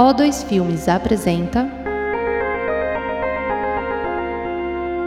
O2 0.00 0.48
Filmes 0.48 0.88
apresenta 0.88 1.68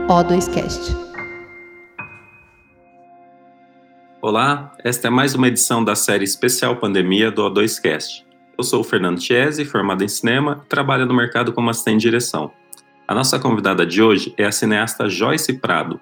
O2Cast. 0.08 0.96
Olá, 4.21 4.71
esta 4.83 5.07
é 5.07 5.09
mais 5.09 5.33
uma 5.33 5.47
edição 5.47 5.83
da 5.83 5.95
série 5.95 6.23
especial 6.23 6.75
Pandemia 6.75 7.31
do 7.31 7.41
O2Cast. 7.41 8.23
Eu 8.55 8.63
sou 8.63 8.81
o 8.81 8.83
Fernando 8.83 9.19
Chiesi, 9.19 9.65
formado 9.65 10.03
em 10.03 10.08
cinema, 10.08 10.63
trabalho 10.69 11.07
no 11.07 11.15
mercado 11.15 11.51
como 11.53 11.71
assistente 11.71 12.01
de 12.01 12.10
direção. 12.10 12.51
A 13.07 13.15
nossa 13.15 13.39
convidada 13.39 13.87
de 13.87 13.99
hoje 13.99 14.31
é 14.37 14.46
a 14.46 14.51
cineasta 14.51 15.10
Joyce 15.10 15.53
Prado, 15.53 15.99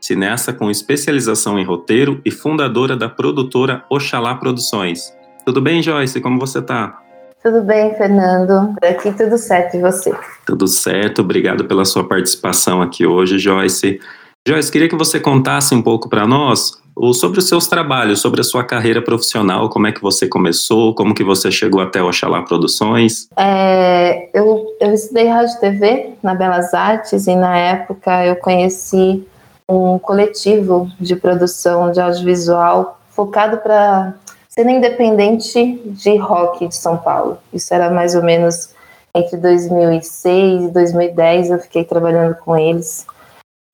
cineasta 0.00 0.52
com 0.52 0.68
especialização 0.68 1.60
em 1.60 1.64
roteiro 1.64 2.20
e 2.24 2.30
fundadora 2.32 2.96
da 2.96 3.08
produtora 3.08 3.84
Oxalá 3.88 4.34
Produções. 4.34 5.16
Tudo 5.46 5.60
bem, 5.60 5.80
Joyce? 5.80 6.20
Como 6.20 6.40
você 6.40 6.58
está? 6.58 7.02
Tudo 7.42 7.62
bem, 7.62 7.94
Fernando. 7.96 8.74
Por 8.74 8.88
aqui 8.88 9.12
tudo 9.12 9.36
certo 9.36 9.76
e 9.76 9.80
você? 9.80 10.14
Tudo 10.46 10.68
certo. 10.68 11.22
Obrigado 11.22 11.64
pela 11.64 11.84
sua 11.84 12.06
participação 12.06 12.80
aqui 12.80 13.04
hoje, 13.04 13.38
Joyce. 13.38 14.00
Joyce, 14.46 14.70
queria 14.70 14.88
que 14.88 14.94
você 14.94 15.18
contasse 15.18 15.74
um 15.74 15.82
pouco 15.82 16.08
para 16.08 16.26
nós 16.26 16.80
sobre 17.14 17.38
os 17.38 17.48
seus 17.48 17.66
trabalhos, 17.66 18.20
sobre 18.20 18.40
a 18.40 18.44
sua 18.44 18.62
carreira 18.62 19.02
profissional, 19.02 19.68
como 19.68 19.86
é 19.86 19.92
que 19.92 20.00
você 20.00 20.28
começou, 20.28 20.94
como 20.94 21.14
que 21.14 21.24
você 21.24 21.50
chegou 21.50 21.80
até 21.80 22.02
o 22.02 22.06
Oxalá 22.06 22.42
Produções. 22.42 23.28
É, 23.36 24.28
eu, 24.34 24.66
eu 24.80 24.92
estudei 24.92 25.26
rádio 25.26 25.56
e 25.56 25.60
TV 25.60 26.10
na 26.22 26.34
Belas 26.34 26.74
Artes 26.74 27.26
e 27.26 27.34
na 27.34 27.56
época 27.56 28.24
eu 28.24 28.36
conheci 28.36 29.26
um 29.68 29.98
coletivo 29.98 30.90
de 31.00 31.16
produção 31.16 31.90
de 31.90 32.00
audiovisual 32.00 33.00
focado 33.10 33.58
para 33.58 34.14
ser 34.54 34.68
independente 34.68 35.80
de 35.86 36.16
rock 36.18 36.68
de 36.68 36.76
São 36.76 36.98
Paulo. 36.98 37.38
Isso 37.52 37.72
era 37.72 37.90
mais 37.90 38.14
ou 38.14 38.22
menos 38.22 38.70
entre 39.14 39.38
2006 39.38 40.64
e 40.64 40.68
2010, 40.68 41.50
eu 41.50 41.58
fiquei 41.58 41.84
trabalhando 41.84 42.34
com 42.36 42.56
eles. 42.56 43.06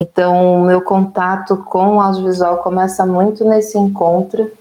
Então, 0.01 0.61
meu 0.61 0.81
contato 0.81 1.57
com 1.57 1.97
o 1.97 2.01
audiovisual 2.01 2.59
começa 2.59 3.05
muito 3.05 3.43
nesse 3.43 3.77
encontro, 3.77 4.51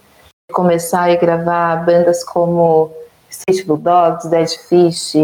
começar 0.52 1.08
a 1.08 1.14
gravar 1.14 1.84
bandas 1.84 2.24
como 2.24 2.90
Street 3.30 3.64
Bulldogs, 3.64 4.28
Dead 4.28 4.48
Fish, 4.68 5.14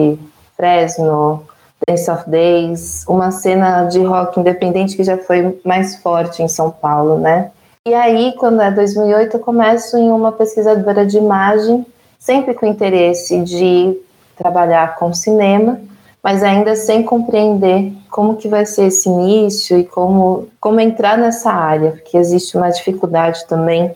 Fresno, 0.57 1.45
Dance 1.89 2.09
of 2.09 2.31
Days, 2.31 3.05
uma 3.09 3.33
cena 3.33 3.85
de 3.85 4.01
rock 4.01 4.39
independente 4.39 4.97
que 4.97 5.03
já 5.03 5.19
foi 5.19 5.61
mais 5.65 5.97
forte 5.97 6.41
em 6.41 6.49
São 6.49 6.71
Paulo, 6.71 7.19
né? 7.19 7.51
E 7.87 7.93
aí, 7.93 8.33
quando 8.39 8.63
é 8.63 8.71
2008, 8.71 9.37
eu 9.37 9.41
começo 9.41 9.99
em 9.99 10.11
uma 10.11 10.33
pesquisadora 10.33 11.05
de 11.05 11.19
imagem, 11.19 11.85
sempre 12.19 12.55
com 12.55 12.65
interesse 12.65 13.43
de 13.43 14.01
trabalhar 14.35 14.97
com 14.97 15.13
cinema, 15.13 15.79
mas 16.23 16.43
ainda 16.43 16.75
sem 16.77 17.03
compreender 17.03 17.93
como 18.11 18.37
que 18.37 18.49
vai 18.49 18.65
ser 18.65 18.85
esse 18.87 19.07
início 19.07 19.79
e 19.79 19.85
como, 19.85 20.49
como 20.59 20.81
entrar 20.81 21.19
nessa 21.19 21.53
área, 21.53 21.91
porque 21.91 22.17
existe 22.17 22.57
uma 22.57 22.71
dificuldade 22.71 23.47
também 23.47 23.95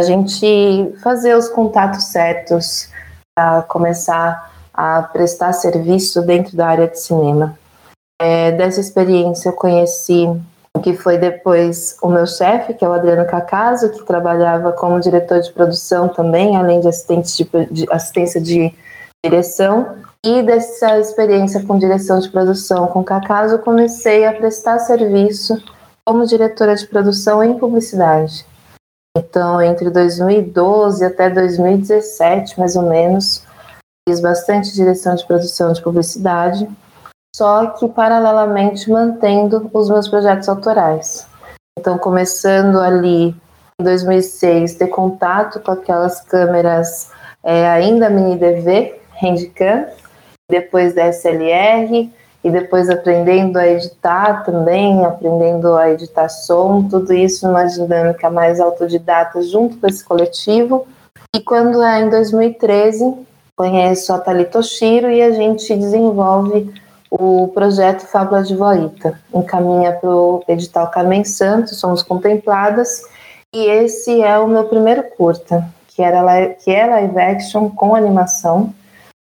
a 0.00 0.02
gente 0.02 0.92
fazer 1.00 1.36
os 1.36 1.48
contatos 1.48 2.06
certos 2.06 2.90
para 3.36 3.62
começar 3.62 4.52
a 4.74 5.02
prestar 5.02 5.52
serviço 5.52 6.22
dentro 6.22 6.56
da 6.56 6.66
área 6.66 6.88
de 6.88 6.98
cinema. 6.98 7.56
É, 8.20 8.50
dessa 8.50 8.80
experiência 8.80 9.50
eu 9.50 9.52
conheci 9.52 10.28
que 10.80 10.94
foi 10.94 11.18
depois 11.18 11.96
o 12.02 12.08
meu 12.08 12.26
chefe, 12.26 12.74
que 12.74 12.84
é 12.84 12.88
o 12.88 12.92
Adriano 12.92 13.26
Cacaso, 13.26 13.90
que 13.90 14.04
trabalhava 14.04 14.72
como 14.72 15.00
diretor 15.00 15.40
de 15.40 15.52
produção 15.52 16.08
também, 16.08 16.56
além 16.56 16.80
de, 16.80 16.88
assistente 16.88 17.44
de, 17.44 17.66
de 17.72 17.86
assistência 17.90 18.40
de 18.40 18.74
direção. 19.24 19.96
E 20.24 20.42
dessa 20.42 20.98
experiência 20.98 21.64
com 21.64 21.78
direção 21.78 22.18
de 22.18 22.28
produção 22.28 22.86
com 22.88 23.04
Cacaso, 23.04 23.58
comecei 23.60 24.26
a 24.26 24.32
prestar 24.32 24.78
serviço 24.80 25.62
como 26.04 26.26
diretora 26.26 26.74
de 26.74 26.86
produção 26.86 27.42
em 27.42 27.58
publicidade. 27.58 28.44
Então, 29.16 29.60
entre 29.60 29.90
2012 29.90 31.04
até 31.04 31.28
2017, 31.28 32.58
mais 32.58 32.76
ou 32.76 32.82
menos, 32.82 33.44
fiz 34.08 34.20
bastante 34.20 34.72
direção 34.72 35.14
de 35.14 35.26
produção 35.26 35.72
de 35.72 35.82
publicidade, 35.82 36.68
só 37.34 37.66
que 37.66 37.88
paralelamente 37.88 38.90
mantendo 38.90 39.70
os 39.72 39.88
meus 39.88 40.08
projetos 40.08 40.48
autorais. 40.48 41.26
Então, 41.78 41.96
começando 41.98 42.78
ali 42.80 43.34
em 43.80 43.84
2006, 43.84 44.74
ter 44.74 44.88
contato 44.88 45.60
com 45.60 45.70
aquelas 45.70 46.20
câmeras 46.20 47.10
é, 47.44 47.68
ainda 47.68 48.10
mini 48.10 48.36
DV, 48.36 49.00
Handicam, 49.22 49.86
depois 50.50 50.94
da 50.94 51.06
SLR, 51.12 52.10
e 52.42 52.50
depois 52.50 52.88
aprendendo 52.88 53.56
a 53.56 53.66
editar 53.66 54.44
também, 54.44 55.04
aprendendo 55.04 55.76
a 55.76 55.90
editar 55.90 56.28
som, 56.28 56.88
tudo 56.88 57.12
isso 57.12 57.46
numa 57.46 57.64
dinâmica 57.64 58.30
mais 58.30 58.60
autodidata 58.60 59.42
junto 59.42 59.76
com 59.76 59.86
esse 59.86 60.04
coletivo. 60.04 60.86
E 61.34 61.40
quando 61.40 61.82
é 61.82 62.00
em 62.00 62.08
2013, 62.08 63.26
conheço 63.56 64.12
a 64.12 64.18
Thalita 64.18 64.60
Oshiro 64.60 65.10
e 65.10 65.20
a 65.20 65.32
gente 65.32 65.74
desenvolve 65.76 66.72
o 67.10 67.48
projeto 67.48 68.06
Fábula 68.06 68.42
de 68.42 68.54
Voita. 68.54 69.20
Encaminha 69.34 69.92
para 69.92 70.10
o 70.10 70.42
edital 70.48 70.90
Carmen 70.90 71.24
Santos, 71.24 71.78
somos 71.78 72.02
contempladas, 72.02 73.02
e 73.54 73.64
esse 73.66 74.22
é 74.22 74.38
o 74.38 74.46
meu 74.46 74.64
primeiro 74.64 75.02
curta, 75.16 75.66
que, 75.88 76.02
era, 76.02 76.54
que 76.54 76.70
é 76.70 76.86
live 76.86 77.18
action 77.18 77.70
com 77.70 77.94
animação. 77.94 78.72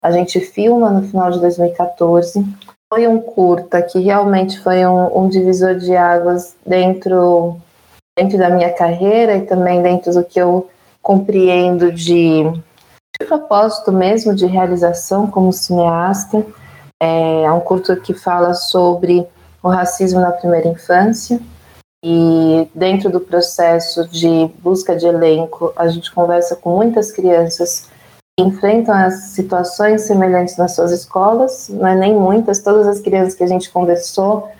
A 0.03 0.11
gente 0.11 0.39
filma 0.39 0.89
no 0.89 1.07
final 1.07 1.31
de 1.31 1.39
2014. 1.39 2.45
Foi 2.93 3.07
um 3.07 3.19
curta 3.19 3.81
que 3.81 3.99
realmente 3.99 4.59
foi 4.59 4.85
um, 4.85 5.23
um 5.23 5.29
divisor 5.29 5.75
de 5.75 5.95
águas 5.95 6.55
dentro, 6.65 7.57
dentro 8.17 8.37
da 8.37 8.49
minha 8.49 8.71
carreira 8.73 9.35
e 9.35 9.45
também 9.45 9.81
dentro 9.81 10.13
do 10.13 10.23
que 10.23 10.39
eu 10.39 10.69
compreendo 11.01 11.91
de 11.91 12.43
de 13.19 13.25
propósito 13.25 13.91
mesmo 13.91 14.35
de 14.35 14.45
realização 14.45 15.27
como 15.27 15.53
cineasta. 15.53 16.45
É, 17.01 17.43
é 17.43 17.51
um 17.51 17.59
curto 17.59 17.95
que 17.97 18.13
fala 18.13 18.53
sobre 18.53 19.27
o 19.61 19.69
racismo 19.69 20.19
na 20.19 20.31
primeira 20.31 20.67
infância. 20.67 21.39
E 22.03 22.69
dentro 22.75 23.09
do 23.09 23.19
processo 23.19 24.07
de 24.07 24.47
busca 24.59 24.95
de 24.95 25.07
elenco 25.07 25.73
a 25.75 25.87
gente 25.87 26.13
conversa 26.13 26.55
com 26.55 26.75
muitas 26.75 27.11
crianças 27.11 27.89
que 28.37 28.45
enfrentam 28.45 28.93
as 28.93 29.31
situações 29.31 30.01
semelhantes 30.01 30.55
nas 30.55 30.75
suas 30.75 30.91
escolas, 30.91 31.67
não 31.69 31.87
é 31.87 31.95
nem 31.95 32.13
muitas, 32.13 32.61
todas 32.61 32.87
as 32.87 32.99
crianças 32.99 33.33
que 33.33 33.43
a 33.43 33.47
gente 33.47 33.71
conversou, 33.71 34.51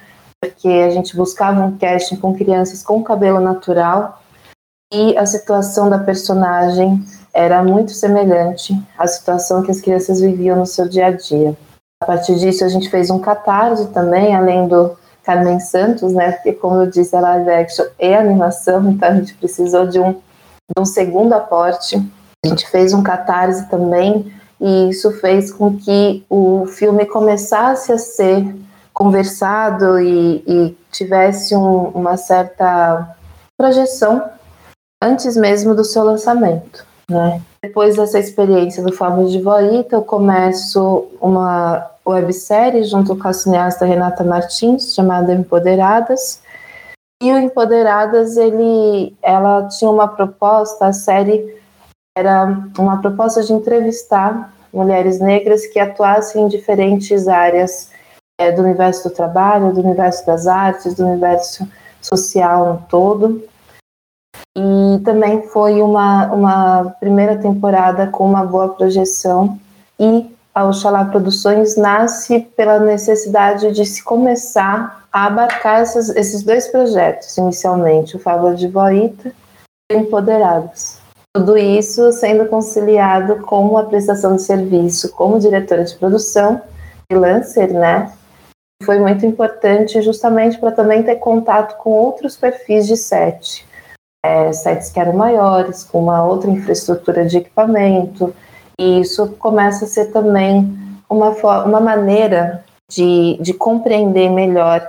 porque 0.41 0.67
a 0.67 0.90
gente 0.90 1.16
buscava 1.16 1.62
um 1.62 1.78
casting 1.78 2.16
com 2.16 2.34
crianças 2.34 2.81
com 2.81 3.03
cabelo 3.03 3.40
natural. 3.40 4.22
E 4.91 5.17
a 5.17 5.25
situação 5.25 5.90
da 5.90 6.00
personagem 6.00 7.03
era 7.34 7.63
muito 7.63 7.91
semelhante 7.91 8.73
à 8.97 9.06
situação 9.06 9.62
que 9.62 9.72
as 9.72 9.81
crianças 9.81 10.22
viviam 10.22 10.57
no 10.57 10.66
seu 10.66 10.88
dia 10.88 11.07
a 11.07 11.12
dia. 11.12 11.56
A 12.05 12.13
partir 12.13 12.35
disso, 12.35 12.63
a 12.63 12.69
gente 12.69 12.88
fez 12.88 13.09
um 13.09 13.17
catarse 13.17 13.88
também, 13.88 14.35
além 14.35 14.67
do 14.67 14.95
Carmen 15.23 15.59
Santos, 15.59 16.13
né? 16.13 16.33
Porque, 16.33 16.53
como 16.53 16.75
eu 16.75 16.85
disse, 16.85 17.16
a 17.16 17.19
live 17.19 17.49
action 17.49 17.83
é 17.97 18.16
animação, 18.16 18.91
então 18.91 19.09
a 19.09 19.16
gente 19.16 19.33
precisou 19.33 19.88
de 19.88 19.99
um, 19.99 20.11
de 20.11 20.79
um 20.79 20.85
segundo 20.85 21.33
aporte. 21.33 21.95
A 22.45 22.47
gente 22.47 22.69
fez 22.69 22.93
um 22.93 23.01
catarse 23.01 23.67
também, 23.71 24.31
e 24.61 24.89
isso 24.89 25.13
fez 25.13 25.51
com 25.51 25.75
que 25.75 26.23
o 26.29 26.67
filme 26.67 27.07
começasse 27.07 27.91
a 27.91 27.97
ser 27.97 28.55
conversado 28.93 29.99
e, 29.99 30.43
e 30.45 30.77
tivesse 30.91 31.55
um, 31.55 31.85
uma 31.87 32.17
certa 32.17 33.16
projeção 33.57 34.29
antes 35.01 35.35
mesmo 35.35 35.73
do 35.73 35.83
seu 35.83 36.03
lançamento. 36.03 36.85
Né? 37.09 37.41
Depois 37.63 37.95
dessa 37.95 38.19
experiência 38.19 38.83
do 38.83 38.93
Fábio 38.93 39.27
de 39.27 39.41
Voita, 39.41 39.95
eu 39.95 40.03
começo 40.03 41.07
uma 41.19 41.95
websérie 42.07 42.84
junto 42.84 43.16
com 43.16 43.28
a 43.28 43.34
cineasta 43.34 43.85
Renata 43.85 44.23
Martins, 44.23 44.93
chamada 44.93 45.34
Empoderadas. 45.34 46.41
E 47.22 47.31
o 47.31 47.37
Empoderadas, 47.37 48.37
ele, 48.37 49.16
ela 49.22 49.67
tinha 49.67 49.90
uma 49.90 50.07
proposta, 50.07 50.87
a 50.87 50.93
série 50.93 51.55
era 52.17 52.46
uma 52.78 53.02
proposta 53.02 53.43
de 53.43 53.52
entrevistar 53.53 54.53
mulheres 54.73 55.19
negras 55.19 55.66
que 55.67 55.79
atuassem 55.79 56.43
em 56.43 56.47
diferentes 56.47 57.28
áreas 57.28 57.91
é, 58.40 58.51
do 58.51 58.61
universo 58.61 59.09
do 59.09 59.16
trabalho, 59.16 59.73
do 59.73 59.81
universo 59.81 60.25
das 60.25 60.47
artes, 60.47 60.96
do 60.96 61.05
universo 61.05 61.67
social 62.01 62.73
no 62.73 62.81
todo. 62.90 63.43
E 64.58 64.99
também 65.03 65.47
foi 65.47 65.81
uma, 65.81 66.31
uma 66.31 66.96
primeira 66.99 67.37
temporada 67.37 68.08
com 68.08 68.25
uma 68.25 68.46
boa 68.46 68.69
projeção. 68.69 69.59
E 69.99 70.34
a 70.55 70.63
Oxalá 70.63 71.03
Produções 71.03 71.75
nasce 71.75 72.40
pela 72.55 72.79
necessidade 72.79 73.73
de 73.73 73.85
se 73.85 74.02
começar 74.02 75.05
a 75.11 75.25
abarcar 75.25 75.81
essas, 75.81 76.09
esses 76.16 76.43
dois 76.43 76.66
projetos, 76.69 77.37
inicialmente, 77.37 78.16
o 78.16 78.19
Fábula 78.19 78.55
de 78.55 78.69
Voita 78.69 79.34
e 79.91 79.96
Empoderadas. 79.97 81.02
Tudo 81.35 81.57
isso 81.57 82.13
sendo 82.13 82.46
conciliado 82.46 83.41
com 83.41 83.78
a 83.78 83.84
prestação 83.84 84.37
de 84.37 84.43
serviço 84.43 85.11
como 85.11 85.37
diretora 85.37 85.84
de 85.84 85.93
produção, 85.96 86.61
freelancer, 87.11 87.73
né? 87.73 88.13
Foi 88.81 88.97
muito 88.97 89.25
importante 89.25 90.01
justamente 90.01 90.58
para 90.58 90.72
também 90.72 91.03
ter 91.03 91.16
contato 91.16 91.75
com 91.78 91.90
outros 91.90 92.37
perfis 92.37 92.87
de 92.87 92.96
set. 92.96 93.66
É, 94.25 94.49
que 94.91 94.99
eram 94.99 95.13
maiores, 95.13 95.84
com 95.84 95.99
uma 95.99 96.25
outra 96.25 96.49
infraestrutura 96.49 97.25
de 97.25 97.37
equipamento, 97.37 98.34
e 98.79 99.01
isso 99.01 99.27
começa 99.39 99.85
a 99.85 99.87
ser 99.87 100.11
também 100.11 100.77
uma, 101.09 101.29
uma 101.63 101.79
maneira 101.79 102.63
de, 102.89 103.37
de 103.39 103.53
compreender 103.53 104.29
melhor 104.29 104.87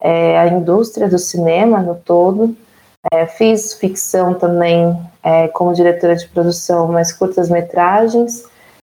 é, 0.00 0.38
a 0.38 0.48
indústria 0.48 1.08
do 1.08 1.18
cinema 1.18 1.80
no 1.80 1.94
todo. 1.94 2.56
É, 3.12 3.26
fiz 3.26 3.74
ficção 3.74 4.34
também 4.34 4.96
é, 5.22 5.48
como 5.48 5.74
diretora 5.74 6.16
de 6.16 6.26
produção, 6.28 6.88
mas 6.88 7.12
curtas-metragens, 7.12 8.44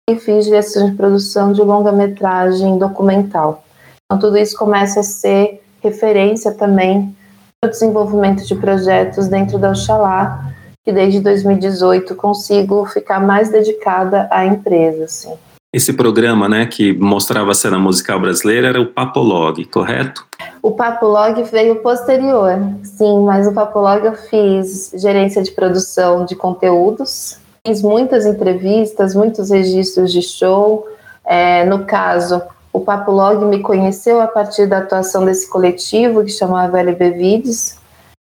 e 0.08 0.16
fiz 0.16 0.46
direção 0.46 0.88
de 0.88 0.96
produção 0.96 1.52
de 1.52 1.60
longa-metragem 1.60 2.78
documental. 2.78 3.62
Então, 4.04 4.18
tudo 4.18 4.38
isso 4.38 4.56
começa 4.56 5.00
a 5.00 5.02
ser 5.02 5.62
referência 5.82 6.52
também 6.52 7.14
para 7.60 7.68
o 7.68 7.70
desenvolvimento 7.70 8.44
de 8.46 8.54
projetos 8.54 9.28
dentro 9.28 9.58
da 9.58 9.70
Oxalá, 9.70 10.52
que 10.88 10.92
desde 10.92 11.20
2018 11.20 12.14
consigo 12.14 12.86
ficar 12.86 13.20
mais 13.20 13.50
dedicada 13.50 14.26
à 14.30 14.46
empresa. 14.46 15.04
Assim. 15.04 15.34
Esse 15.70 15.92
programa, 15.92 16.48
né, 16.48 16.64
que 16.64 16.94
mostrava 16.94 17.50
a 17.50 17.54
cena 17.54 17.78
musical 17.78 18.18
brasileira 18.18 18.68
era 18.68 18.80
o 18.80 18.86
Papolog, 18.86 19.62
correto? 19.66 20.26
O 20.62 20.70
Papolog 20.70 21.42
veio 21.42 21.82
posterior, 21.82 22.54
sim, 22.82 23.22
mas 23.22 23.46
o 23.46 23.52
Papolog 23.52 24.02
eu 24.02 24.14
fiz 24.14 24.90
gerência 24.94 25.42
de 25.42 25.50
produção 25.50 26.24
de 26.24 26.34
conteúdos, 26.34 27.38
fiz 27.66 27.82
muitas 27.82 28.24
entrevistas, 28.24 29.14
muitos 29.14 29.50
registros 29.50 30.10
de 30.10 30.22
show. 30.22 30.88
É, 31.22 31.66
no 31.66 31.84
caso, 31.84 32.40
o 32.72 32.80
Papolog 32.80 33.44
me 33.44 33.60
conheceu 33.60 34.22
a 34.22 34.26
partir 34.26 34.66
da 34.66 34.78
atuação 34.78 35.26
desse 35.26 35.50
coletivo 35.50 36.24
que 36.24 36.30
chamava 36.30 36.80
LB 36.80 37.10
Vides, 37.10 37.76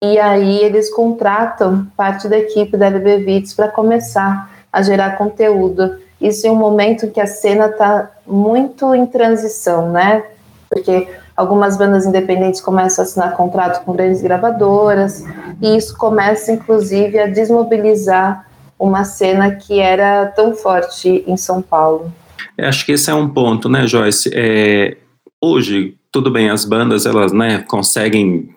e 0.03 0.19
aí 0.19 0.63
eles 0.63 0.93
contratam 0.93 1.87
parte 1.97 2.29
da 2.29 2.39
equipe 2.39 2.77
da 2.77 2.87
LB 2.87 3.25
Vides 3.25 3.55
para 3.55 3.69
começar 3.69 4.51
a 4.73 4.83
gerar 4.83 5.17
conteúdo 5.17 5.99
isso 6.21 6.47
em 6.47 6.51
um 6.51 6.57
momento 6.57 7.11
que 7.11 7.21
a 7.21 7.27
cena 7.27 7.67
está 7.67 8.11
muito 8.27 8.95
em 8.95 9.07
transição, 9.07 9.91
né? 9.93 10.25
Porque 10.69 11.09
algumas 11.37 11.77
bandas 11.77 12.05
independentes 12.05 12.61
começam 12.61 13.05
a 13.05 13.07
assinar 13.07 13.37
contrato 13.37 13.85
com 13.85 13.93
grandes 13.93 14.21
gravadoras, 14.21 15.25
e 15.63 15.77
isso 15.77 15.97
começa, 15.97 16.51
inclusive, 16.53 17.19
a 17.19 17.27
desmobilizar 17.29 18.47
uma 18.79 19.05
cena 19.05 19.53
que 19.53 19.79
era 19.79 20.27
tão 20.27 20.55
forte 20.55 21.25
em 21.27 21.37
São 21.37 21.63
Paulo. 21.63 22.13
É, 22.57 22.67
acho 22.67 22.85
que 22.85 22.93
esse 22.93 23.11
é 23.11 23.15
um 23.15 23.29
ponto, 23.29 23.69
né, 23.69 23.87
Joyce? 23.87 24.31
É, 24.35 24.97
hoje, 25.41 25.97
tudo 26.11 26.31
bem, 26.31 26.51
as 26.51 26.65
bandas 26.65 27.07
elas 27.07 27.33
né, 27.33 27.65
conseguem 27.69 28.51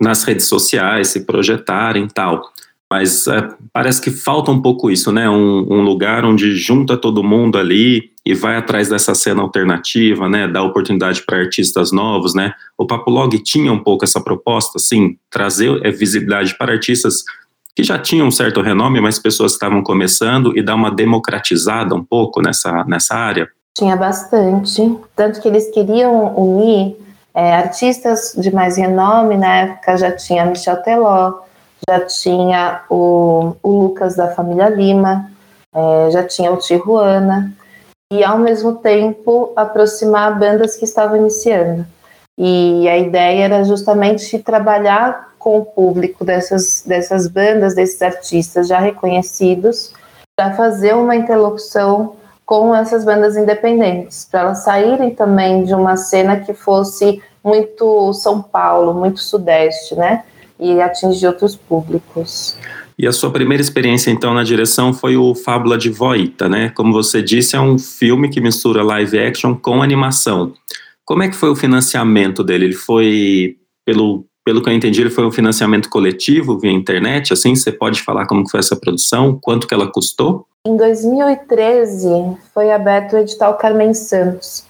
nas 0.00 0.24
redes 0.24 0.46
sociais 0.46 1.08
se 1.08 1.24
projetarem 1.24 2.04
e 2.04 2.08
tal, 2.08 2.42
mas 2.90 3.26
é, 3.26 3.48
parece 3.72 4.00
que 4.00 4.10
falta 4.10 4.50
um 4.50 4.62
pouco 4.62 4.90
isso, 4.90 5.12
né? 5.12 5.28
Um, 5.28 5.66
um, 5.70 5.82
lugar 5.82 6.24
onde 6.24 6.56
junta 6.56 6.96
todo 6.96 7.22
mundo 7.22 7.58
ali 7.58 8.10
e 8.24 8.34
vai 8.34 8.56
atrás 8.56 8.88
dessa 8.88 9.14
cena 9.14 9.42
alternativa, 9.42 10.28
né? 10.28 10.48
Dá 10.48 10.62
oportunidade 10.62 11.22
para 11.24 11.38
artistas 11.38 11.92
novos, 11.92 12.34
né? 12.34 12.54
O 12.78 12.86
Papolog 12.86 13.38
tinha 13.42 13.70
um 13.72 13.82
pouco 13.82 14.04
essa 14.04 14.20
proposta, 14.20 14.78
assim, 14.78 15.18
trazer 15.30 15.84
é, 15.84 15.90
visibilidade 15.90 16.56
para 16.56 16.72
artistas 16.72 17.24
que 17.76 17.84
já 17.84 17.98
tinham 17.98 18.26
um 18.26 18.30
certo 18.30 18.62
renome, 18.62 19.00
mas 19.00 19.18
pessoas 19.18 19.52
estavam 19.52 19.82
começando 19.82 20.56
e 20.56 20.62
dar 20.62 20.74
uma 20.74 20.90
democratizada 20.90 21.94
um 21.94 22.02
pouco 22.02 22.40
nessa, 22.40 22.84
nessa 22.84 23.14
área. 23.14 23.48
Tinha 23.76 23.94
bastante, 23.94 24.96
tanto 25.14 25.40
que 25.40 25.46
eles 25.46 25.70
queriam 25.70 26.34
unir 26.36 26.96
é, 27.38 27.54
artistas 27.54 28.34
de 28.36 28.52
mais 28.52 28.76
renome, 28.76 29.36
na 29.36 29.58
época 29.58 29.96
já 29.96 30.10
tinha 30.10 30.44
Michel 30.44 30.82
Teló, 30.82 31.34
já 31.88 32.00
tinha 32.00 32.82
o, 32.90 33.54
o 33.62 33.70
Lucas 33.70 34.16
da 34.16 34.34
família 34.34 34.68
Lima, 34.68 35.30
é, 35.72 36.10
já 36.10 36.24
tinha 36.26 36.50
o 36.50 36.56
Tijuana, 36.56 37.52
e 38.12 38.24
ao 38.24 38.38
mesmo 38.38 38.74
tempo 38.74 39.52
aproximar 39.54 40.36
bandas 40.36 40.74
que 40.74 40.84
estavam 40.84 41.16
iniciando. 41.16 41.86
E 42.36 42.88
a 42.88 42.98
ideia 42.98 43.44
era 43.44 43.62
justamente 43.62 44.36
trabalhar 44.40 45.28
com 45.38 45.58
o 45.58 45.64
público 45.64 46.24
dessas, 46.24 46.82
dessas 46.84 47.28
bandas, 47.28 47.72
desses 47.72 48.02
artistas 48.02 48.66
já 48.66 48.80
reconhecidos, 48.80 49.92
para 50.36 50.54
fazer 50.54 50.96
uma 50.96 51.14
interlocução 51.14 52.16
com 52.48 52.74
essas 52.74 53.04
bandas 53.04 53.36
independentes, 53.36 54.24
para 54.24 54.40
elas 54.40 54.64
saírem 54.64 55.14
também 55.14 55.64
de 55.64 55.74
uma 55.74 55.98
cena 55.98 56.40
que 56.40 56.54
fosse 56.54 57.22
muito 57.44 58.14
São 58.14 58.40
Paulo, 58.40 58.94
muito 58.94 59.20
Sudeste, 59.20 59.94
né? 59.94 60.22
e 60.58 60.80
atingir 60.80 61.26
outros 61.26 61.54
públicos. 61.54 62.56
E 62.98 63.06
a 63.06 63.12
sua 63.12 63.30
primeira 63.30 63.60
experiência, 63.60 64.10
então, 64.10 64.32
na 64.32 64.42
direção 64.42 64.94
foi 64.94 65.14
o 65.14 65.34
Fábula 65.34 65.76
de 65.78 65.88
Voita, 65.88 66.48
né? 66.48 66.70
Como 66.70 66.90
você 66.90 67.22
disse, 67.22 67.54
é 67.54 67.60
um 67.60 67.78
filme 67.78 68.30
que 68.30 68.40
mistura 68.40 68.82
live 68.82 69.18
action 69.18 69.54
com 69.54 69.82
animação. 69.82 70.54
Como 71.04 71.22
é 71.22 71.28
que 71.28 71.36
foi 71.36 71.50
o 71.50 71.56
financiamento 71.56 72.42
dele? 72.42 72.64
Ele 72.64 72.74
foi, 72.74 73.56
pelo, 73.84 74.24
pelo 74.42 74.62
que 74.62 74.68
eu 74.68 74.72
entendi, 74.72 75.00
ele 75.00 75.10
foi 75.10 75.24
um 75.24 75.30
financiamento 75.30 75.88
coletivo 75.88 76.58
via 76.58 76.72
internet, 76.72 77.32
assim? 77.32 77.54
Você 77.54 77.70
pode 77.70 78.02
falar 78.02 78.26
como 78.26 78.48
foi 78.48 78.58
essa 78.58 78.74
produção? 78.74 79.38
Quanto 79.40 79.68
que 79.68 79.74
ela 79.74 79.86
custou? 79.86 80.46
Em 80.68 80.76
2013, 80.76 82.36
foi 82.52 82.70
aberto 82.70 83.14
o 83.14 83.18
edital 83.18 83.56
Carmen 83.56 83.94
Santos. 83.94 84.66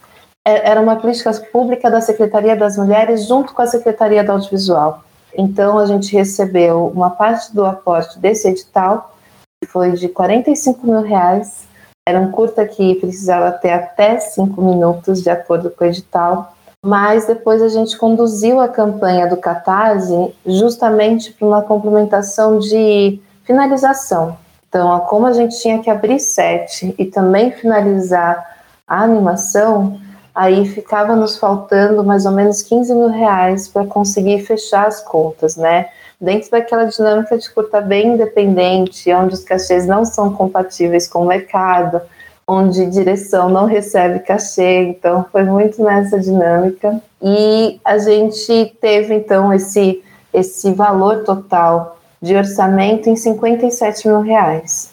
É, 0.46 0.70
era 0.70 0.80
uma 0.80 0.94
política 0.94 1.32
pública 1.52 1.90
da 1.90 2.00
Secretaria 2.00 2.54
das 2.54 2.76
Mulheres 2.76 3.26
junto 3.26 3.52
com 3.52 3.62
a 3.62 3.66
Secretaria 3.66 4.22
do 4.22 4.30
Audiovisual. 4.30 5.02
Então, 5.36 5.76
a 5.76 5.86
gente 5.86 6.12
recebeu 6.12 6.86
uma 6.86 7.10
parte 7.10 7.52
do 7.52 7.64
aporte 7.64 8.16
desse 8.20 8.46
edital, 8.46 9.12
que 9.60 9.68
foi 9.68 9.90
de 9.90 10.08
45 10.08 10.86
mil 10.86 11.02
reais. 11.02 11.66
Era 12.08 12.20
um 12.20 12.30
curta 12.30 12.64
que 12.64 12.94
precisava 12.94 13.50
ter 13.50 13.72
até 13.72 14.20
cinco 14.20 14.62
minutos, 14.62 15.20
de 15.20 15.30
acordo 15.30 15.68
com 15.68 15.82
o 15.82 15.88
edital. 15.88 16.54
Mas 16.80 17.26
depois 17.26 17.60
a 17.60 17.68
gente 17.68 17.98
conduziu 17.98 18.60
a 18.60 18.68
campanha 18.68 19.26
do 19.26 19.36
Catarse 19.36 20.32
justamente 20.46 21.32
para 21.32 21.48
uma 21.48 21.62
complementação 21.62 22.60
de 22.60 23.20
finalização. 23.42 24.38
Então, 24.68 25.00
como 25.00 25.26
a 25.26 25.32
gente 25.32 25.60
tinha 25.60 25.80
que 25.80 25.90
abrir 25.90 26.20
sete 26.20 26.94
e 26.98 27.06
também 27.06 27.50
finalizar 27.50 28.58
a 28.86 29.02
animação, 29.02 29.98
aí 30.34 30.66
ficava 30.66 31.16
nos 31.16 31.38
faltando 31.38 32.04
mais 32.04 32.26
ou 32.26 32.32
menos 32.32 32.62
15 32.62 32.94
mil 32.94 33.08
reais 33.08 33.66
para 33.66 33.87
conseguir 33.87 34.40
fechar 34.44 34.87
as 34.87 35.00
contas, 35.00 35.56
né? 35.56 35.88
Dentro 36.20 36.50
daquela 36.50 36.84
dinâmica 36.84 37.38
de 37.38 37.48
curta 37.50 37.80
bem 37.80 38.14
independente, 38.14 39.12
onde 39.12 39.34
os 39.34 39.44
cachês 39.44 39.87
não 39.87 40.04
são 40.04 40.32
compatíveis 40.32 41.08
com 41.08 41.22
o 41.22 41.26
mercado, 41.26 42.00
onde 42.46 42.87
direção 42.87 43.48
não 43.48 43.66
recebe 43.66 44.20
cachê, 44.20 44.84
então 44.84 45.25
foi 45.30 45.44
muito 45.44 45.82
nessa 45.82 46.18
dinâmica. 46.18 47.00
E 47.22 47.80
a 47.84 47.98
gente 47.98 48.76
teve 48.80 49.14
então 49.14 49.52
esse, 49.52 50.02
esse 50.32 50.72
valor 50.72 51.25
total 51.25 51.98
de 52.20 52.34
orçamento 52.34 53.08
em 53.08 53.16
57 53.16 54.08
mil 54.08 54.20
reais, 54.20 54.92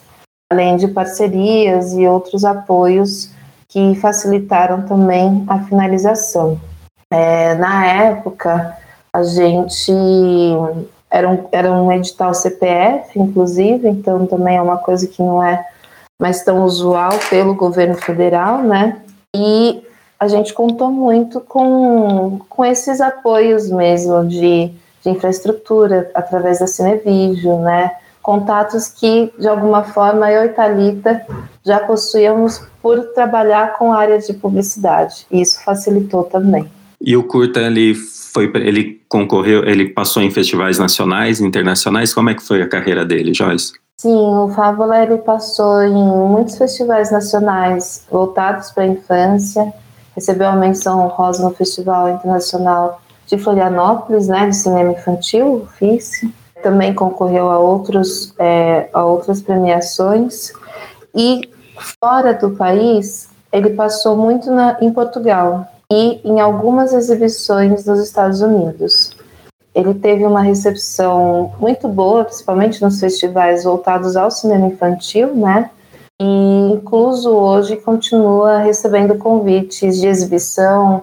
além 0.50 0.76
de 0.76 0.88
parcerias 0.88 1.92
e 1.92 2.06
outros 2.06 2.44
apoios 2.44 3.30
que 3.68 3.94
facilitaram 3.96 4.82
também 4.82 5.44
a 5.48 5.58
finalização. 5.60 6.60
É, 7.12 7.54
na 7.54 7.86
época, 7.86 8.76
a 9.12 9.22
gente 9.22 9.92
era 11.10 11.28
um, 11.28 11.48
era 11.52 11.72
um 11.72 11.90
edital 11.92 12.34
CPF, 12.34 13.18
inclusive, 13.18 13.88
então 13.88 14.26
também 14.26 14.56
é 14.56 14.62
uma 14.62 14.78
coisa 14.78 15.06
que 15.06 15.22
não 15.22 15.42
é 15.42 15.64
mais 16.20 16.42
tão 16.42 16.64
usual 16.64 17.12
pelo 17.30 17.54
governo 17.54 17.94
federal, 17.94 18.62
né? 18.62 19.00
E 19.34 19.82
a 20.18 20.28
gente 20.28 20.54
contou 20.54 20.90
muito 20.90 21.40
com, 21.40 22.40
com 22.48 22.64
esses 22.64 23.00
apoios 23.00 23.70
mesmo 23.70 24.26
de, 24.26 24.72
de 25.06 25.10
infraestrutura 25.10 26.10
através 26.14 26.58
da 26.58 26.66
Cinevídeo, 26.66 27.60
né? 27.60 27.92
contatos 28.26 28.88
que, 28.88 29.32
de 29.38 29.46
alguma 29.46 29.84
forma, 29.84 30.28
eu 30.32 30.44
e 30.44 30.48
Thalita 30.48 31.24
já 31.64 31.78
possuíamos 31.78 32.60
por 32.82 33.00
trabalhar 33.14 33.74
com 33.74 33.92
áreas 33.92 34.26
de 34.26 34.34
publicidade. 34.34 35.24
E 35.30 35.40
isso 35.40 35.62
facilitou 35.64 36.24
também. 36.24 36.68
E 37.00 37.16
o 37.16 37.22
curta, 37.22 37.60
ele 37.60 37.94
foi, 37.94 38.50
ele 38.56 39.00
concorreu, 39.08 39.64
ele 39.64 39.90
passou 39.90 40.20
em 40.20 40.30
festivais 40.32 40.76
nacionais, 40.76 41.40
internacionais. 41.40 42.12
Como 42.12 42.28
é 42.28 42.34
que 42.34 42.42
foi 42.42 42.60
a 42.62 42.68
carreira 42.68 43.04
dele, 43.04 43.32
Joyce? 43.32 43.74
Sim, 43.96 44.16
o 44.16 44.48
Fábula 44.48 45.04
ele 45.04 45.18
passou 45.18 45.84
em 45.84 45.94
muitos 45.94 46.58
festivais 46.58 47.12
nacionais 47.12 48.04
voltados 48.10 48.72
para 48.72 48.82
a 48.82 48.88
infância. 48.88 49.72
Recebeu 50.16 50.48
a 50.48 50.56
menção 50.56 51.04
honrosa 51.04 51.44
no 51.44 51.54
Festival 51.54 52.08
Internacional 52.08 53.00
de 53.26 53.36
Florianópolis, 53.38 54.28
né, 54.28 54.48
de 54.48 54.56
cinema 54.56 54.92
infantil, 54.92 55.66
FICE 55.78 56.32
também 56.62 56.94
concorreu 56.94 57.48
a, 57.48 57.58
outros, 57.58 58.34
é, 58.38 58.88
a 58.92 59.04
outras 59.04 59.40
premiações. 59.40 60.52
E 61.14 61.42
fora 62.02 62.34
do 62.34 62.50
país, 62.50 63.28
ele 63.52 63.70
passou 63.70 64.16
muito 64.16 64.50
na, 64.50 64.76
em 64.80 64.92
Portugal 64.92 65.66
e 65.90 66.20
em 66.24 66.40
algumas 66.40 66.92
exibições 66.92 67.84
nos 67.84 68.00
Estados 68.00 68.40
Unidos. 68.40 69.16
Ele 69.72 69.94
teve 69.94 70.24
uma 70.24 70.40
recepção 70.40 71.52
muito 71.60 71.86
boa, 71.86 72.24
principalmente 72.24 72.82
nos 72.82 72.98
festivais 72.98 73.64
voltados 73.64 74.16
ao 74.16 74.30
cinema 74.30 74.66
infantil, 74.66 75.36
né? 75.36 75.70
E 76.20 76.72
incluso 76.72 77.30
hoje 77.30 77.76
continua 77.76 78.58
recebendo 78.58 79.18
convites 79.18 80.00
de 80.00 80.06
exibição. 80.08 81.02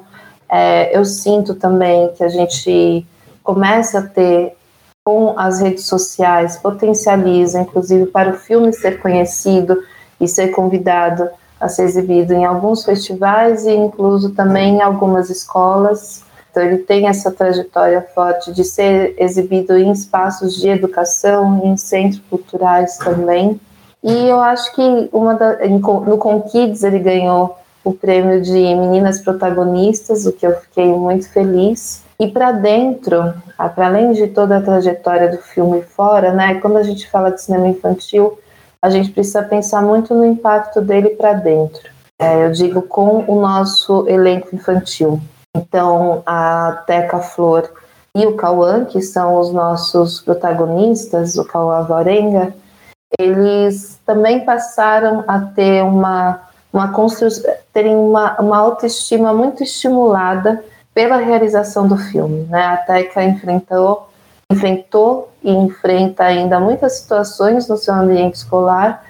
É, 0.56 0.96
eu 0.96 1.04
sinto 1.04 1.56
também 1.56 2.14
que 2.14 2.24
a 2.24 2.30
gente 2.30 3.04
começa 3.44 3.98
a 3.98 4.02
ter 4.04 4.56
com 5.04 5.34
as 5.36 5.60
redes 5.60 5.88
sociais 5.88 6.58
potencializa, 6.58 7.60
inclusive 7.60 8.06
para 8.06 8.30
o 8.30 8.38
filme 8.38 8.72
ser 8.72 9.02
conhecido 9.02 9.82
e 10.22 10.28
ser 10.28 10.50
convidado 10.50 11.28
a 11.60 11.68
ser 11.68 11.86
exibido 11.86 12.34
em 12.34 12.46
alguns 12.46 12.86
festivais 12.86 13.66
e 13.66 13.72
incluso 13.72 14.30
também 14.30 14.76
em 14.76 14.82
algumas 14.84 15.32
escolas. 15.32 16.24
Então 16.52 16.62
ele 16.62 16.78
tem 16.78 17.08
essa 17.08 17.32
trajetória 17.32 18.06
forte 18.14 18.54
de 18.54 18.64
ser 18.64 19.16
exibido 19.18 19.76
em 19.76 19.92
espaços 19.92 20.56
de 20.56 20.70
educação, 20.70 21.62
em 21.66 21.76
centros 21.78 22.22
culturais 22.30 22.98
também. 22.98 23.60
E 24.04 24.30
eu 24.30 24.40
acho 24.40 24.72
que 24.76 25.10
uma 25.12 25.34
da, 25.34 25.58
no 25.68 26.18
Conkids 26.20 26.84
ele 26.84 27.00
ganhou 27.00 27.58
o 27.84 27.94
prêmio 27.94 28.42
de 28.42 28.52
meninas 28.52 29.20
protagonistas, 29.20 30.25
o 30.25 30.32
que 30.32 30.48
eu 30.48 30.56
fiquei 30.62 30.88
muito 30.88 31.30
feliz. 31.30 32.04
E 32.20 32.28
para 32.28 32.52
dentro, 32.52 33.34
para 33.58 33.88
além 33.88 34.13
de 34.13 34.28
toda 34.28 34.58
a 34.58 34.62
trajetória 34.62 35.30
do 35.30 35.38
filme 35.38 35.82
fora, 35.82 36.32
né, 36.32 36.56
quando 36.56 36.78
a 36.78 36.84
gente 36.84 37.10
fala 37.10 37.32
de 37.32 37.42
cinema 37.42 37.68
infantil, 37.68 38.40
a 38.82 38.90
gente 38.90 39.12
precisa 39.12 39.42
pensar 39.44 39.82
muito 39.82 40.13
no 40.13 40.25
impacto 40.25 40.82
dele 40.82 41.12
para 41.12 41.34
dentro. 41.34 41.90
É, 42.20 42.46
eu 42.46 42.52
digo 42.52 42.82
com 42.84 43.25
o 43.28 43.42
nosso 43.42 44.08
elenco 44.08 44.56
infantil. 44.56 45.20
Então, 45.56 46.24
a 46.25 46.84
Teca 46.86 47.20
Flor 47.20 47.70
e 48.16 48.25
o 48.25 48.36
Cauã, 48.36 48.86
que 48.86 49.02
são 49.02 49.40
os 49.40 49.52
nossos 49.52 50.22
protagonistas, 50.22 51.36
o 51.38 51.46
Cauã 51.46 51.82
Varenga, 51.84 52.54
eles 53.20 54.00
também 54.06 54.44
passaram 54.46 55.24
a 55.28 55.40
ter 55.40 55.84
uma, 55.84 56.42
uma 56.74 56.92
terem 57.72 57.96
uma, 57.96 58.36
uma 58.42 58.58
autoestima 58.58 59.32
muito 59.32 59.62
estimulada 59.62 60.63
pela 60.92 61.18
realização 61.18 61.88
do 61.88 61.96
filme. 61.96 62.48
Né? 62.50 62.65
A 62.65 62.77
Teca 62.77 63.24
enfrentou, 63.24 64.10
enfrentou 64.51 65.32
e 65.44 65.51
enfrenta 65.51 66.24
ainda 66.24 66.60
muitas 66.60 66.94
situações 66.94 67.68
no 67.68 67.77
seu 67.77 67.94
ambiente 67.94 68.36
escolar, 68.36 69.06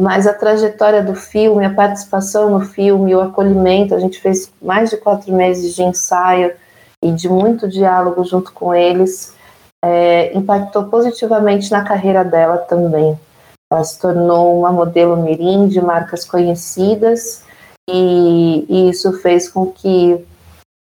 mas 0.00 0.26
a 0.26 0.32
trajetória 0.32 1.02
do 1.02 1.14
filme, 1.14 1.64
a 1.64 1.74
participação 1.74 2.48
no 2.50 2.60
filme, 2.60 3.14
o 3.14 3.20
acolhimento, 3.20 3.94
a 3.94 3.98
gente 3.98 4.20
fez 4.20 4.52
mais 4.62 4.90
de 4.90 4.96
quatro 4.96 5.32
meses 5.32 5.74
de 5.74 5.82
ensaio 5.82 6.52
e 7.02 7.10
de 7.12 7.28
muito 7.28 7.68
diálogo 7.68 8.24
junto 8.24 8.52
com 8.52 8.74
eles, 8.74 9.34
é, 9.84 10.36
impactou 10.36 10.84
positivamente 10.84 11.70
na 11.70 11.84
carreira 11.84 12.24
dela 12.24 12.58
também. 12.58 13.18
Ela 13.72 13.84
se 13.84 13.98
tornou 13.98 14.58
uma 14.58 14.70
modelo 14.70 15.16
mirim 15.16 15.68
de 15.68 15.80
marcas 15.80 16.24
conhecidas 16.24 17.42
e, 17.88 18.66
e 18.68 18.90
isso 18.90 19.12
fez 19.20 19.48
com 19.48 19.70
que 19.70 20.24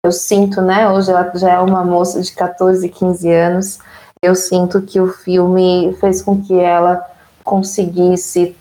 eu 0.04 0.12
sinto, 0.12 0.62
né? 0.62 0.90
Hoje 0.90 1.12
ela 1.12 1.32
já 1.36 1.52
é 1.52 1.60
uma 1.60 1.84
moça 1.84 2.22
de 2.22 2.32
14, 2.32 2.90
15 2.90 3.32
anos. 3.32 3.80
Eu 4.24 4.36
sinto 4.36 4.82
que 4.82 5.00
o 5.00 5.08
filme 5.08 5.96
fez 6.00 6.22
com 6.22 6.42
que 6.42 6.60
ela 6.60 7.06
conseguisse 7.44 8.56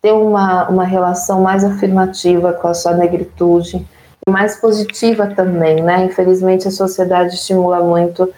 ter 0.00 0.12
uma, 0.12 0.68
uma 0.68 0.84
relação 0.84 1.40
mais 1.40 1.64
afirmativa 1.64 2.52
com 2.52 2.68
a 2.68 2.74
sua 2.74 2.94
negritude 2.94 3.86
e 4.26 4.30
mais 4.30 4.56
positiva 4.56 5.26
também, 5.34 5.82
né? 5.82 6.04
Infelizmente 6.04 6.68
a 6.68 6.70
sociedade 6.70 7.34
estimula 7.34 7.80
muito 7.80 8.32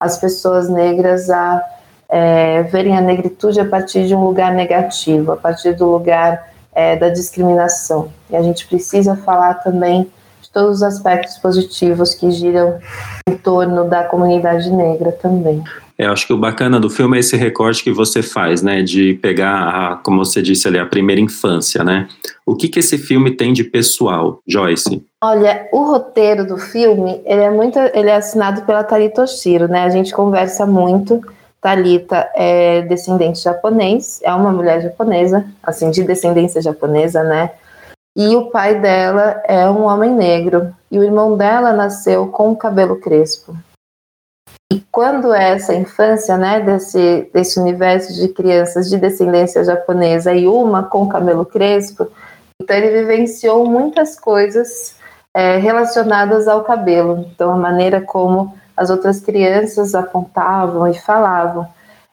as 0.00 0.18
pessoas 0.18 0.68
negras 0.68 1.30
a 1.30 1.62
é, 2.10 2.62
verem 2.64 2.96
a 2.96 3.00
negritude 3.00 3.60
a 3.60 3.64
partir 3.64 4.06
de 4.06 4.14
um 4.14 4.24
lugar 4.24 4.52
negativo, 4.52 5.32
a 5.32 5.36
partir 5.36 5.74
do 5.74 5.90
lugar 5.90 6.50
é, 6.74 6.96
da 6.96 7.08
discriminação. 7.08 8.10
E 8.28 8.36
a 8.36 8.42
gente 8.42 8.66
precisa 8.66 9.16
falar 9.16 9.54
também 9.54 10.10
todos 10.52 10.78
os 10.78 10.82
aspectos 10.82 11.38
positivos 11.38 12.14
que 12.14 12.30
giram 12.30 12.78
em 13.28 13.36
torno 13.36 13.88
da 13.88 14.04
comunidade 14.04 14.70
negra 14.70 15.12
também. 15.12 15.62
É, 15.96 16.06
eu 16.06 16.12
acho 16.12 16.26
que 16.26 16.32
o 16.32 16.38
bacana 16.38 16.80
do 16.80 16.88
filme 16.88 17.16
é 17.16 17.20
esse 17.20 17.36
recorte 17.36 17.84
que 17.84 17.92
você 17.92 18.22
faz, 18.22 18.62
né, 18.62 18.82
de 18.82 19.14
pegar, 19.14 19.68
a, 19.68 19.96
como 19.96 20.24
você 20.24 20.40
disse 20.40 20.66
ali, 20.66 20.78
a 20.78 20.86
primeira 20.86 21.20
infância, 21.20 21.84
né? 21.84 22.08
O 22.46 22.56
que 22.56 22.68
que 22.68 22.78
esse 22.78 22.96
filme 22.96 23.32
tem 23.32 23.52
de 23.52 23.62
pessoal, 23.62 24.40
Joyce? 24.48 25.04
Olha, 25.22 25.68
o 25.70 25.84
roteiro 25.84 26.46
do 26.46 26.56
filme, 26.56 27.20
ele 27.24 27.42
é 27.42 27.50
muito, 27.50 27.78
ele 27.78 28.08
é 28.08 28.16
assinado 28.16 28.62
pela 28.62 28.82
Tarita 28.82 29.22
Oshiro, 29.22 29.68
né? 29.68 29.84
A 29.84 29.90
gente 29.90 30.12
conversa 30.12 30.66
muito. 30.66 31.20
Talita 31.60 32.30
é 32.34 32.82
descendente 32.82 33.40
japonês, 33.40 34.20
é 34.22 34.32
uma 34.32 34.50
mulher 34.50 34.80
japonesa, 34.80 35.44
assim, 35.62 35.90
de 35.90 36.02
descendência 36.02 36.62
japonesa, 36.62 37.22
né? 37.22 37.50
E 38.16 38.34
o 38.34 38.50
pai 38.50 38.80
dela 38.80 39.40
é 39.44 39.68
um 39.68 39.84
homem 39.84 40.12
negro. 40.12 40.74
E 40.90 40.98
o 40.98 41.04
irmão 41.04 41.36
dela 41.36 41.72
nasceu 41.72 42.26
com 42.28 42.50
o 42.50 42.56
cabelo 42.56 42.96
crespo. 42.96 43.54
E 44.72 44.80
quando 44.90 45.34
é 45.34 45.50
essa 45.50 45.74
infância, 45.74 46.36
né, 46.36 46.60
desse, 46.60 47.28
desse 47.32 47.58
universo 47.58 48.14
de 48.14 48.28
crianças 48.28 48.88
de 48.88 48.96
descendência 48.96 49.64
japonesa 49.64 50.32
e 50.32 50.46
uma 50.46 50.84
com 50.84 51.08
cabelo 51.08 51.44
crespo, 51.44 52.08
então 52.60 52.76
ele 52.76 53.00
vivenciou 53.00 53.66
muitas 53.66 54.18
coisas 54.18 54.94
é, 55.34 55.56
relacionadas 55.56 56.46
ao 56.46 56.62
cabelo. 56.62 57.26
Então, 57.32 57.52
a 57.52 57.56
maneira 57.56 58.00
como 58.00 58.54
as 58.76 58.90
outras 58.90 59.20
crianças 59.20 59.94
apontavam 59.94 60.86
e 60.88 60.98
falavam. 60.98 61.66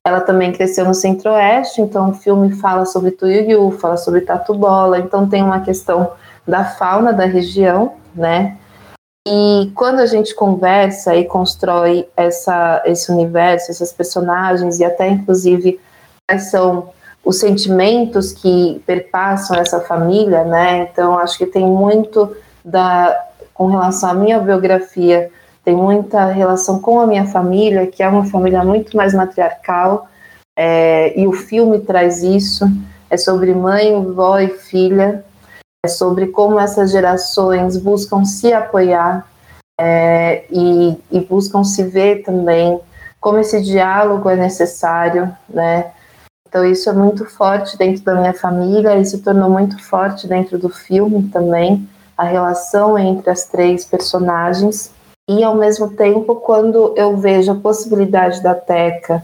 Ela 0.05 0.21
também 0.21 0.53
cresceu 0.53 0.85
no 0.85 0.93
Centro-Oeste, 0.93 1.81
então 1.81 2.09
o 2.09 2.13
filme 2.13 2.53
fala 2.55 2.85
sobre 2.85 3.11
Tuiuiu, 3.11 3.71
fala 3.71 3.97
sobre 3.97 4.21
Tatu 4.21 4.53
Bola, 4.53 4.99
então 4.99 5.27
tem 5.27 5.43
uma 5.43 5.59
questão 5.59 6.11
da 6.47 6.63
fauna 6.63 7.11
da 7.11 7.25
região, 7.25 7.93
né? 8.15 8.57
E 9.27 9.69
quando 9.75 9.99
a 9.99 10.05
gente 10.05 10.33
conversa 10.33 11.13
e 11.13 11.25
constrói 11.25 12.07
essa, 12.15 12.81
esse 12.85 13.11
universo, 13.11 13.69
essas 13.69 13.91
personagens 13.91 14.79
e 14.79 14.85
até 14.85 15.09
inclusive 15.09 15.77
quais 16.25 16.49
são 16.49 16.91
os 17.25 17.37
sentimentos 17.37 18.31
que 18.31 18.81
perpassam 18.85 19.57
essa 19.57 19.81
família, 19.81 20.45
né? 20.45 20.87
Então 20.89 21.19
acho 21.19 21.37
que 21.37 21.45
tem 21.45 21.65
muito 21.65 22.33
da 22.63 23.25
com 23.53 23.67
relação 23.67 24.11
à 24.11 24.13
minha 24.13 24.39
biografia 24.39 25.29
tem 25.67 25.75
muita 25.75 26.27
relação 26.27 26.79
com 26.79 26.97
a 26.97 27.05
minha 27.05 27.25
família, 27.25 27.85
que 27.85 28.01
é 28.01 28.07
uma 28.07 28.23
família 28.23 28.63
muito 28.63 28.95
mais 28.95 29.13
matriarcal, 29.13 30.07
é, 30.57 31.19
e 31.19 31.27
o 31.27 31.33
filme 31.33 31.79
traz 31.79 32.23
isso. 32.23 32.63
É 33.09 33.17
sobre 33.17 33.53
mãe, 33.53 34.01
vó 34.13 34.39
e 34.39 34.47
filha, 34.47 35.25
é 35.85 35.89
sobre 35.89 36.27
como 36.27 36.57
essas 36.57 36.89
gerações 36.89 37.75
buscam 37.75 38.23
se 38.23 38.53
apoiar 38.53 39.27
é, 39.77 40.45
e, 40.49 40.97
e, 41.11 41.19
buscam 41.19 41.65
se 41.65 41.83
ver 41.83 42.23
também, 42.23 42.79
como 43.19 43.37
esse 43.37 43.61
diálogo 43.61 44.29
é 44.29 44.37
necessário, 44.37 45.35
né? 45.49 45.91
Então 46.47 46.63
isso 46.63 46.89
é 46.89 46.93
muito 46.93 47.25
forte 47.25 47.77
dentro 47.77 48.05
da 48.05 48.15
minha 48.15 48.33
família 48.33 48.95
e 48.95 49.05
se 49.05 49.17
tornou 49.17 49.49
muito 49.49 49.83
forte 49.83 50.29
dentro 50.29 50.57
do 50.57 50.69
filme 50.69 51.27
também, 51.27 51.89
a 52.17 52.23
relação 52.23 52.97
entre 52.97 53.29
as 53.29 53.49
três 53.49 53.83
personagens 53.83 54.95
e 55.27 55.43
ao 55.43 55.55
mesmo 55.55 55.89
tempo 55.89 56.35
quando 56.35 56.93
eu 56.95 57.17
vejo 57.17 57.51
a 57.51 57.55
possibilidade 57.55 58.41
da 58.41 58.55
Teca, 58.55 59.23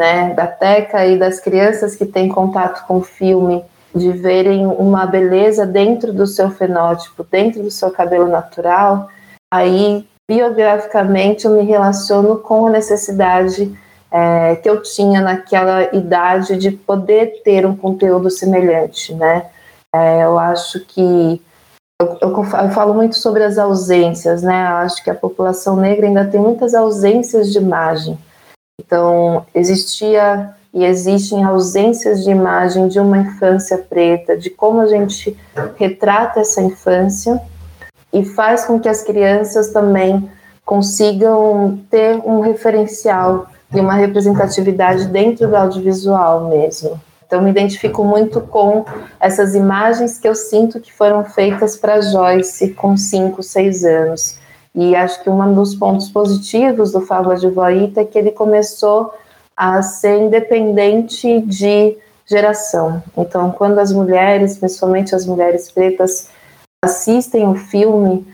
né, 0.00 0.32
da 0.34 0.46
Teca 0.46 1.06
e 1.06 1.18
das 1.18 1.38
crianças 1.38 1.94
que 1.94 2.06
têm 2.06 2.28
contato 2.28 2.86
com 2.86 2.98
o 2.98 3.02
filme, 3.02 3.62
de 3.94 4.10
verem 4.10 4.66
uma 4.66 5.04
beleza 5.04 5.66
dentro 5.66 6.12
do 6.12 6.26
seu 6.26 6.50
fenótipo, 6.50 7.26
dentro 7.30 7.62
do 7.62 7.70
seu 7.70 7.90
cabelo 7.90 8.26
natural, 8.26 9.08
aí 9.52 10.06
biograficamente 10.30 11.44
eu 11.44 11.52
me 11.52 11.62
relaciono 11.62 12.38
com 12.38 12.66
a 12.66 12.70
necessidade 12.70 13.70
é, 14.10 14.56
que 14.56 14.68
eu 14.68 14.82
tinha 14.82 15.20
naquela 15.20 15.94
idade 15.94 16.56
de 16.56 16.70
poder 16.70 17.42
ter 17.44 17.66
um 17.66 17.76
conteúdo 17.76 18.30
semelhante, 18.30 19.14
né? 19.14 19.46
É, 19.94 20.24
eu 20.24 20.38
acho 20.38 20.80
que 20.86 21.40
eu, 22.20 22.34
eu, 22.34 22.70
falo 22.70 22.94
muito 22.94 23.16
sobre 23.16 23.42
as 23.42 23.58
ausências, 23.58 24.42
né? 24.42 24.66
Acho 24.66 25.02
que 25.02 25.10
a 25.10 25.14
população 25.14 25.76
negra 25.76 26.06
ainda 26.06 26.24
tem 26.24 26.40
muitas 26.40 26.74
ausências 26.74 27.52
de 27.52 27.58
imagem. 27.58 28.18
Então, 28.80 29.44
existia 29.54 30.54
e 30.74 30.84
existem 30.84 31.44
ausências 31.44 32.24
de 32.24 32.30
imagem 32.30 32.88
de 32.88 32.98
uma 32.98 33.18
infância 33.18 33.76
preta, 33.76 34.36
de 34.36 34.48
como 34.48 34.80
a 34.80 34.86
gente 34.86 35.36
retrata 35.76 36.40
essa 36.40 36.62
infância 36.62 37.40
e 38.12 38.24
faz 38.24 38.64
com 38.64 38.80
que 38.80 38.88
as 38.88 39.02
crianças 39.02 39.70
também 39.70 40.30
consigam 40.64 41.78
ter 41.90 42.16
um 42.24 42.40
referencial 42.40 43.46
e 43.74 43.80
uma 43.80 43.94
representatividade 43.94 45.06
dentro 45.06 45.48
do 45.48 45.56
audiovisual 45.56 46.48
mesmo. 46.48 46.98
Então, 47.32 47.40
me 47.40 47.48
identifico 47.48 48.04
muito 48.04 48.42
com 48.42 48.84
essas 49.18 49.54
imagens 49.54 50.18
que 50.18 50.28
eu 50.28 50.34
sinto 50.34 50.78
que 50.78 50.92
foram 50.92 51.24
feitas 51.24 51.78
para 51.78 52.02
Joyce 52.02 52.74
com 52.74 52.94
5, 52.94 53.42
6 53.42 53.84
anos. 53.86 54.38
E 54.74 54.94
acho 54.94 55.22
que 55.22 55.30
um 55.30 55.54
dos 55.54 55.74
pontos 55.74 56.10
positivos 56.10 56.92
do 56.92 57.00
Fábula 57.00 57.36
de 57.36 57.48
Voita 57.48 58.02
é 58.02 58.04
que 58.04 58.18
ele 58.18 58.32
começou 58.32 59.14
a 59.56 59.80
ser 59.80 60.18
independente 60.18 61.40
de 61.40 61.96
geração. 62.26 63.02
Então, 63.16 63.50
quando 63.50 63.78
as 63.78 63.90
mulheres, 63.90 64.58
principalmente 64.58 65.14
as 65.14 65.24
mulheres 65.24 65.72
pretas, 65.72 66.28
assistem 66.84 67.48
o 67.48 67.54
filme, 67.54 68.26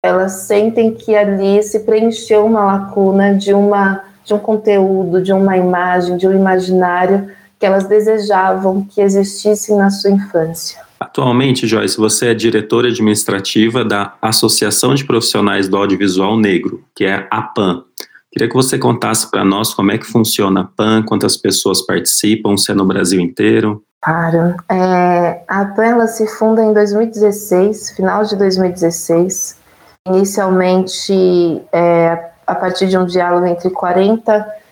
elas 0.00 0.44
sentem 0.46 0.94
que 0.94 1.16
ali 1.16 1.60
se 1.60 1.80
preencheu 1.80 2.46
uma 2.46 2.64
lacuna 2.64 3.34
de 3.34 3.52
uma 3.52 4.04
de 4.24 4.32
um 4.32 4.38
conteúdo, 4.38 5.20
de 5.20 5.32
uma 5.32 5.56
imagem, 5.56 6.16
de 6.16 6.26
um 6.26 6.32
imaginário 6.32 7.30
que 7.64 7.66
elas 7.66 7.88
desejavam 7.88 8.84
que 8.84 9.00
existisse 9.00 9.74
na 9.74 9.88
sua 9.88 10.10
infância. 10.10 10.82
Atualmente, 11.00 11.66
Joyce, 11.66 11.96
você 11.96 12.26
é 12.26 12.34
diretora 12.34 12.88
administrativa 12.88 13.82
da 13.82 14.12
Associação 14.20 14.94
de 14.94 15.02
Profissionais 15.02 15.66
do 15.66 15.78
Audiovisual 15.78 16.36
Negro, 16.36 16.84
que 16.94 17.06
é 17.06 17.26
a 17.30 17.40
PAN. 17.40 17.82
Queria 18.30 18.50
que 18.50 18.54
você 18.54 18.76
contasse 18.76 19.30
para 19.30 19.42
nós 19.46 19.72
como 19.72 19.92
é 19.92 19.96
que 19.96 20.04
funciona 20.04 20.60
a 20.60 20.64
PAN, 20.64 21.04
quantas 21.04 21.38
pessoas 21.38 21.80
participam, 21.80 22.54
se 22.58 22.70
é 22.70 22.74
no 22.74 22.84
Brasil 22.84 23.18
inteiro. 23.18 23.82
Claro. 24.02 24.54
É, 24.68 25.42
a 25.48 25.64
PAN 25.64 25.84
ela 25.86 26.06
se 26.06 26.26
funda 26.26 26.62
em 26.62 26.74
2016, 26.74 27.92
final 27.92 28.24
de 28.24 28.36
2016. 28.36 29.56
Inicialmente, 30.06 31.62
é, 31.72 32.28
a 32.46 32.54
partir 32.54 32.88
de 32.88 32.98
um 32.98 33.06
diálogo 33.06 33.46
entre 33.46 33.70
40 33.70 34.63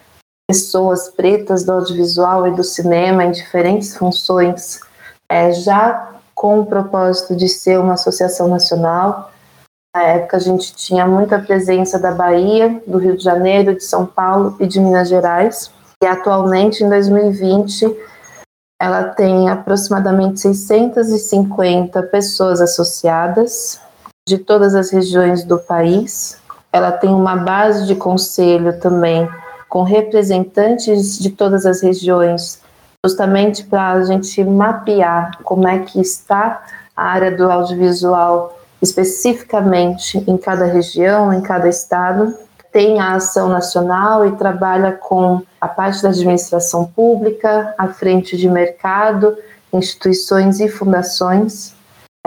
pessoas 0.48 1.08
pretas 1.08 1.64
do 1.64 1.72
audiovisual 1.72 2.46
e 2.46 2.54
do 2.54 2.64
cinema 2.64 3.24
em 3.24 3.30
diferentes 3.30 3.96
funções, 3.96 4.80
é, 5.30 5.52
já 5.52 6.12
com 6.34 6.60
o 6.60 6.66
propósito 6.66 7.36
de 7.36 7.48
ser 7.48 7.78
uma 7.78 7.94
associação 7.94 8.48
nacional. 8.48 9.30
Na 9.94 10.02
época 10.02 10.36
a 10.36 10.40
gente 10.40 10.74
tinha 10.74 11.06
muita 11.06 11.38
presença 11.38 11.98
da 11.98 12.10
Bahia, 12.10 12.82
do 12.86 12.98
Rio 12.98 13.16
de 13.16 13.22
Janeiro, 13.22 13.74
de 13.74 13.84
São 13.84 14.06
Paulo 14.06 14.56
e 14.58 14.66
de 14.66 14.80
Minas 14.80 15.08
Gerais. 15.08 15.70
E 16.02 16.06
atualmente, 16.06 16.82
em 16.82 16.88
2020, 16.88 17.96
ela 18.80 19.04
tem 19.04 19.48
aproximadamente 19.48 20.40
650 20.40 22.02
pessoas 22.04 22.60
associadas 22.60 23.80
de 24.28 24.38
todas 24.38 24.74
as 24.74 24.90
regiões 24.90 25.44
do 25.44 25.58
país. 25.58 26.38
Ela 26.72 26.90
tem 26.90 27.10
uma 27.10 27.36
base 27.36 27.86
de 27.86 27.94
conselho 27.94 28.80
também 28.80 29.28
com 29.72 29.84
representantes 29.84 31.18
de 31.18 31.30
todas 31.30 31.64
as 31.64 31.80
regiões, 31.80 32.60
justamente 33.02 33.64
para 33.64 33.92
a 33.92 34.04
gente 34.04 34.44
mapear 34.44 35.38
como 35.42 35.66
é 35.66 35.78
que 35.78 35.98
está 35.98 36.62
a 36.94 37.04
área 37.06 37.34
do 37.34 37.50
audiovisual 37.50 38.60
especificamente 38.82 40.22
em 40.28 40.36
cada 40.36 40.66
região, 40.66 41.32
em 41.32 41.40
cada 41.40 41.70
estado. 41.70 42.36
Tem 42.70 43.00
a 43.00 43.14
ação 43.14 43.48
nacional 43.48 44.26
e 44.26 44.32
trabalha 44.32 44.92
com 44.92 45.40
a 45.58 45.68
parte 45.68 46.02
da 46.02 46.10
administração 46.10 46.84
pública, 46.84 47.74
a 47.78 47.88
frente 47.88 48.36
de 48.36 48.50
mercado, 48.50 49.38
instituições 49.72 50.60
e 50.60 50.68
fundações, 50.68 51.72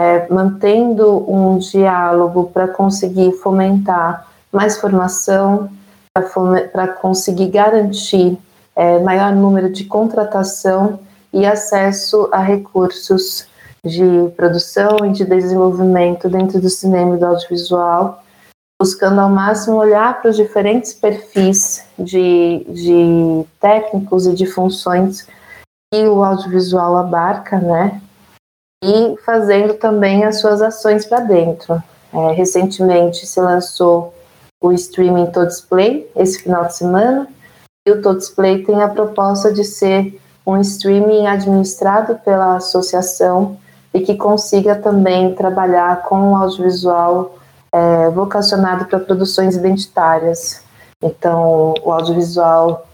é, 0.00 0.26
mantendo 0.28 1.24
um 1.32 1.58
diálogo 1.58 2.50
para 2.52 2.66
conseguir 2.66 3.30
fomentar 3.34 4.26
mais 4.50 4.76
formação, 4.76 5.70
para 6.72 6.88
conseguir 6.88 7.48
garantir 7.48 8.38
é, 8.74 8.98
maior 8.98 9.34
número 9.34 9.70
de 9.70 9.84
contratação 9.84 11.00
e 11.32 11.46
acesso 11.46 12.28
a 12.32 12.40
recursos 12.40 13.46
de 13.84 14.30
produção 14.36 14.98
e 15.04 15.12
de 15.12 15.24
desenvolvimento 15.24 16.28
dentro 16.28 16.60
do 16.60 16.68
cinema 16.68 17.16
e 17.16 17.18
do 17.18 17.26
audiovisual, 17.26 18.22
buscando 18.80 19.20
ao 19.20 19.30
máximo 19.30 19.76
olhar 19.76 20.20
para 20.20 20.30
os 20.30 20.36
diferentes 20.36 20.92
perfis 20.92 21.84
de, 21.98 22.66
de 22.68 23.44
técnicos 23.60 24.26
e 24.26 24.34
de 24.34 24.46
funções 24.46 25.26
que 25.92 26.06
o 26.06 26.22
audiovisual 26.24 26.96
abarca, 26.96 27.58
né? 27.58 28.00
E 28.84 29.16
fazendo 29.24 29.74
também 29.74 30.24
as 30.24 30.40
suas 30.40 30.60
ações 30.60 31.06
para 31.06 31.20
dentro. 31.20 31.82
É, 32.12 32.32
recentemente 32.32 33.26
se 33.26 33.40
lançou 33.40 34.14
o 34.62 34.72
streaming 34.72 35.30
Display 35.30 36.10
esse 36.16 36.42
final 36.42 36.66
de 36.66 36.76
semana. 36.76 37.28
E 37.86 37.90
o 37.90 38.14
Display 38.14 38.64
tem 38.64 38.82
a 38.82 38.88
proposta 38.88 39.52
de 39.52 39.64
ser 39.64 40.20
um 40.46 40.60
streaming 40.60 41.26
administrado 41.26 42.16
pela 42.24 42.56
associação 42.56 43.58
e 43.92 44.00
que 44.00 44.16
consiga 44.16 44.76
também 44.76 45.34
trabalhar 45.34 46.02
com 46.02 46.32
o 46.32 46.36
audiovisual 46.36 47.38
é, 47.72 48.10
vocacionado 48.10 48.86
para 48.86 49.00
produções 49.00 49.56
identitárias. 49.56 50.62
Então, 51.02 51.74
o 51.82 51.90
audiovisual 51.92 52.86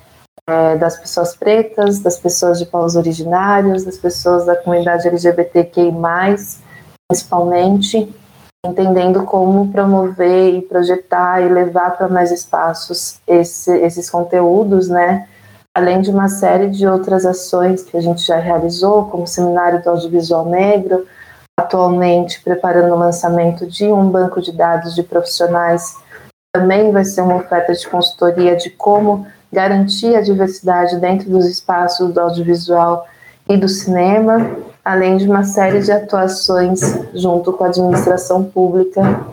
é, 0.46 0.76
das 0.76 0.98
pessoas 0.98 1.36
pretas, 1.36 2.00
das 2.00 2.18
pessoas 2.18 2.58
de 2.58 2.66
povos 2.66 2.96
originários, 2.96 3.84
das 3.84 3.96
pessoas 3.96 4.44
da 4.44 4.56
comunidade 4.56 5.06
LGBTQI+, 5.06 5.92
principalmente, 7.08 8.14
entendendo 8.64 9.24
como 9.24 9.72
promover 9.72 10.54
e 10.54 10.62
projetar 10.62 11.40
e 11.42 11.48
levar 11.48 11.96
para 11.96 12.06
mais 12.08 12.30
espaços 12.30 13.20
esse, 13.26 13.76
esses 13.78 14.08
conteúdos, 14.08 14.88
né? 14.88 15.26
Além 15.74 16.00
de 16.00 16.10
uma 16.10 16.28
série 16.28 16.70
de 16.70 16.86
outras 16.86 17.26
ações 17.26 17.82
que 17.82 17.96
a 17.96 18.00
gente 18.00 18.24
já 18.24 18.36
realizou, 18.36 19.06
como 19.06 19.24
o 19.24 19.26
Seminário 19.26 19.82
do 19.82 19.90
Audiovisual 19.90 20.44
Negro, 20.44 21.04
atualmente 21.58 22.40
preparando 22.40 22.94
o 22.94 22.98
lançamento 22.98 23.66
de 23.66 23.86
um 23.86 24.08
banco 24.08 24.40
de 24.40 24.52
dados 24.52 24.94
de 24.94 25.02
profissionais. 25.02 25.96
Também 26.54 26.92
vai 26.92 27.04
ser 27.04 27.22
uma 27.22 27.36
oferta 27.36 27.72
de 27.72 27.88
consultoria 27.88 28.54
de 28.54 28.70
como 28.70 29.26
garantir 29.52 30.14
a 30.14 30.20
diversidade 30.20 31.00
dentro 31.00 31.28
dos 31.28 31.46
espaços 31.46 32.12
do 32.12 32.20
audiovisual 32.20 33.08
e 33.48 33.56
do 33.56 33.68
cinema 33.68 34.56
além 34.84 35.16
de 35.16 35.26
uma 35.28 35.44
série 35.44 35.80
de 35.80 35.92
atuações 35.92 36.80
junto 37.14 37.52
com 37.52 37.64
a 37.64 37.68
administração 37.68 38.44
pública 38.44 39.24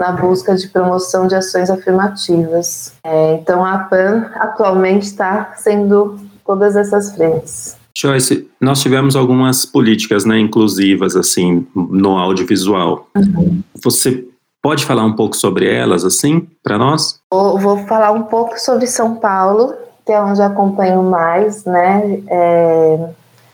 na 0.00 0.12
busca 0.12 0.54
de 0.54 0.68
promoção 0.68 1.26
de 1.26 1.34
ações 1.34 1.70
afirmativas. 1.70 2.92
É, 3.04 3.34
então, 3.34 3.64
a 3.64 3.78
PAN 3.78 4.30
atualmente 4.34 5.04
está 5.04 5.54
sendo 5.56 6.18
todas 6.44 6.76
essas 6.76 7.14
frentes. 7.14 7.76
Joyce, 7.96 8.50
nós 8.60 8.80
tivemos 8.80 9.14
algumas 9.14 9.64
políticas 9.64 10.24
né, 10.24 10.38
inclusivas 10.38 11.14
assim 11.14 11.66
no 11.74 12.18
audiovisual. 12.18 13.06
Uhum. 13.16 13.62
Você 13.82 14.26
pode 14.60 14.84
falar 14.84 15.04
um 15.04 15.14
pouco 15.14 15.36
sobre 15.36 15.72
elas 15.72 16.04
assim 16.04 16.48
para 16.62 16.76
nós? 16.76 17.20
Vou, 17.32 17.58
vou, 17.58 17.78
falar 17.86 18.10
um 18.10 18.24
pouco 18.24 18.58
sobre 18.58 18.88
São 18.88 19.14
Paulo, 19.14 19.74
que 20.04 20.10
é 20.10 20.20
onde 20.20 20.42
acompanho 20.42 21.04
mais, 21.04 21.64
né? 21.64 22.20
É, 22.26 23.08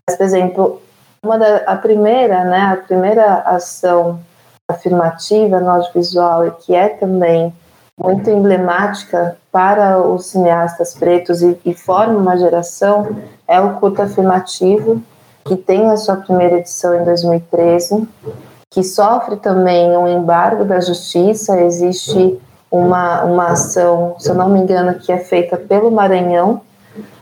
por 0.07 0.25
exemplo, 0.25 0.81
uma 1.23 1.37
da, 1.37 1.57
a 1.67 1.75
primeira, 1.75 2.43
né, 2.43 2.61
a 2.73 2.77
primeira 2.77 3.41
ação 3.41 4.19
afirmativa 4.67 5.59
no 5.59 5.69
audiovisual 5.69 6.47
e 6.47 6.51
que 6.51 6.73
é 6.73 6.89
também 6.89 7.53
muito 7.95 8.27
emblemática 8.27 9.37
para 9.51 10.01
os 10.01 10.25
cineastas 10.25 10.95
pretos 10.95 11.43
e, 11.43 11.59
e 11.63 11.75
forma 11.75 12.17
uma 12.17 12.37
geração 12.37 13.15
é 13.47 13.61
o 13.61 13.75
curto 13.75 14.01
afirmativo, 14.01 14.99
que 15.45 15.55
tem 15.55 15.91
a 15.91 15.97
sua 15.97 16.15
primeira 16.15 16.57
edição 16.57 16.99
em 16.99 17.03
2013, 17.03 18.07
que 18.71 18.83
sofre 18.83 19.35
também 19.35 19.95
um 19.95 20.07
embargo 20.07 20.65
da 20.65 20.79
justiça, 20.79 21.61
existe 21.61 22.39
uma, 22.71 23.23
uma 23.25 23.51
ação, 23.51 24.15
se 24.17 24.27
eu 24.27 24.33
não 24.33 24.49
me 24.49 24.59
engano, 24.59 24.95
que 24.95 25.11
é 25.11 25.19
feita 25.19 25.55
pelo 25.55 25.91
Maranhão, 25.91 26.61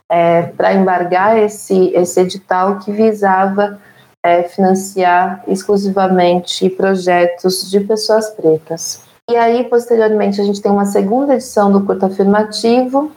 é, 0.08 0.44
para 0.44 0.74
embargar 0.74 1.38
esse, 1.38 1.92
esse 1.94 2.22
edital 2.22 2.78
que 2.78 2.92
visava 2.92 3.78
é, 4.26 4.44
financiar 4.44 5.44
exclusivamente 5.48 6.70
projetos 6.70 7.70
de 7.70 7.80
pessoas 7.80 8.30
pretas. 8.30 9.02
E 9.30 9.36
aí, 9.36 9.64
posteriormente, 9.66 10.42
a 10.42 10.44
gente 10.44 10.62
tem 10.62 10.72
uma 10.72 10.86
segunda 10.86 11.36
edição 11.36 11.72
do 11.72 11.86
curto 11.86 12.06
afirmativo, 12.06 13.12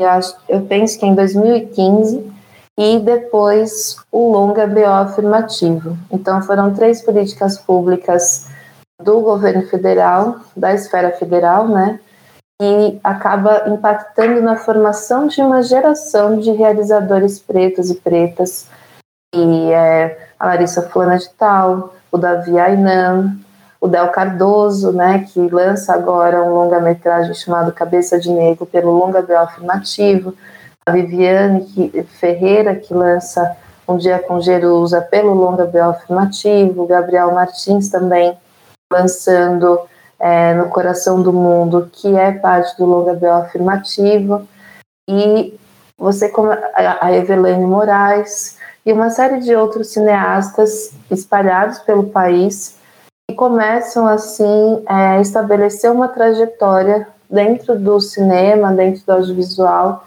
eu, 0.00 0.08
acho, 0.08 0.34
eu 0.48 0.62
penso 0.62 0.98
que 0.98 1.04
é 1.04 1.08
em 1.08 1.14
2015, 1.14 2.32
e 2.78 3.00
depois 3.00 3.96
o 4.12 4.30
longa 4.30 4.66
BO 4.66 4.86
afirmativo. 4.86 5.98
Então, 6.12 6.40
foram 6.42 6.72
três 6.72 7.02
políticas 7.02 7.58
públicas 7.58 8.46
do 9.02 9.20
governo 9.20 9.66
federal, 9.66 10.36
da 10.56 10.72
esfera 10.72 11.10
federal, 11.10 11.66
né? 11.66 11.98
E 12.62 12.98
acaba 13.02 13.68
impactando 13.68 14.40
na 14.40 14.56
formação 14.56 15.26
de 15.26 15.40
uma 15.40 15.62
geração 15.62 16.38
de 16.38 16.50
realizadores 16.52 17.38
pretos 17.38 17.90
e 17.90 17.94
pretas. 17.96 18.68
E 19.34 19.70
é, 19.72 20.28
a 20.38 20.46
Larissa 20.46 20.82
Fulana 20.82 21.18
de 21.18 21.28
Tal, 21.30 21.94
o 22.10 22.16
Davi 22.16 22.58
Ainan, 22.58 23.36
o 23.80 23.86
Del 23.86 24.08
Cardoso, 24.08 24.92
né, 24.92 25.26
que 25.28 25.38
lança 25.48 25.92
agora 25.92 26.42
um 26.42 26.54
longa-metragem 26.54 27.34
chamado 27.34 27.72
Cabeça 27.72 28.18
de 28.18 28.30
Negro 28.30 28.64
pelo 28.66 28.90
Longa 28.90 29.22
Bel 29.22 29.40
Afirmativo. 29.42 30.34
a 30.86 30.90
Viviane 30.92 31.66
Ferreira, 32.18 32.74
que 32.74 32.94
lança 32.94 33.56
Um 33.86 33.96
Dia 33.98 34.18
com 34.18 34.40
Jerusa 34.40 35.00
pelo 35.02 35.34
Longa 35.34 35.64
Bioafirmativo, 35.64 36.86
Gabriel 36.86 37.32
Martins 37.32 37.88
também 37.90 38.36
lançando 38.90 39.80
é, 40.18 40.54
No 40.54 40.68
Coração 40.70 41.22
do 41.22 41.32
Mundo, 41.32 41.88
que 41.92 42.16
é 42.16 42.32
parte 42.32 42.76
do 42.78 42.86
Longa 42.86 43.14
Bioafirmativo, 43.14 44.48
e 45.08 45.58
você 45.98 46.32
a 46.74 47.12
Evelane 47.12 47.64
Moraes 47.66 48.57
e 48.88 48.92
uma 48.94 49.10
série 49.10 49.40
de 49.40 49.54
outros 49.54 49.88
cineastas 49.88 50.92
espalhados 51.10 51.78
pelo 51.80 52.04
país 52.04 52.78
que 53.28 53.36
começam 53.36 54.06
assim 54.06 54.82
a 54.86 55.16
é, 55.16 55.20
estabelecer 55.20 55.92
uma 55.92 56.08
trajetória 56.08 57.06
dentro 57.28 57.78
do 57.78 58.00
cinema, 58.00 58.72
dentro 58.72 59.04
do 59.04 59.12
audiovisual, 59.12 60.06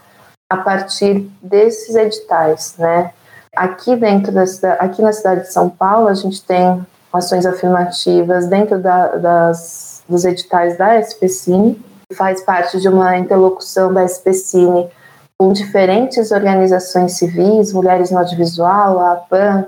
a 0.52 0.58
partir 0.58 1.30
desses 1.44 1.94
editais, 1.94 2.74
né? 2.80 3.12
Aqui 3.56 3.96
dentro 3.96 4.32
da 4.32 4.44
aqui 4.80 5.00
na 5.04 5.14
cidade 5.14 5.42
de 5.42 5.54
São 5.54 5.70
Paulo 5.70 6.08
a 6.08 6.16
gente 6.16 6.44
tem 6.44 6.84
ações 7.14 7.46
afirmativas 7.46 8.48
dentro 8.48 8.80
da, 8.80 9.10
das, 9.10 10.04
dos 10.10 10.26
editais 10.26 10.76
da 10.76 11.00
SPCine, 11.00 11.80
faz 12.16 12.42
parte 12.42 12.82
de 12.82 12.90
uma 12.90 13.16
interlocução 13.16 13.94
da 13.94 14.04
SPCine 14.04 14.90
com 15.42 15.52
diferentes 15.54 16.30
organizações 16.30 17.14
civis, 17.14 17.74
Mulheres 17.74 18.12
no 18.12 18.20
Audiovisual, 18.20 19.00
a 19.00 19.14
APAN, 19.14 19.66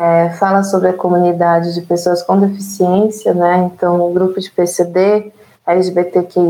é, 0.00 0.30
fala 0.30 0.62
sobre 0.62 0.90
a 0.90 0.92
comunidade 0.92 1.74
de 1.74 1.80
pessoas 1.80 2.22
com 2.22 2.38
deficiência, 2.38 3.34
né? 3.34 3.68
Então, 3.74 4.08
o 4.08 4.14
grupo 4.14 4.38
de 4.38 4.48
PCD, 4.48 5.32
LGBTQI+, 5.66 6.42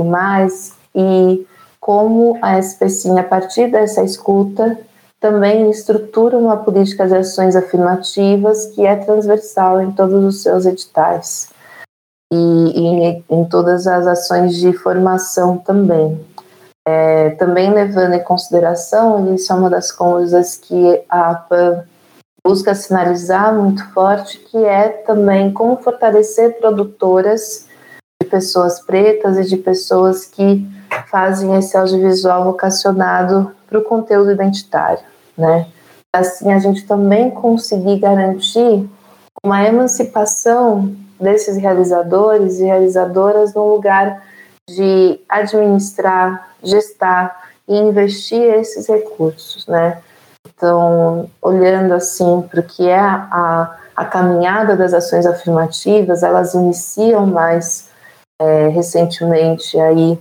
e 0.94 1.46
como 1.80 2.38
a 2.42 2.58
SPCine, 2.58 3.20
a 3.20 3.24
partir 3.24 3.70
dessa 3.70 4.02
escuta, 4.02 4.78
também 5.18 5.70
estrutura 5.70 6.36
uma 6.36 6.58
política 6.58 7.08
de 7.08 7.16
ações 7.16 7.56
afirmativas 7.56 8.66
que 8.74 8.84
é 8.84 8.94
transversal 8.94 9.80
em 9.80 9.90
todos 9.90 10.22
os 10.22 10.42
seus 10.42 10.66
editais 10.66 11.48
e, 12.30 12.36
e 12.36 13.24
em 13.30 13.44
todas 13.46 13.86
as 13.86 14.06
ações 14.06 14.54
de 14.54 14.70
formação 14.74 15.56
também. 15.56 16.25
É, 16.88 17.30
também 17.30 17.72
levando 17.72 18.14
em 18.14 18.22
consideração, 18.22 19.34
isso 19.34 19.52
é 19.52 19.56
uma 19.56 19.68
das 19.68 19.90
coisas 19.90 20.56
que 20.56 21.02
a 21.08 21.30
APAN 21.32 21.84
busca 22.46 22.76
sinalizar 22.76 23.52
muito 23.52 23.84
forte, 23.92 24.38
que 24.38 24.56
é 24.56 24.88
também 24.88 25.52
como 25.52 25.76
fortalecer 25.78 26.60
produtoras 26.60 27.66
de 28.22 28.28
pessoas 28.28 28.78
pretas 28.78 29.36
e 29.36 29.44
de 29.44 29.56
pessoas 29.56 30.26
que 30.26 30.64
fazem 31.10 31.56
esse 31.56 31.76
audiovisual 31.76 32.44
vocacionado 32.44 33.52
para 33.68 33.80
o 33.80 33.84
conteúdo 33.84 34.30
identitário, 34.30 35.02
né? 35.36 35.66
Assim, 36.14 36.52
a 36.52 36.58
gente 36.60 36.86
também 36.86 37.30
conseguir 37.30 37.98
garantir 37.98 38.88
uma 39.44 39.64
emancipação 39.64 40.94
desses 41.20 41.56
realizadores 41.56 42.60
e 42.60 42.64
realizadoras 42.64 43.54
no 43.54 43.74
lugar 43.74 44.22
de 44.68 45.20
administrar, 45.28 46.50
gestar 46.60 47.50
e 47.68 47.76
investir 47.76 48.42
esses 48.42 48.88
recursos, 48.88 49.64
né? 49.68 50.02
Então, 50.48 51.30
olhando 51.40 51.92
assim 51.92 52.42
para 52.42 52.60
o 52.60 52.62
que 52.64 52.88
é 52.88 52.98
a, 52.98 53.76
a 53.94 54.04
caminhada 54.04 54.76
das 54.76 54.92
ações 54.92 55.24
afirmativas, 55.24 56.24
elas 56.24 56.54
iniciam 56.54 57.26
mais 57.26 57.90
é, 58.40 58.68
recentemente 58.68 59.78
aí 59.78 60.18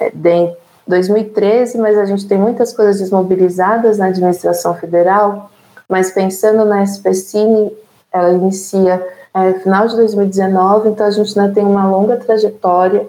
é, 0.00 0.12
em 0.14 0.54
2013, 0.86 1.78
mas 1.78 1.96
a 1.96 2.04
gente 2.04 2.28
tem 2.28 2.36
muitas 2.36 2.74
coisas 2.74 2.98
desmobilizadas 2.98 3.96
na 3.96 4.06
administração 4.06 4.74
federal, 4.74 5.50
mas 5.88 6.10
pensando 6.10 6.64
na 6.66 6.82
SPCine, 6.82 7.74
ela 8.12 8.32
inicia 8.32 9.06
é, 9.32 9.54
final 9.60 9.86
de 9.86 9.96
2019, 9.96 10.90
então 10.90 11.06
a 11.06 11.10
gente 11.10 11.38
ainda 11.38 11.54
tem 11.54 11.64
uma 11.64 11.88
longa 11.88 12.18
trajetória 12.18 13.08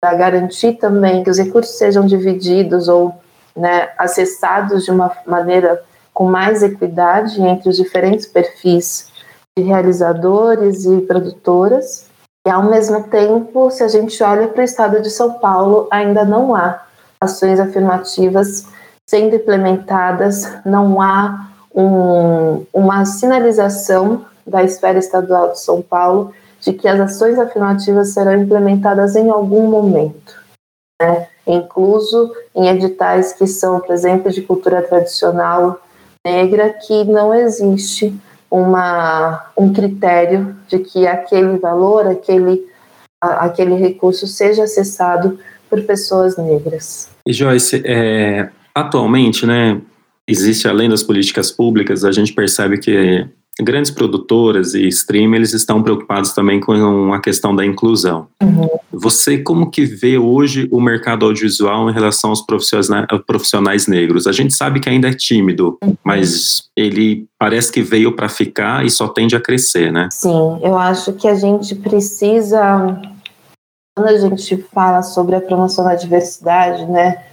para 0.00 0.14
garantir 0.16 0.74
também 0.74 1.24
que 1.24 1.30
os 1.30 1.38
recursos 1.38 1.76
sejam 1.76 2.06
divididos 2.06 2.88
ou 2.88 3.14
né, 3.56 3.90
acessados 3.98 4.84
de 4.84 4.90
uma 4.90 5.10
maneira 5.26 5.82
com 6.14 6.24
mais 6.24 6.62
equidade 6.62 7.40
entre 7.42 7.68
os 7.68 7.76
diferentes 7.76 8.26
perfis 8.26 9.10
de 9.56 9.64
realizadores 9.64 10.84
e 10.84 11.00
produtoras. 11.02 12.06
E, 12.46 12.50
ao 12.50 12.62
mesmo 12.62 13.04
tempo, 13.04 13.70
se 13.70 13.82
a 13.82 13.88
gente 13.88 14.22
olha 14.22 14.48
para 14.48 14.60
o 14.60 14.64
estado 14.64 15.02
de 15.02 15.10
São 15.10 15.34
Paulo, 15.34 15.88
ainda 15.90 16.24
não 16.24 16.54
há 16.54 16.82
ações 17.20 17.58
afirmativas 17.58 18.66
sendo 19.08 19.36
implementadas, 19.36 20.48
não 20.64 21.00
há 21.00 21.48
um, 21.74 22.64
uma 22.72 23.04
sinalização 23.04 24.24
da 24.46 24.62
esfera 24.62 24.98
estadual 24.98 25.52
de 25.52 25.60
São 25.60 25.82
Paulo 25.82 26.32
de 26.60 26.72
que 26.72 26.88
as 26.88 27.00
ações 27.00 27.38
afirmativas 27.38 28.10
serão 28.10 28.34
implementadas 28.34 29.16
em 29.16 29.30
algum 29.30 29.68
momento, 29.68 30.34
né? 31.00 31.28
incluso 31.46 32.32
em 32.54 32.68
editais 32.68 33.32
que 33.32 33.46
são, 33.46 33.80
por 33.80 33.94
exemplo, 33.94 34.30
de 34.30 34.42
cultura 34.42 34.82
tradicional 34.82 35.80
negra, 36.24 36.70
que 36.86 37.04
não 37.04 37.32
existe 37.32 38.14
uma, 38.50 39.46
um 39.56 39.72
critério 39.72 40.56
de 40.68 40.78
que 40.78 41.06
aquele 41.06 41.58
valor, 41.58 42.06
aquele, 42.06 42.66
aquele 43.20 43.74
recurso 43.74 44.26
seja 44.26 44.64
acessado 44.64 45.38
por 45.68 45.82
pessoas 45.82 46.36
negras. 46.36 47.10
E 47.26 47.32
Joyce, 47.32 47.82
é, 47.84 48.48
atualmente, 48.74 49.46
né, 49.46 49.80
existe 50.26 50.66
além 50.66 50.88
das 50.88 51.02
políticas 51.02 51.50
públicas, 51.50 52.04
a 52.04 52.12
gente 52.12 52.32
percebe 52.32 52.78
que 52.78 53.26
grandes 53.60 53.90
produtoras 53.90 54.74
e 54.74 54.86
streamers 54.88 55.52
estão 55.52 55.82
preocupados 55.82 56.32
também 56.32 56.60
com 56.60 57.12
a 57.12 57.20
questão 57.20 57.54
da 57.54 57.64
inclusão. 57.64 58.28
Uhum. 58.42 58.68
Você 58.92 59.38
como 59.38 59.70
que 59.70 59.84
vê 59.84 60.16
hoje 60.16 60.68
o 60.70 60.80
mercado 60.80 61.26
audiovisual 61.26 61.90
em 61.90 61.92
relação 61.92 62.30
aos 62.30 62.40
profissionais, 62.40 63.06
profissionais 63.26 63.86
negros? 63.86 64.26
A 64.26 64.32
gente 64.32 64.54
sabe 64.54 64.80
que 64.80 64.88
ainda 64.88 65.08
é 65.08 65.12
tímido, 65.12 65.78
uhum. 65.82 65.94
mas 66.04 66.68
ele 66.76 67.26
parece 67.38 67.72
que 67.72 67.82
veio 67.82 68.14
para 68.14 68.28
ficar 68.28 68.84
e 68.84 68.90
só 68.90 69.08
tende 69.08 69.34
a 69.36 69.40
crescer, 69.40 69.92
né? 69.92 70.08
Sim, 70.12 70.58
eu 70.62 70.76
acho 70.76 71.12
que 71.12 71.26
a 71.26 71.34
gente 71.34 71.74
precisa 71.74 73.00
quando 73.96 74.08
a 74.08 74.18
gente 74.18 74.56
fala 74.72 75.02
sobre 75.02 75.34
a 75.34 75.40
promoção 75.40 75.84
da 75.84 75.96
diversidade, 75.96 76.86
né, 76.86 77.24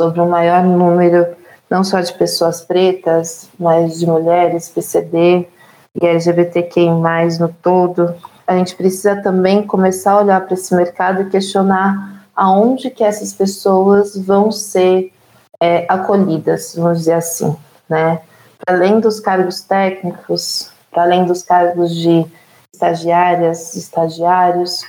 sobre 0.00 0.20
o 0.20 0.24
um 0.24 0.30
maior 0.30 0.62
número 0.62 1.26
não 1.70 1.82
só 1.82 2.00
de 2.00 2.12
pessoas 2.14 2.60
pretas, 2.60 3.48
mas 3.58 3.98
de 3.98 4.06
mulheres, 4.06 4.68
PCD, 4.68 5.48
e 5.94 6.06
LGBTQI+, 6.06 6.90
no 7.38 7.48
todo, 7.62 8.14
a 8.46 8.56
gente 8.56 8.74
precisa 8.74 9.22
também 9.22 9.66
começar 9.66 10.12
a 10.12 10.20
olhar 10.20 10.40
para 10.40 10.54
esse 10.54 10.74
mercado 10.74 11.22
e 11.22 11.30
questionar 11.30 12.26
aonde 12.34 12.90
que 12.90 13.04
essas 13.04 13.32
pessoas 13.32 14.16
vão 14.16 14.50
ser 14.50 15.12
é, 15.60 15.86
acolhidas, 15.88 16.74
vamos 16.76 16.98
dizer 16.98 17.14
assim, 17.14 17.56
né? 17.88 18.20
Para 18.58 18.76
além 18.76 19.00
dos 19.00 19.20
cargos 19.20 19.60
técnicos, 19.60 20.70
para 20.90 21.04
além 21.04 21.24
dos 21.24 21.42
cargos 21.42 21.94
de 21.94 22.26
estagiárias, 22.72 23.76
estagiários, 23.76 24.82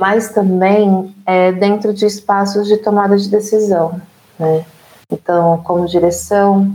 mas 0.00 0.30
também 0.30 1.14
é, 1.26 1.52
dentro 1.52 1.94
de 1.94 2.04
espaços 2.04 2.68
de 2.68 2.76
tomada 2.76 3.16
de 3.16 3.28
decisão, 3.28 4.00
né? 4.38 4.64
Então, 5.10 5.58
como 5.64 5.86
direção, 5.86 6.70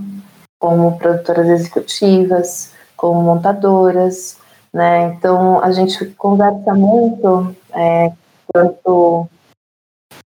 como 0.60 0.98
produtoras 0.98 1.48
executivas, 1.48 2.74
como 3.00 3.22
montadoras, 3.22 4.38
né? 4.74 5.14
Então 5.14 5.64
a 5.64 5.72
gente 5.72 6.06
conversa 6.12 6.74
muito 6.74 7.56
é, 7.74 8.12
quanto 8.54 9.26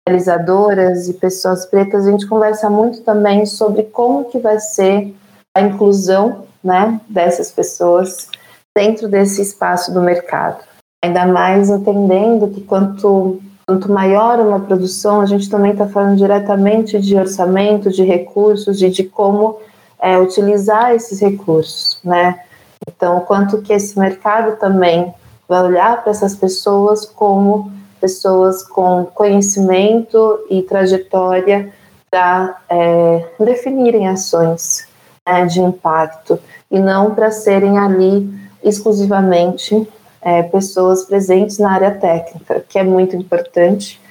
realizadoras 0.06 1.08
e 1.08 1.14
pessoas 1.14 1.66
pretas, 1.66 2.06
a 2.06 2.12
gente 2.12 2.28
conversa 2.28 2.70
muito 2.70 3.02
também 3.02 3.46
sobre 3.46 3.84
como 3.84 4.26
que 4.26 4.38
vai 4.38 4.60
ser 4.60 5.16
a 5.56 5.62
inclusão, 5.62 6.46
né, 6.64 7.00
dessas 7.08 7.52
pessoas 7.52 8.30
dentro 8.76 9.08
desse 9.08 9.42
espaço 9.42 9.94
do 9.94 10.02
mercado. 10.02 10.64
Ainda 11.04 11.26
mais 11.26 11.70
entendendo 11.70 12.50
que 12.50 12.62
quanto 12.62 13.42
quanto 13.66 13.92
maior 13.92 14.40
uma 14.40 14.62
produção, 14.62 15.20
a 15.20 15.26
gente 15.26 15.50
também 15.50 15.72
está 15.72 15.86
falando 15.88 16.18
diretamente 16.18 17.02
de 17.02 17.18
orçamento, 17.18 17.92
de 17.92 18.02
recursos, 18.02 18.80
de, 18.80 18.90
de 18.90 19.04
como 19.04 19.60
é, 20.00 20.18
utilizar 20.18 20.94
esses 20.94 21.20
recursos, 21.20 22.00
né? 22.02 22.40
Então, 22.88 23.20
quanto 23.22 23.62
que 23.62 23.74
esse 23.74 24.00
mercado 24.00 24.58
também 24.58 25.14
vai 25.48 25.64
olhar 25.64 26.02
para 26.02 26.12
essas 26.12 26.36
pessoas 26.36 27.06
como 27.06 27.72
pessoas 28.00 28.64
com 28.64 29.06
conhecimento 29.06 30.40
e 30.50 30.62
trajetória 30.62 31.74
para 32.10 32.58
é, 32.70 33.26
definirem 33.40 34.08
ações 34.08 34.88
né, 35.28 35.46
de 35.46 35.60
impacto 35.60 36.40
e 36.70 36.80
não 36.80 37.14
para 37.14 37.32
serem 37.32 37.78
ali 37.78 38.30
exclusivamente 38.64 39.88
é, 40.22 40.44
pessoas 40.44 41.06
presentes 41.06 41.58
na 41.58 41.72
área 41.72 41.92
técnica, 41.92 42.64
que 42.68 42.78
é 42.78 42.84
muito 42.84 43.16
importante, 43.16 44.02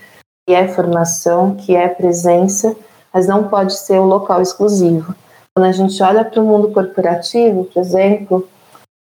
que 0.46 0.54
é 0.54 0.68
formação, 0.68 1.54
que 1.54 1.74
é 1.74 1.88
presença. 1.88 2.76
mas 3.12 3.26
não 3.26 3.48
pode 3.48 3.76
ser 3.76 3.98
o 3.98 4.04
local 4.04 4.42
exclusivo. 4.42 5.14
Quando 5.54 5.66
a 5.66 5.72
gente 5.72 6.02
olha 6.02 6.24
para 6.24 6.40
o 6.40 6.44
mundo 6.44 6.70
corporativo, 6.70 7.64
por 7.64 7.80
exemplo, 7.80 8.48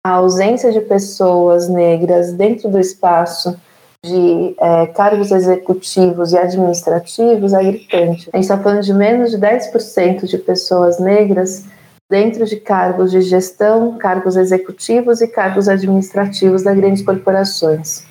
a 0.05 0.13
ausência 0.13 0.73
de 0.73 0.81
pessoas 0.81 1.69
negras 1.69 2.33
dentro 2.33 2.71
do 2.71 2.79
espaço 2.79 3.57
de 4.05 4.55
é, 4.59 4.87
cargos 4.87 5.31
executivos 5.31 6.33
e 6.33 6.39
administrativos 6.39 7.53
é 7.53 7.63
gritante. 7.63 8.31
A 8.33 8.37
gente 8.37 8.45
está 8.45 8.59
falando 8.59 8.83
de 8.83 8.95
menos 8.95 9.31
de 9.31 9.39
10% 9.39 10.27
de 10.27 10.39
pessoas 10.39 10.99
negras 10.99 11.67
dentro 12.11 12.47
de 12.47 12.57
cargos 12.57 13.11
de 13.11 13.21
gestão, 13.21 13.99
cargos 13.99 14.37
executivos 14.37 15.21
e 15.21 15.29
cargos 15.29 15.69
administrativos 15.69 16.63
das 16.63 16.77
grandes 16.77 17.05
corporações. 17.05 18.05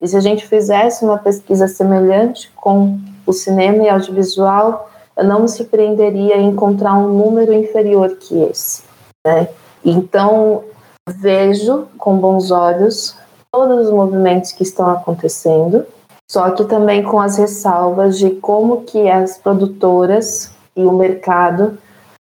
E 0.00 0.06
se 0.06 0.16
a 0.16 0.20
gente 0.20 0.46
fizesse 0.46 1.04
uma 1.04 1.18
pesquisa 1.18 1.66
semelhante 1.66 2.50
com 2.54 2.98
o 3.26 3.32
cinema 3.32 3.82
e 3.82 3.88
audiovisual, 3.88 4.90
eu 5.16 5.24
não 5.24 5.42
me 5.42 5.48
surpreenderia 5.48 6.36
em 6.36 6.48
encontrar 6.48 6.94
um 6.94 7.08
número 7.08 7.52
inferior 7.52 8.16
que 8.16 8.42
esse. 8.44 8.84
Né? 9.26 9.48
Então, 9.84 10.64
vejo 11.08 11.88
com 11.98 12.16
bons 12.16 12.50
olhos 12.50 13.16
todos 13.50 13.86
os 13.86 13.92
movimentos 13.92 14.52
que 14.52 14.62
estão 14.62 14.88
acontecendo, 14.88 15.84
só 16.30 16.50
que 16.50 16.64
também 16.64 17.02
com 17.02 17.20
as 17.20 17.36
ressalvas 17.36 18.18
de 18.18 18.30
como 18.30 18.82
que 18.84 19.10
as 19.10 19.36
produtoras 19.36 20.52
e 20.76 20.82
o 20.82 20.92
mercado 20.92 21.76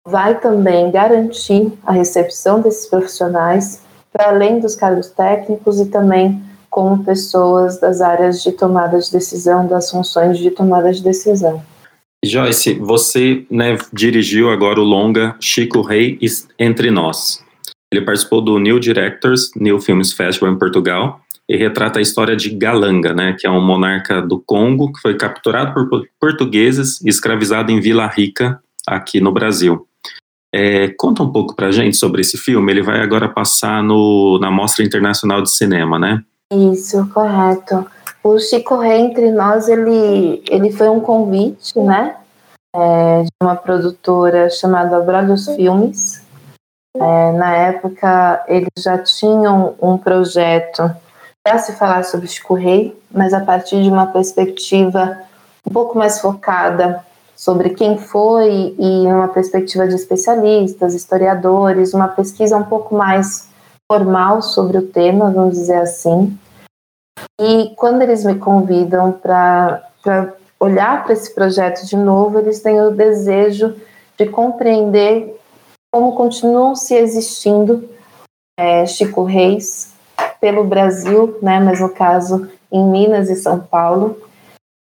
vai 0.05 0.39
também 0.39 0.91
garantir 0.91 1.71
a 1.85 1.91
recepção 1.91 2.59
desses 2.59 2.87
profissionais 2.87 3.81
para 4.11 4.29
além 4.29 4.59
dos 4.59 4.75
cargos 4.75 5.09
técnicos 5.09 5.79
e 5.79 5.85
também 5.85 6.43
como 6.69 7.03
pessoas 7.03 7.79
das 7.79 8.01
áreas 8.01 8.41
de 8.41 8.51
tomada 8.51 8.99
de 8.99 9.11
decisão, 9.11 9.67
das 9.67 9.89
funções 9.91 10.37
de 10.37 10.51
tomada 10.51 10.91
de 10.91 11.03
decisão. 11.03 11.61
Joyce, 12.23 12.75
você 12.75 13.45
né, 13.49 13.77
dirigiu 13.91 14.49
agora 14.49 14.79
o 14.79 14.83
longa 14.83 15.35
Chico 15.39 15.81
Rei 15.81 16.19
Entre 16.59 16.91
Nós. 16.91 17.43
Ele 17.93 18.05
participou 18.05 18.41
do 18.41 18.57
New 18.57 18.79
Directors, 18.79 19.51
New 19.55 19.79
Films 19.79 20.13
Festival 20.13 20.53
em 20.53 20.57
Portugal, 20.57 21.19
e 21.47 21.57
retrata 21.57 21.99
a 21.99 22.01
história 22.01 22.35
de 22.35 22.49
Galanga, 22.49 23.13
né, 23.13 23.35
que 23.37 23.45
é 23.45 23.49
um 23.49 23.59
monarca 23.59 24.21
do 24.21 24.39
Congo 24.39 24.93
que 24.93 25.01
foi 25.01 25.17
capturado 25.17 25.73
por 25.73 26.07
portugueses 26.19 27.01
e 27.01 27.09
escravizado 27.09 27.71
em 27.71 27.81
Vila 27.81 28.07
Rica, 28.07 28.61
aqui 28.87 29.19
no 29.19 29.33
Brasil. 29.33 29.85
É, 30.53 30.89
conta 30.97 31.23
um 31.23 31.31
pouco 31.31 31.55
pra 31.55 31.71
gente 31.71 31.97
sobre 31.97 32.21
esse 32.21 32.37
filme. 32.37 32.71
Ele 32.71 32.81
vai 32.81 33.01
agora 33.01 33.27
passar 33.27 33.81
no, 33.83 34.37
na 34.39 34.51
Mostra 34.51 34.83
Internacional 34.83 35.41
de 35.41 35.49
Cinema, 35.49 35.97
né? 35.97 36.23
Isso, 36.51 37.09
correto. 37.13 37.85
O 38.23 38.37
Chico 38.37 38.77
Rei 38.77 38.99
Entre 38.99 39.31
Nós, 39.31 39.67
ele, 39.69 40.43
ele 40.49 40.71
foi 40.71 40.89
um 40.89 40.99
convite, 40.99 41.79
né? 41.79 42.15
É, 42.75 43.23
de 43.23 43.29
uma 43.41 43.55
produtora 43.55 44.49
chamada 44.49 44.99
Bradus 44.99 45.47
Filmes. 45.55 46.20
É, 46.95 47.31
na 47.31 47.55
época, 47.55 48.43
eles 48.47 48.69
já 48.77 48.97
tinham 48.97 49.75
um 49.81 49.97
projeto 49.97 50.93
para 51.43 51.57
se 51.57 51.73
falar 51.73 52.03
sobre 52.03 52.27
Chico 52.27 52.53
Rei, 52.53 52.99
mas 53.09 53.33
a 53.33 53.39
partir 53.39 53.81
de 53.81 53.89
uma 53.89 54.07
perspectiva 54.07 55.17
um 55.65 55.71
pouco 55.71 55.97
mais 55.97 56.19
focada 56.19 57.03
sobre 57.35 57.71
quem 57.71 57.97
foi 57.97 58.75
e 58.77 59.07
uma 59.07 59.27
perspectiva 59.27 59.87
de 59.87 59.95
especialistas, 59.95 60.93
historiadores, 60.93 61.93
uma 61.93 62.07
pesquisa 62.07 62.57
um 62.57 62.63
pouco 62.63 62.93
mais 62.93 63.49
formal 63.91 64.41
sobre 64.41 64.77
o 64.77 64.87
tema, 64.87 65.31
vamos 65.31 65.55
dizer 65.55 65.77
assim. 65.77 66.37
E 67.39 67.73
quando 67.77 68.01
eles 68.01 68.23
me 68.23 68.35
convidam 68.35 69.11
para 69.11 69.81
olhar 70.59 71.03
para 71.03 71.13
esse 71.13 71.33
projeto 71.33 71.85
de 71.85 71.97
novo, 71.97 72.37
eles 72.37 72.61
têm 72.61 72.79
o 72.79 72.91
desejo 72.91 73.75
de 74.17 74.27
compreender 74.27 75.35
como 75.91 76.15
continuam 76.15 76.75
se 76.75 76.95
existindo 76.95 77.89
é, 78.57 78.85
Chico 78.85 79.23
Reis 79.23 79.93
pelo 80.39 80.63
Brasil, 80.63 81.37
né, 81.41 81.59
mas 81.59 81.79
no 81.79 81.89
caso 81.89 82.49
em 82.71 82.83
Minas 82.83 83.29
e 83.29 83.35
São 83.35 83.59
Paulo, 83.59 84.17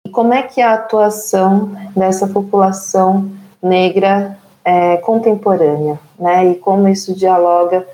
e 0.05 0.11
como 0.11 0.33
é 0.33 0.43
que 0.43 0.61
é 0.61 0.65
a 0.65 0.75
atuação 0.75 1.71
dessa 1.95 2.27
população 2.27 3.31
negra 3.61 4.37
é, 4.63 4.97
contemporânea, 4.97 5.99
né? 6.17 6.51
E 6.51 6.55
como 6.55 6.87
isso 6.87 7.13
dialoga 7.13 7.87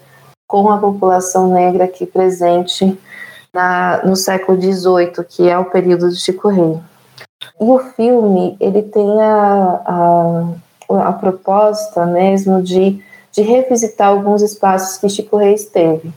com 0.47 0.69
a 0.69 0.77
população 0.77 1.51
negra 1.51 1.85
aqui 1.85 2.05
presente 2.05 2.99
na, 3.53 4.01
no 4.03 4.15
século 4.15 4.61
XVIII, 4.61 5.25
que 5.27 5.49
é 5.49 5.57
o 5.57 5.65
período 5.65 6.09
de 6.09 6.19
Chico 6.19 6.49
Rei. 6.49 6.79
E 7.59 7.63
o 7.63 7.79
filme 7.79 8.57
ele 8.59 8.83
tem 8.83 9.21
a, 9.21 9.81
a, 9.85 10.47
a 10.89 11.13
proposta 11.13 12.05
mesmo 12.05 12.61
de, 12.61 13.01
de 13.31 13.41
revisitar 13.41 14.09
alguns 14.09 14.41
espaços 14.41 14.97
que 14.97 15.09
Chico 15.09 15.37
Rei 15.37 15.53
esteve, 15.53 16.11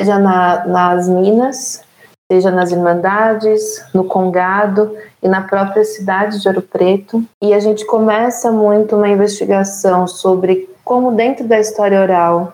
seja 0.00 0.18
na, 0.18 0.66
nas 0.66 1.08
Minas, 1.08 1.82
seja 2.30 2.50
nas 2.50 2.70
Irmandades, 2.70 3.84
no 3.92 4.04
Congado 4.04 4.96
e 5.22 5.28
na 5.28 5.42
própria 5.42 5.84
cidade 5.84 6.40
de 6.40 6.48
Ouro 6.48 6.62
Preto. 6.62 7.24
E 7.42 7.52
a 7.52 7.58
gente 7.58 7.84
começa 7.84 8.52
muito 8.52 8.96
uma 8.96 9.08
investigação 9.08 10.06
sobre 10.06 10.70
como, 10.84 11.12
dentro 11.12 11.46
da 11.46 11.58
história 11.58 12.00
oral, 12.00 12.52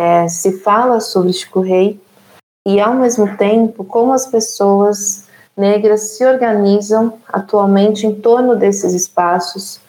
é, 0.00 0.28
se 0.28 0.60
fala 0.60 1.00
sobre 1.00 1.32
Chico 1.32 1.60
Rei 1.60 2.00
e, 2.66 2.80
ao 2.80 2.94
mesmo 2.94 3.36
tempo, 3.36 3.84
como 3.84 4.12
as 4.12 4.26
pessoas 4.26 5.26
negras 5.56 6.16
se 6.16 6.24
organizam 6.24 7.14
atualmente 7.28 8.06
em 8.06 8.14
torno 8.14 8.56
desses 8.56 8.92
espaços 8.92 9.80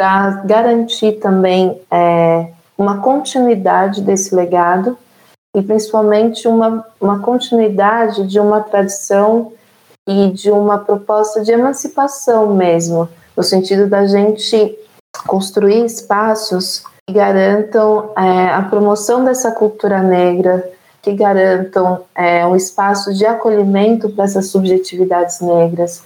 para 0.00 0.30
garantir 0.46 1.20
também 1.20 1.78
é, 1.90 2.52
uma 2.78 3.02
continuidade 3.02 4.00
desse 4.00 4.34
legado 4.34 4.96
e 5.54 5.60
principalmente 5.60 6.48
uma, 6.48 6.86
uma 6.98 7.18
continuidade 7.18 8.26
de 8.26 8.40
uma 8.40 8.62
tradição 8.62 9.52
e 10.08 10.30
de 10.30 10.50
uma 10.50 10.78
proposta 10.78 11.42
de 11.42 11.52
emancipação 11.52 12.54
mesmo, 12.54 13.10
no 13.36 13.42
sentido 13.42 13.90
da 13.90 14.06
gente 14.06 14.74
construir 15.26 15.84
espaços 15.84 16.82
que 17.06 17.12
garantam 17.12 18.12
é, 18.16 18.48
a 18.54 18.62
promoção 18.62 19.22
dessa 19.22 19.52
cultura 19.52 20.02
negra, 20.02 20.66
que 21.02 21.12
garantam 21.12 22.04
é, 22.14 22.46
um 22.46 22.56
espaço 22.56 23.12
de 23.12 23.26
acolhimento 23.26 24.08
para 24.08 24.24
essas 24.24 24.46
subjetividades 24.46 25.42
negras. 25.42 26.02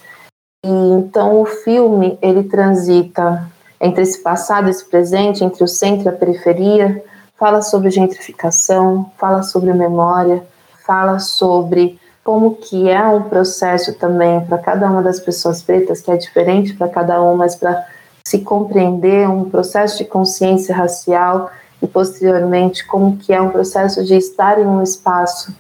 E 0.64 0.68
então 0.68 1.40
o 1.40 1.46
filme 1.46 2.18
ele 2.20 2.42
transita 2.42 3.53
entre 3.84 4.02
esse 4.02 4.22
passado 4.22 4.66
e 4.66 4.70
esse 4.70 4.84
presente, 4.86 5.44
entre 5.44 5.62
o 5.62 5.68
centro 5.68 6.06
e 6.06 6.08
a 6.08 6.12
periferia, 6.12 7.04
fala 7.38 7.60
sobre 7.60 7.90
gentrificação, 7.90 9.12
fala 9.18 9.42
sobre 9.42 9.74
memória, 9.74 10.42
fala 10.86 11.18
sobre 11.18 12.00
como 12.24 12.54
que 12.54 12.88
é 12.88 13.06
um 13.06 13.24
processo 13.24 13.92
também 13.92 14.40
para 14.46 14.56
cada 14.56 14.90
uma 14.90 15.02
das 15.02 15.20
pessoas 15.20 15.62
pretas, 15.62 16.00
que 16.00 16.10
é 16.10 16.16
diferente 16.16 16.72
para 16.72 16.88
cada 16.88 17.20
uma, 17.20 17.34
mas 17.36 17.54
para 17.54 17.86
se 18.26 18.38
compreender 18.38 19.28
um 19.28 19.50
processo 19.50 19.98
de 19.98 20.06
consciência 20.06 20.74
racial 20.74 21.50
e 21.82 21.86
posteriormente 21.86 22.86
como 22.86 23.18
que 23.18 23.34
é 23.34 23.42
um 23.42 23.50
processo 23.50 24.02
de 24.02 24.16
estar 24.16 24.58
em 24.58 24.64
um 24.64 24.82
espaço 24.82 25.54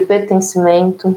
de 0.00 0.04
pertencimento, 0.04 1.16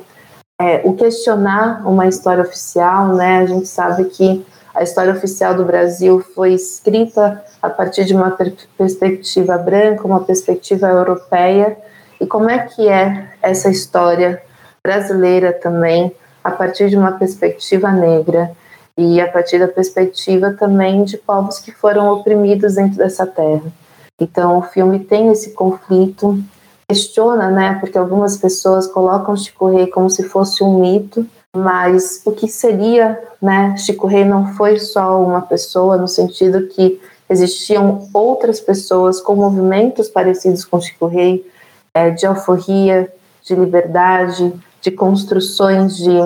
é, 0.62 0.84
o 0.86 0.94
questionar 0.94 1.82
uma 1.88 2.08
história 2.08 2.44
oficial, 2.44 3.16
né? 3.16 3.40
A 3.40 3.46
gente 3.48 3.68
sabe 3.68 4.06
que 4.06 4.46
a 4.74 4.84
história 4.84 5.14
oficial 5.14 5.54
do 5.54 5.66
Brasil 5.66 6.22
foi 6.34 6.54
escrita 6.54 7.44
a 7.62 7.70
partir 7.70 8.06
de 8.06 8.16
uma 8.16 8.32
per 8.32 8.54
perspectiva 8.78 9.58
branca, 9.58 10.08
uma 10.08 10.24
perspectiva 10.24 10.88
europeia. 10.88 11.78
E 12.20 12.26
como 12.26 12.50
é 12.50 12.60
que 12.60 12.88
é 12.88 13.30
essa 13.42 13.70
história 13.70 14.42
brasileira 14.84 15.54
também, 15.54 16.16
a 16.44 16.52
partir 16.52 16.90
de 16.90 16.98
uma 16.98 17.12
perspectiva 17.12 17.92
negra 17.92 18.52
e 18.98 19.22
a 19.22 19.32
partir 19.32 19.60
da 19.60 19.68
perspectiva 19.68 20.52
também 20.52 21.04
de 21.04 21.18
povos 21.18 21.60
que 21.60 21.72
foram 21.72 22.12
oprimidos 22.12 22.76
dentro 22.76 22.98
dessa 22.98 23.26
terra. 23.26 23.72
Então, 24.20 24.58
o 24.58 24.62
filme 24.62 25.00
tem 25.00 25.32
esse 25.32 25.52
conflito, 25.52 26.40
questiona, 26.88 27.50
né, 27.50 27.78
porque 27.80 27.98
algumas 27.98 28.38
pessoas 28.38 28.88
colocam 28.88 29.36
Chico 29.36 29.68
Rei 29.68 29.88
como 29.88 30.10
se 30.10 30.24
fosse 30.24 30.64
um 30.64 30.80
mito, 30.80 31.26
mas 31.56 32.22
o 32.26 32.32
que 32.32 32.48
seria, 32.48 33.22
né? 33.42 33.76
Chico 33.78 34.08
Rei 34.08 34.24
não 34.24 34.54
foi 34.54 34.80
só 34.80 35.22
uma 35.22 35.42
pessoa, 35.42 35.98
no 35.98 36.08
sentido 36.08 36.68
que 36.68 37.00
existiam 37.30 38.08
outras 38.14 38.60
pessoas 38.60 39.22
com 39.22 39.36
movimentos 39.36 40.10
parecidos 40.10 40.64
com 40.66 40.80
Chico 40.80 41.08
Rei, 41.08 41.46
é, 41.94 42.10
de 42.10 42.26
alforria, 42.26 43.12
de 43.44 43.56
liberdade, 43.56 44.54
de 44.82 44.92
construções 44.92 45.98
de, 45.98 46.18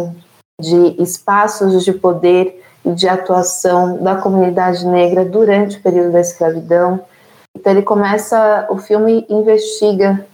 de 0.60 1.02
espaços 1.02 1.84
de 1.84 1.94
poder 1.94 2.64
e 2.84 2.92
de 2.92 3.08
atuação 3.08 3.98
da 4.04 4.16
comunidade 4.16 4.86
negra 4.86 5.26
durante 5.26 5.78
o 5.78 5.82
período 5.82 6.12
da 6.12 6.22
escravidão. 6.22 7.02
Então 7.56 7.72
ele 7.72 7.82
começa, 7.82 8.68
o 8.70 8.78
filme 8.78 9.26
investiga 9.30 10.26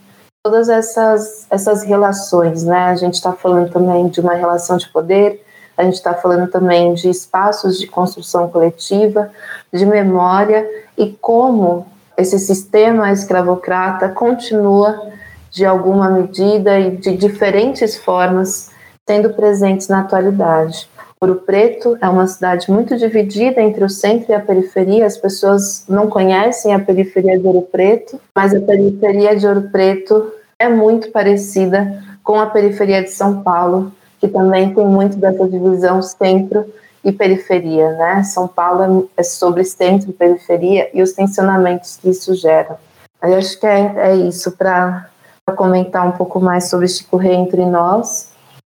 todas 0.43 0.69
essas, 0.69 1.45
essas 1.49 1.83
relações, 1.83 2.63
né? 2.63 2.85
A 2.85 2.95
gente 2.95 3.13
está 3.13 3.31
falando 3.31 3.71
também 3.71 4.07
de 4.07 4.19
uma 4.19 4.33
relação 4.33 4.77
de 4.77 4.89
poder, 4.89 5.45
a 5.77 5.83
gente 5.83 5.95
está 5.95 6.13
falando 6.13 6.49
também 6.49 6.93
de 6.93 7.09
espaços 7.09 7.79
de 7.79 7.87
construção 7.87 8.49
coletiva, 8.49 9.31
de 9.71 9.85
memória 9.85 10.67
e 10.97 11.11
como 11.21 11.85
esse 12.17 12.37
sistema 12.39 13.11
escravocrata 13.11 14.09
continua, 14.09 15.11
de 15.49 15.65
alguma 15.65 16.09
medida 16.09 16.79
e 16.79 16.95
de 16.95 17.15
diferentes 17.17 17.97
formas, 17.97 18.71
sendo 19.07 19.33
presentes 19.33 19.87
na 19.87 19.99
atualidade. 19.99 20.89
Ouro 21.23 21.35
Preto 21.35 21.95
é 22.01 22.09
uma 22.09 22.25
cidade 22.25 22.71
muito 22.71 22.97
dividida 22.97 23.61
entre 23.61 23.83
o 23.83 23.89
centro 23.89 24.31
e 24.31 24.33
a 24.33 24.39
periferia. 24.39 25.05
As 25.05 25.17
pessoas 25.17 25.85
não 25.87 26.09
conhecem 26.09 26.73
a 26.73 26.79
periferia 26.79 27.37
de 27.37 27.45
Ouro 27.45 27.61
Preto, 27.61 28.19
mas 28.35 28.55
a 28.55 28.59
periferia 28.59 29.35
de 29.35 29.45
Ouro 29.45 29.69
Preto 29.71 30.31
é 30.57 30.67
muito 30.67 31.11
parecida 31.11 32.03
com 32.23 32.39
a 32.39 32.47
periferia 32.47 33.03
de 33.03 33.11
São 33.11 33.43
Paulo, 33.43 33.91
que 34.19 34.27
também 34.27 34.73
tem 34.73 34.83
muito 34.83 35.15
dessa 35.17 35.47
divisão 35.47 36.01
centro 36.01 36.65
e 37.05 37.11
periferia, 37.11 37.91
né? 37.91 38.23
São 38.23 38.47
Paulo 38.47 39.07
é 39.15 39.21
sobre 39.21 39.63
centro 39.63 40.09
e 40.09 40.13
periferia 40.13 40.89
e 40.91 41.03
os 41.03 41.11
tensionamentos 41.11 41.97
que 41.97 42.09
isso 42.09 42.33
gera. 42.33 42.79
Eu 43.21 43.35
acho 43.35 43.59
que 43.59 43.67
é, 43.67 43.93
é 43.95 44.15
isso 44.15 44.53
para 44.53 45.07
comentar 45.55 46.07
um 46.07 46.13
pouco 46.13 46.39
mais 46.39 46.67
sobre 46.67 46.87
Chico 46.87 47.15
Rei 47.15 47.35
entre 47.35 47.63
nós 47.63 48.30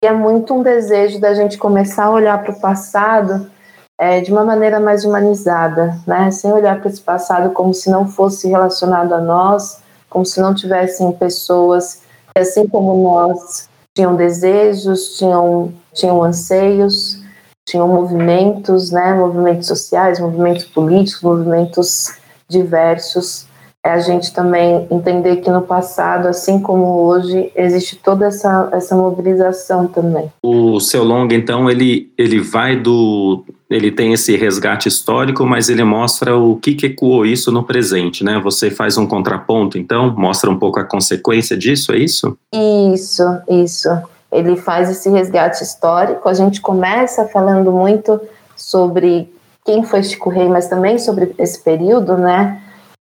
é 0.07 0.13
muito 0.13 0.55
um 0.55 0.63
desejo 0.63 1.21
da 1.21 1.35
gente 1.35 1.59
começar 1.59 2.05
a 2.05 2.11
olhar 2.11 2.43
para 2.43 2.53
o 2.53 2.61
passado 2.61 3.51
é, 3.99 4.21
de 4.21 4.31
uma 4.31 4.45
maneira 4.45 4.79
mais 4.79 5.05
humanizada, 5.05 5.99
né? 6.07 6.31
Sem 6.31 6.53
olhar 6.53 6.81
para 6.81 6.91
esse 6.91 7.01
passado 7.01 7.51
como 7.51 7.73
se 7.73 7.91
não 7.91 8.07
fosse 8.07 8.49
relacionado 8.49 9.13
a 9.15 9.21
nós, 9.21 9.81
como 10.09 10.25
se 10.25 10.41
não 10.41 10.55
tivessem 10.55 11.13
pessoas 11.13 12.03
que, 12.35 12.41
assim 12.41 12.67
como 12.67 13.03
nós, 13.03 13.69
tinham 13.95 14.15
desejos, 14.15 15.17
tinham, 15.17 15.73
tinham 15.93 16.23
anseios, 16.23 17.19
tinham 17.67 17.89
movimentos, 17.89 18.91
né? 18.91 19.15
Movimentos 19.15 19.67
sociais, 19.67 20.21
movimentos 20.21 20.65
políticos, 20.65 21.23
movimentos 21.23 22.17
diversos 22.49 23.46
é 23.87 23.93
a 23.93 24.01
gente 24.01 24.33
também 24.33 24.85
entender 24.91 25.37
que 25.37 25.49
no 25.49 25.63
passado, 25.63 26.27
assim 26.27 26.59
como 26.59 27.05
hoje, 27.05 27.53
existe 27.55 27.95
toda 27.95 28.27
essa, 28.27 28.69
essa 28.73 28.97
mobilização 28.97 29.87
também. 29.87 30.29
O 30.43 30.81
seu 30.81 31.05
longa, 31.05 31.37
então, 31.37 31.71
ele, 31.71 32.11
ele 32.19 32.41
vai 32.41 32.75
do. 32.75 33.45
Ele 33.71 33.93
tem 33.93 34.13
esse 34.13 34.37
resgate 34.37 34.89
histórico, 34.89 35.47
mas 35.47 35.69
ele 35.69 35.85
mostra 35.85 36.37
o 36.37 36.57
que, 36.57 36.75
que 36.75 36.87
ecoou 36.87 37.25
isso 37.25 37.53
no 37.53 37.63
presente, 37.63 38.25
né? 38.25 38.41
Você 38.43 38.73
faz 38.73 38.99
um 38.99 39.07
contraponto, 39.07 39.79
então, 39.79 40.13
mostra 40.17 40.51
um 40.51 40.59
pouco 40.59 40.81
a 40.81 40.85
consequência 40.85 41.57
disso, 41.57 41.93
é 41.93 41.99
isso? 41.99 42.37
Isso, 42.53 43.23
isso. 43.49 43.89
Ele 44.33 44.57
faz 44.57 44.91
esse 44.91 45.09
resgate 45.09 45.63
histórico. 45.63 46.29
A 46.29 46.35
gente 46.35 46.61
começa 46.61 47.25
falando 47.29 47.71
muito 47.71 48.21
sobre 48.57 49.33
quem 49.65 49.85
foi 49.85 50.03
Chico 50.03 50.29
Rei, 50.29 50.49
mas 50.49 50.67
também 50.67 50.99
sobre 50.99 51.33
esse 51.39 51.63
período, 51.63 52.17
né? 52.17 52.63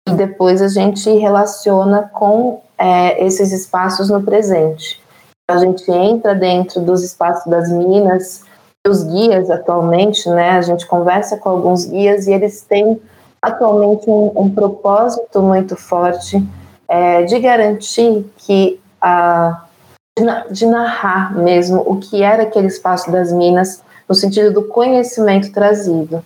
E 0.08 0.12
depois 0.12 0.62
a 0.62 0.68
gente 0.68 1.10
relaciona 1.10 2.08
com 2.12 2.62
é, 2.78 3.24
esses 3.24 3.52
espaços 3.52 4.08
no 4.08 4.22
presente. 4.22 5.00
A 5.48 5.58
gente 5.58 5.90
entra 5.90 6.34
dentro 6.34 6.80
dos 6.80 7.02
espaços 7.02 7.46
das 7.50 7.70
minas, 7.70 8.44
os 8.86 9.02
guias 9.02 9.50
atualmente, 9.50 10.28
né? 10.28 10.50
A 10.50 10.62
gente 10.62 10.86
conversa 10.86 11.36
com 11.36 11.48
alguns 11.48 11.84
guias 11.84 12.26
e 12.26 12.32
eles 12.32 12.62
têm 12.62 13.00
atualmente 13.42 14.08
um, 14.08 14.32
um 14.34 14.50
propósito 14.50 15.40
muito 15.42 15.76
forte 15.76 16.42
é, 16.88 17.22
de 17.24 17.38
garantir 17.38 18.24
que 18.38 18.80
a 19.00 19.62
de 20.50 20.64
narrar 20.64 21.36
mesmo 21.36 21.82
o 21.86 21.98
que 21.98 22.22
era 22.22 22.44
aquele 22.44 22.68
espaço 22.68 23.12
das 23.12 23.30
minas 23.30 23.82
no 24.08 24.14
sentido 24.14 24.50
do 24.50 24.62
conhecimento 24.62 25.52
trazido 25.52 26.24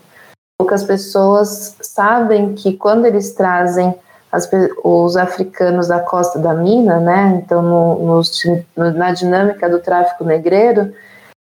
poucas 0.60 0.84
pessoas 0.84 1.74
sabem 1.80 2.54
que 2.54 2.76
quando 2.76 3.06
eles 3.06 3.32
trazem 3.32 3.94
as, 4.30 4.46
os 4.84 5.16
africanos 5.16 5.88
da 5.88 6.00
costa 6.00 6.38
da 6.38 6.52
mina, 6.52 7.00
né? 7.00 7.40
Então, 7.42 7.62
no, 7.62 8.20
no, 8.76 8.90
na 8.92 9.10
dinâmica 9.10 9.70
do 9.70 9.78
tráfico 9.78 10.22
negreiro, 10.22 10.92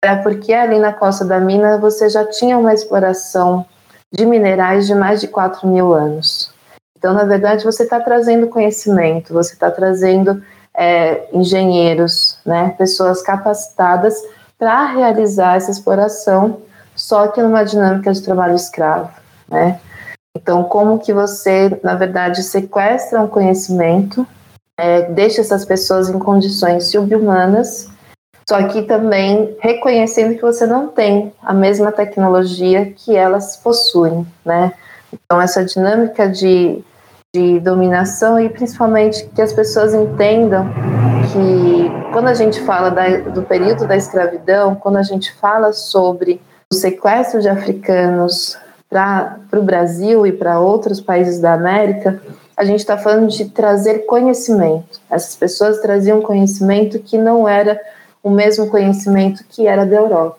é 0.04 0.16
porque 0.16 0.52
ali 0.52 0.80
na 0.80 0.92
costa 0.92 1.24
da 1.24 1.38
mina 1.38 1.78
você 1.78 2.08
já 2.08 2.24
tinha 2.24 2.58
uma 2.58 2.74
exploração 2.74 3.64
de 4.12 4.26
minerais 4.26 4.88
de 4.88 4.94
mais 4.96 5.20
de 5.20 5.28
4 5.28 5.68
mil 5.68 5.94
anos. 5.94 6.52
Então, 6.98 7.14
na 7.14 7.24
verdade, 7.24 7.64
você 7.64 7.84
está 7.84 8.00
trazendo 8.00 8.48
conhecimento, 8.48 9.32
você 9.32 9.52
está 9.52 9.70
trazendo 9.70 10.42
é, 10.76 11.28
engenheiros, 11.32 12.40
né? 12.44 12.74
Pessoas 12.76 13.22
capacitadas 13.22 14.20
para 14.58 14.84
realizar 14.86 15.56
essa 15.56 15.70
exploração 15.70 16.66
só 16.96 17.28
que 17.28 17.42
numa 17.42 17.64
dinâmica 17.64 18.12
de 18.12 18.22
trabalho 18.22 18.56
escravo, 18.56 19.10
né? 19.48 19.78
Então, 20.36 20.64
como 20.64 20.98
que 20.98 21.12
você, 21.12 21.78
na 21.82 21.94
verdade, 21.94 22.42
sequestra 22.42 23.20
um 23.20 23.28
conhecimento, 23.28 24.26
é, 24.78 25.02
deixa 25.10 25.40
essas 25.40 25.64
pessoas 25.64 26.08
em 26.08 26.18
condições 26.18 26.90
subhumanas, 26.90 27.88
só 28.48 28.62
que 28.68 28.82
também 28.82 29.56
reconhecendo 29.60 30.36
que 30.36 30.42
você 30.42 30.66
não 30.66 30.88
tem 30.88 31.32
a 31.42 31.52
mesma 31.52 31.90
tecnologia 31.90 32.92
que 32.92 33.16
elas 33.16 33.56
possuem, 33.56 34.26
né? 34.44 34.72
Então, 35.12 35.40
essa 35.40 35.64
dinâmica 35.64 36.28
de, 36.28 36.84
de 37.34 37.58
dominação 37.60 38.38
e 38.38 38.48
principalmente 38.48 39.26
que 39.34 39.42
as 39.42 39.52
pessoas 39.52 39.94
entendam 39.94 40.68
que 41.32 42.12
quando 42.12 42.28
a 42.28 42.34
gente 42.34 42.60
fala 42.62 42.90
da, 42.90 43.18
do 43.18 43.42
período 43.42 43.86
da 43.86 43.96
escravidão, 43.96 44.74
quando 44.74 44.96
a 44.96 45.02
gente 45.02 45.32
fala 45.34 45.72
sobre 45.72 46.40
o 46.72 46.74
sequestro 46.74 47.40
de 47.40 47.48
africanos 47.48 48.56
para 48.88 49.38
o 49.52 49.62
Brasil 49.62 50.26
e 50.26 50.32
para 50.32 50.60
outros 50.60 51.00
países 51.00 51.40
da 51.40 51.52
América, 51.54 52.20
a 52.56 52.64
gente 52.64 52.80
está 52.80 52.96
falando 52.96 53.28
de 53.28 53.50
trazer 53.50 54.06
conhecimento. 54.06 55.00
Essas 55.10 55.36
pessoas 55.36 55.80
traziam 55.80 56.22
conhecimento 56.22 56.98
que 56.98 57.18
não 57.18 57.48
era 57.48 57.80
o 58.22 58.30
mesmo 58.30 58.68
conhecimento 58.68 59.44
que 59.48 59.66
era 59.66 59.84
da 59.84 59.96
Europa. 59.96 60.38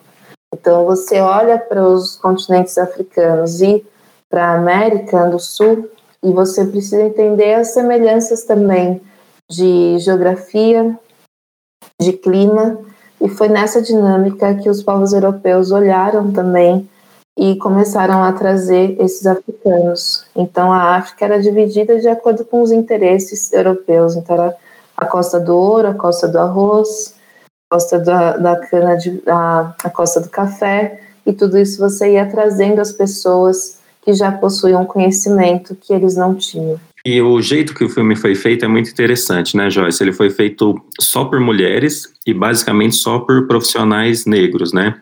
Então, 0.52 0.84
você 0.84 1.20
olha 1.20 1.58
para 1.58 1.86
os 1.86 2.16
continentes 2.16 2.76
africanos 2.76 3.60
e 3.60 3.84
para 4.28 4.46
a 4.46 4.54
América 4.56 5.26
do 5.26 5.38
Sul 5.38 5.90
e 6.22 6.32
você 6.32 6.64
precisa 6.66 7.02
entender 7.02 7.54
as 7.54 7.72
semelhanças 7.72 8.44
também 8.44 9.00
de 9.48 9.98
geografia, 10.00 10.98
de 12.00 12.12
clima 12.12 12.78
e 13.20 13.28
foi 13.28 13.48
nessa 13.48 13.82
dinâmica 13.82 14.54
que 14.54 14.68
os 14.68 14.82
povos 14.82 15.12
europeus 15.12 15.70
olharam 15.70 16.30
também 16.30 16.88
e 17.38 17.56
começaram 17.56 18.22
a 18.22 18.32
trazer 18.32 18.96
esses 19.00 19.26
africanos. 19.26 20.24
Então 20.34 20.72
a 20.72 20.96
África 20.96 21.24
era 21.24 21.40
dividida 21.40 22.00
de 22.00 22.08
acordo 22.08 22.44
com 22.44 22.62
os 22.62 22.72
interesses 22.72 23.52
europeus. 23.52 24.16
Então 24.16 24.36
era 24.36 24.56
a 24.96 25.06
costa 25.06 25.38
do 25.38 25.56
ouro, 25.56 25.88
a 25.88 25.94
costa 25.94 26.26
do 26.26 26.38
arroz, 26.38 27.14
a 27.70 27.76
costa 27.76 27.98
da, 27.98 28.36
da 28.36 28.56
cana, 28.56 28.96
de, 28.96 29.22
a, 29.26 29.72
a 29.84 29.90
costa 29.90 30.20
do 30.20 30.28
café, 30.28 31.00
e 31.24 31.32
tudo 31.32 31.58
isso 31.58 31.78
você 31.78 32.14
ia 32.14 32.26
trazendo 32.26 32.80
as 32.80 32.90
pessoas 32.90 33.78
que 34.02 34.12
já 34.12 34.32
possuíam 34.32 34.84
conhecimento 34.84 35.76
que 35.76 35.92
eles 35.92 36.16
não 36.16 36.34
tinham. 36.34 36.80
E 37.10 37.22
o 37.22 37.40
jeito 37.40 37.72
que 37.74 37.82
o 37.82 37.88
filme 37.88 38.14
foi 38.14 38.34
feito 38.34 38.66
é 38.66 38.68
muito 38.68 38.90
interessante, 38.90 39.56
né, 39.56 39.70
Joyce? 39.70 40.02
Ele 40.04 40.12
foi 40.12 40.28
feito 40.28 40.74
só 41.00 41.24
por 41.24 41.40
mulheres 41.40 42.12
e 42.26 42.34
basicamente 42.34 42.96
só 42.96 43.20
por 43.20 43.46
profissionais 43.46 44.26
negros, 44.26 44.74
né? 44.74 44.94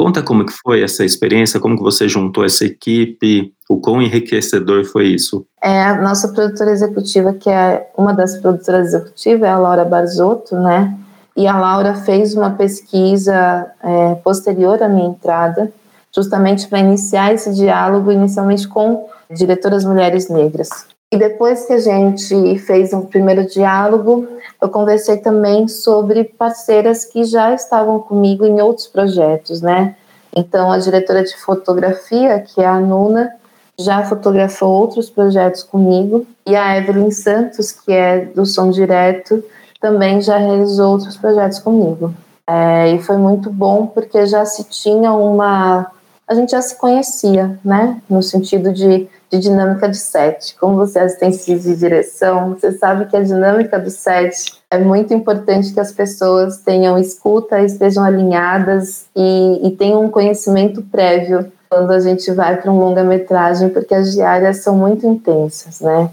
Conta 0.00 0.22
como 0.22 0.46
que 0.46 0.52
foi 0.52 0.82
essa 0.82 1.04
experiência, 1.04 1.58
como 1.58 1.76
que 1.76 1.82
você 1.82 2.08
juntou 2.08 2.44
essa 2.44 2.64
equipe, 2.64 3.52
o 3.68 3.80
quão 3.80 4.00
enriquecedor 4.00 4.84
foi 4.84 5.08
isso? 5.08 5.44
É, 5.60 5.82
a 5.82 6.00
nossa 6.00 6.28
produtora 6.28 6.70
executiva, 6.70 7.32
que 7.32 7.50
é 7.50 7.90
uma 7.98 8.12
das 8.12 8.36
produtoras 8.36 8.94
executivas, 8.94 9.42
é 9.42 9.50
a 9.50 9.58
Laura 9.58 9.84
Barzotto, 9.84 10.54
né? 10.54 10.96
E 11.36 11.48
a 11.48 11.58
Laura 11.58 11.96
fez 11.96 12.36
uma 12.36 12.50
pesquisa 12.50 13.66
é, 13.82 14.14
posterior 14.22 14.80
à 14.80 14.88
minha 14.88 15.08
entrada, 15.08 15.72
justamente 16.14 16.68
para 16.68 16.78
iniciar 16.78 17.34
esse 17.34 17.52
diálogo, 17.52 18.12
inicialmente 18.12 18.68
com 18.68 19.08
diretoras 19.28 19.84
mulheres 19.84 20.28
negras. 20.28 20.86
E 21.10 21.16
depois 21.16 21.64
que 21.64 21.72
a 21.72 21.78
gente 21.78 22.58
fez 22.58 22.92
um 22.92 23.02
primeiro 23.02 23.46
diálogo, 23.46 24.28
eu 24.60 24.68
conversei 24.68 25.16
também 25.16 25.66
sobre 25.66 26.24
parceiras 26.24 27.04
que 27.04 27.24
já 27.24 27.54
estavam 27.54 27.98
comigo 27.98 28.44
em 28.44 28.60
outros 28.60 28.86
projetos, 28.86 29.62
né? 29.62 29.96
Então, 30.36 30.70
a 30.70 30.78
diretora 30.78 31.24
de 31.24 31.34
fotografia, 31.36 32.40
que 32.40 32.60
é 32.60 32.66
a 32.66 32.78
Nuna, 32.78 33.32
já 33.78 34.04
fotografou 34.04 34.68
outros 34.68 35.08
projetos 35.08 35.62
comigo, 35.62 36.26
e 36.46 36.54
a 36.54 36.76
Evelyn 36.76 37.10
Santos, 37.10 37.72
que 37.72 37.92
é 37.92 38.26
do 38.26 38.44
Som 38.44 38.70
Direto, 38.70 39.42
também 39.80 40.20
já 40.20 40.36
realizou 40.36 40.92
outros 40.92 41.16
projetos 41.16 41.58
comigo. 41.58 42.12
É, 42.46 42.92
e 42.92 42.98
foi 43.02 43.16
muito 43.16 43.50
bom 43.50 43.86
porque 43.86 44.26
já 44.26 44.44
se 44.44 44.64
tinha 44.64 45.12
uma. 45.12 45.90
A 46.28 46.34
gente 46.34 46.50
já 46.50 46.60
se 46.60 46.76
conhecia, 46.76 47.58
né? 47.64 48.02
No 48.08 48.22
sentido 48.22 48.72
de 48.72 49.08
de 49.30 49.38
dinâmica 49.38 49.88
de 49.88 49.96
set. 49.96 50.56
Como 50.58 50.76
você 50.76 50.98
é 50.98 51.02
assistente 51.02 51.58
de 51.58 51.76
direção, 51.76 52.54
você 52.54 52.72
sabe 52.72 53.06
que 53.06 53.16
a 53.16 53.22
dinâmica 53.22 53.78
do 53.78 53.90
set 53.90 54.54
é 54.70 54.78
muito 54.78 55.12
importante 55.12 55.72
que 55.72 55.80
as 55.80 55.92
pessoas 55.92 56.58
tenham 56.58 56.98
escuta, 56.98 57.60
estejam 57.60 58.04
alinhadas 58.04 59.06
e, 59.14 59.60
e 59.66 59.70
tenham 59.72 60.04
um 60.04 60.10
conhecimento 60.10 60.82
prévio 60.82 61.52
quando 61.68 61.90
a 61.90 62.00
gente 62.00 62.30
vai 62.32 62.56
para 62.56 62.72
um 62.72 62.78
longa-metragem, 62.78 63.68
porque 63.68 63.94
as 63.94 64.12
diárias 64.12 64.62
são 64.62 64.74
muito 64.74 65.06
intensas, 65.06 65.80
né? 65.80 66.10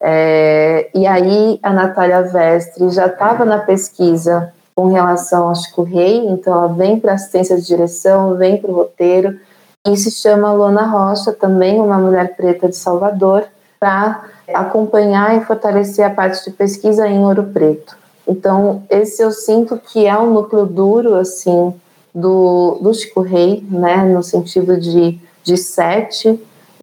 É, 0.00 0.90
e 0.94 1.06
aí 1.06 1.58
a 1.62 1.72
Natália 1.72 2.22
Vestre 2.22 2.88
já 2.90 3.06
estava 3.06 3.44
na 3.44 3.58
pesquisa 3.58 4.52
com 4.74 4.86
relação 4.86 5.48
ao 5.48 5.54
Chico 5.54 5.82
Rei, 5.82 6.18
então 6.18 6.52
ela 6.52 6.68
vem 6.68 6.98
para 6.98 7.12
assistência 7.12 7.56
de 7.56 7.66
direção, 7.66 8.36
vem 8.36 8.58
para 8.58 8.70
o 8.70 8.74
roteiro, 8.74 9.38
e 9.86 9.96
se 9.96 10.10
chama 10.10 10.52
Lona 10.52 10.86
Rocha, 10.86 11.32
também 11.32 11.80
uma 11.80 11.98
mulher 11.98 12.36
preta 12.36 12.68
de 12.68 12.76
Salvador, 12.76 13.44
para 13.78 14.24
acompanhar 14.52 15.36
e 15.36 15.44
fortalecer 15.44 16.04
a 16.04 16.10
parte 16.10 16.44
de 16.44 16.50
pesquisa 16.50 17.06
em 17.06 17.20
Ouro 17.20 17.44
Preto. 17.44 17.96
Então, 18.26 18.82
esse 18.90 19.22
eu 19.22 19.30
sinto 19.30 19.78
que 19.78 20.06
é 20.06 20.18
um 20.18 20.32
núcleo 20.32 20.66
duro, 20.66 21.14
assim, 21.14 21.72
do, 22.14 22.78
do 22.82 22.92
Chico 22.92 23.20
Rei, 23.20 23.64
né, 23.70 24.04
no 24.04 24.22
sentido 24.22 24.78
de, 24.78 25.18
de 25.42 25.56
sete 25.56 26.38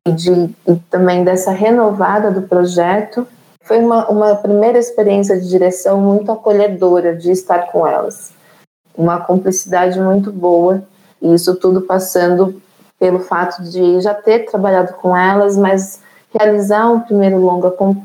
e, 0.08 0.12
de, 0.12 0.32
e 0.68 0.76
também 0.90 1.24
dessa 1.24 1.52
renovada 1.52 2.32
do 2.32 2.44
projeto. 2.44 3.28
Foi 3.62 3.80
uma, 3.80 4.08
uma 4.10 4.36
primeira 4.36 4.78
experiência 4.78 5.40
de 5.40 5.48
direção 5.48 6.00
muito 6.00 6.32
acolhedora 6.32 7.16
de 7.16 7.32
estar 7.32 7.68
com 7.72 7.86
elas. 7.86 8.32
Uma 8.98 9.20
cumplicidade 9.20 10.00
muito 10.00 10.32
boa, 10.32 10.84
e 11.22 11.34
isso 11.34 11.56
tudo 11.56 11.82
passando 11.82 12.62
pelo 13.06 13.20
fato 13.20 13.62
de 13.62 14.02
já 14.02 14.16
ter 14.16 14.46
trabalhado 14.46 14.96
com 14.96 15.16
elas, 15.16 15.56
mas 15.56 16.00
realizar 16.34 16.90
um 16.90 17.02
primeiro 17.02 17.38
longa 17.38 17.70
com 17.70 18.04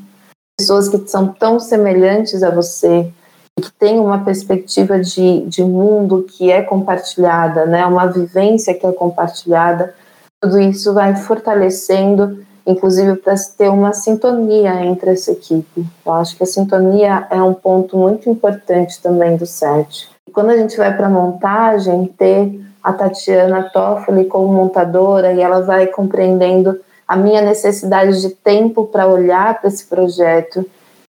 pessoas 0.58 0.90
que 0.90 1.08
são 1.08 1.28
tão 1.28 1.58
semelhantes 1.58 2.42
a 2.42 2.50
você, 2.50 3.10
que 3.58 3.72
têm 3.72 3.98
uma 3.98 4.22
perspectiva 4.22 5.00
de, 5.00 5.40
de 5.46 5.64
mundo 5.64 6.26
que 6.28 6.52
é 6.52 6.60
compartilhada, 6.60 7.64
né? 7.64 7.86
uma 7.86 8.08
vivência 8.08 8.74
que 8.74 8.86
é 8.86 8.92
compartilhada, 8.92 9.94
tudo 10.38 10.60
isso 10.60 10.92
vai 10.92 11.16
fortalecendo, 11.16 12.44
inclusive 12.66 13.16
para 13.16 13.34
ter 13.56 13.70
uma 13.70 13.94
sintonia 13.94 14.84
entre 14.84 15.12
essa 15.12 15.32
equipe. 15.32 15.82
Eu 16.04 16.12
acho 16.12 16.36
que 16.36 16.42
a 16.42 16.46
sintonia 16.46 17.26
é 17.30 17.42
um 17.42 17.54
ponto 17.54 17.96
muito 17.96 18.28
importante 18.28 19.00
também 19.00 19.38
do 19.38 19.46
set. 19.46 20.10
Quando 20.30 20.50
a 20.50 20.58
gente 20.58 20.76
vai 20.76 20.94
para 20.94 21.06
a 21.06 21.10
montagem, 21.10 22.04
ter 22.18 22.69
a 22.82 22.92
Tatiana 22.92 23.70
Toffoli 23.70 24.24
como 24.24 24.52
montadora 24.52 25.32
e 25.32 25.40
ela 25.40 25.60
vai 25.60 25.86
compreendendo 25.86 26.80
a 27.06 27.16
minha 27.16 27.42
necessidade 27.42 28.20
de 28.20 28.30
tempo 28.30 28.86
para 28.86 29.06
olhar 29.06 29.60
para 29.60 29.68
esse 29.68 29.84
projeto 29.84 30.64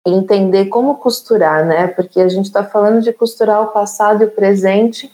e 0.06 0.10
entender 0.10 0.66
como 0.66 0.96
costurar, 0.96 1.64
né? 1.64 1.88
Porque 1.88 2.20
a 2.20 2.28
gente 2.28 2.46
está 2.46 2.64
falando 2.64 3.02
de 3.02 3.12
costurar 3.12 3.62
o 3.62 3.68
passado 3.68 4.22
e 4.22 4.26
o 4.26 4.30
presente 4.30 5.12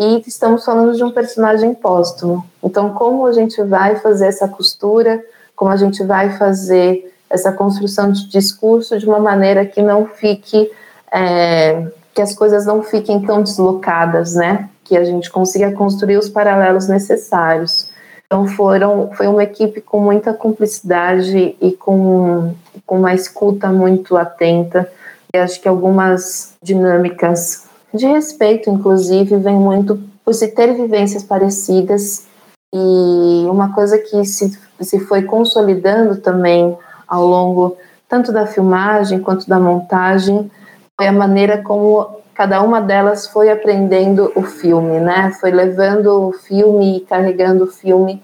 e 0.00 0.22
estamos 0.26 0.64
falando 0.64 0.96
de 0.96 1.04
um 1.04 1.10
personagem 1.10 1.74
póstumo. 1.74 2.44
Então, 2.62 2.94
como 2.94 3.26
a 3.26 3.32
gente 3.32 3.62
vai 3.62 3.96
fazer 3.96 4.26
essa 4.26 4.48
costura? 4.48 5.22
Como 5.54 5.70
a 5.70 5.76
gente 5.76 6.02
vai 6.02 6.36
fazer 6.36 7.14
essa 7.28 7.52
construção 7.52 8.10
de 8.10 8.28
discurso 8.28 8.98
de 8.98 9.06
uma 9.06 9.18
maneira 9.18 9.64
que 9.64 9.82
não 9.82 10.06
fique 10.06 10.70
é, 11.12 11.86
que 12.14 12.22
as 12.22 12.34
coisas 12.34 12.64
não 12.64 12.82
fiquem 12.82 13.20
tão 13.20 13.42
deslocadas, 13.42 14.34
né? 14.34 14.68
Que 14.84 14.96
a 14.96 15.04
gente 15.04 15.30
consiga 15.30 15.72
construir 15.72 16.18
os 16.18 16.28
paralelos 16.28 16.86
necessários. 16.86 17.90
Então 18.26 18.46
foram, 18.46 19.10
foi 19.12 19.26
uma 19.26 19.42
equipe 19.42 19.80
com 19.80 20.00
muita 20.00 20.32
cumplicidade 20.32 21.56
e 21.60 21.72
com, 21.72 22.54
com 22.84 22.98
uma 22.98 23.14
escuta 23.14 23.68
muito 23.70 24.16
atenta. 24.16 24.90
E 25.32 25.38
acho 25.38 25.60
que 25.60 25.68
algumas 25.68 26.54
dinâmicas 26.62 27.64
de 27.92 28.06
respeito, 28.06 28.70
inclusive, 28.70 29.36
vem 29.36 29.54
muito 29.54 30.00
por 30.24 30.34
se 30.34 30.48
ter 30.48 30.74
vivências 30.74 31.22
parecidas. 31.22 32.26
E 32.74 33.46
uma 33.48 33.72
coisa 33.72 33.98
que 33.98 34.24
se, 34.24 34.58
se 34.80 34.98
foi 35.00 35.22
consolidando 35.22 36.16
também 36.16 36.76
ao 37.06 37.24
longo 37.26 37.76
tanto 38.08 38.32
da 38.32 38.46
filmagem 38.46 39.20
quanto 39.20 39.48
da 39.48 39.58
montagem 39.58 40.50
foi 40.96 41.08
a 41.08 41.12
maneira 41.12 41.62
como 41.62 42.22
cada 42.34 42.62
uma 42.62 42.80
delas 42.80 43.26
foi 43.28 43.50
aprendendo 43.50 44.32
o 44.34 44.42
filme, 44.42 45.00
né? 45.00 45.32
Foi 45.40 45.50
levando 45.50 46.28
o 46.28 46.32
filme 46.32 46.98
e 46.98 47.00
carregando 47.00 47.64
o 47.64 47.68
filme 47.68 48.22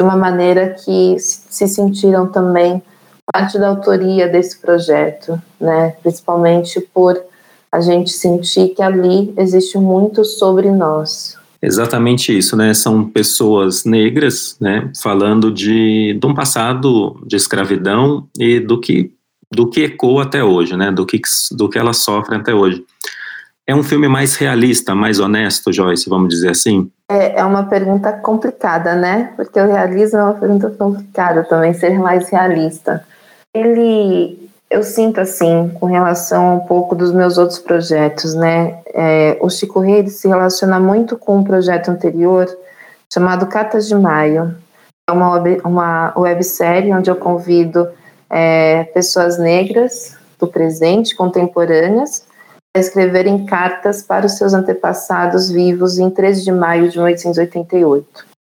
de 0.00 0.04
uma 0.04 0.16
maneira 0.16 0.70
que 0.70 1.16
se 1.18 1.66
sentiram 1.68 2.28
também 2.28 2.82
parte 3.32 3.58
da 3.58 3.68
autoria 3.68 4.28
desse 4.28 4.58
projeto, 4.58 5.40
né? 5.60 5.96
Principalmente 6.02 6.80
por 6.80 7.20
a 7.70 7.80
gente 7.80 8.10
sentir 8.10 8.68
que 8.68 8.82
ali 8.82 9.34
existe 9.36 9.76
muito 9.76 10.24
sobre 10.24 10.70
nós. 10.70 11.36
Exatamente 11.60 12.36
isso, 12.36 12.56
né? 12.56 12.72
São 12.72 13.04
pessoas 13.04 13.84
negras, 13.84 14.56
né? 14.60 14.90
Falando 15.02 15.50
de, 15.52 16.16
de 16.18 16.26
um 16.26 16.34
passado 16.34 17.20
de 17.26 17.36
escravidão 17.36 18.26
e 18.38 18.60
do 18.60 18.80
que 18.80 19.12
do 19.52 19.68
que 19.68 19.84
ecoa 19.84 20.24
até 20.24 20.42
hoje, 20.42 20.76
né? 20.76 20.90
Do 20.90 21.06
que 21.06 21.20
do 21.52 21.68
que 21.68 21.78
elas 21.78 21.98
sofrem 21.98 22.40
até 22.40 22.54
hoje. 22.54 22.84
É 23.66 23.74
um 23.74 23.82
filme 23.82 24.08
mais 24.08 24.34
realista, 24.34 24.94
mais 24.94 25.20
honesto, 25.20 25.70
Joyce, 25.70 26.08
vamos 26.08 26.30
dizer 26.30 26.50
assim? 26.50 26.90
É, 27.10 27.40
é 27.40 27.44
uma 27.44 27.64
pergunta 27.64 28.12
complicada, 28.12 28.94
né? 28.94 29.32
Porque 29.36 29.60
o 29.60 29.66
realismo 29.66 30.18
é 30.18 30.22
uma 30.22 30.34
pergunta 30.34 30.70
complicada 30.70 31.44
também, 31.44 31.74
ser 31.74 31.98
mais 31.98 32.30
realista. 32.30 33.04
Ele, 33.54 34.50
eu 34.70 34.82
sinto 34.82 35.20
assim, 35.20 35.70
com 35.78 35.84
relação 35.84 36.56
um 36.56 36.60
pouco 36.60 36.94
dos 36.94 37.12
meus 37.12 37.36
outros 37.36 37.58
projetos, 37.58 38.34
né? 38.34 38.80
É, 38.94 39.38
o 39.42 39.50
Chico 39.50 39.80
Rei 39.80 40.08
se 40.08 40.26
relaciona 40.26 40.80
muito 40.80 41.18
com 41.18 41.36
um 41.36 41.44
projeto 41.44 41.90
anterior 41.90 42.46
chamado 43.12 43.46
Cartas 43.46 43.86
de 43.86 43.94
Maio. 43.94 44.56
É 45.10 45.12
uma, 45.12 45.32
web, 45.32 45.60
uma 45.62 46.14
websérie 46.18 46.94
onde 46.94 47.10
eu 47.10 47.16
convido 47.16 47.86
é, 48.30 48.84
pessoas 48.84 49.38
negras 49.38 50.16
do 50.38 50.46
presente, 50.46 51.16
contemporâneas, 51.16 52.26
escreverem 52.76 53.44
cartas 53.44 54.02
para 54.02 54.26
os 54.26 54.36
seus 54.36 54.54
antepassados 54.54 55.50
vivos 55.50 55.98
em 55.98 56.10
13 56.10 56.44
de 56.44 56.52
maio 56.52 56.88
de 56.88 56.98
1888. 56.98 58.06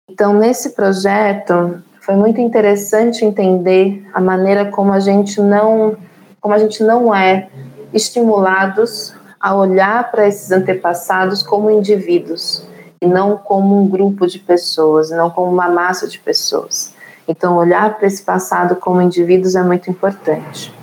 Então, 0.09 0.33
nesse 0.33 0.71
projeto, 0.71 1.81
foi 2.01 2.15
muito 2.15 2.39
interessante 2.39 3.25
entender 3.25 4.05
a 4.13 4.21
maneira 4.21 4.71
como 4.71 4.93
a 4.93 4.99
gente 4.99 5.41
não, 5.41 5.97
como 6.39 6.53
a 6.53 6.57
gente 6.57 6.83
não 6.83 7.13
é 7.13 7.49
estimulados 7.93 9.13
a 9.39 9.55
olhar 9.55 10.09
para 10.11 10.27
esses 10.27 10.51
antepassados 10.51 11.43
como 11.43 11.69
indivíduos 11.69 12.65
e 13.01 13.05
não 13.05 13.37
como 13.37 13.81
um 13.81 13.87
grupo 13.87 14.25
de 14.25 14.39
pessoas, 14.39 15.09
não 15.11 15.29
como 15.29 15.51
uma 15.51 15.69
massa 15.69 16.07
de 16.07 16.17
pessoas. 16.17 16.93
Então, 17.27 17.57
olhar 17.57 17.97
para 17.97 18.07
esse 18.07 18.23
passado 18.23 18.75
como 18.77 19.01
indivíduos 19.01 19.55
é 19.55 19.61
muito 19.61 19.89
importante. 19.89 20.73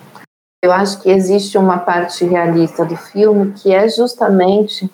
Eu 0.63 0.73
acho 0.73 1.01
que 1.01 1.11
existe 1.11 1.57
uma 1.59 1.79
parte 1.79 2.25
realista 2.25 2.85
do 2.85 2.97
filme 2.97 3.53
que 3.53 3.73
é 3.73 3.89
justamente 3.89 4.91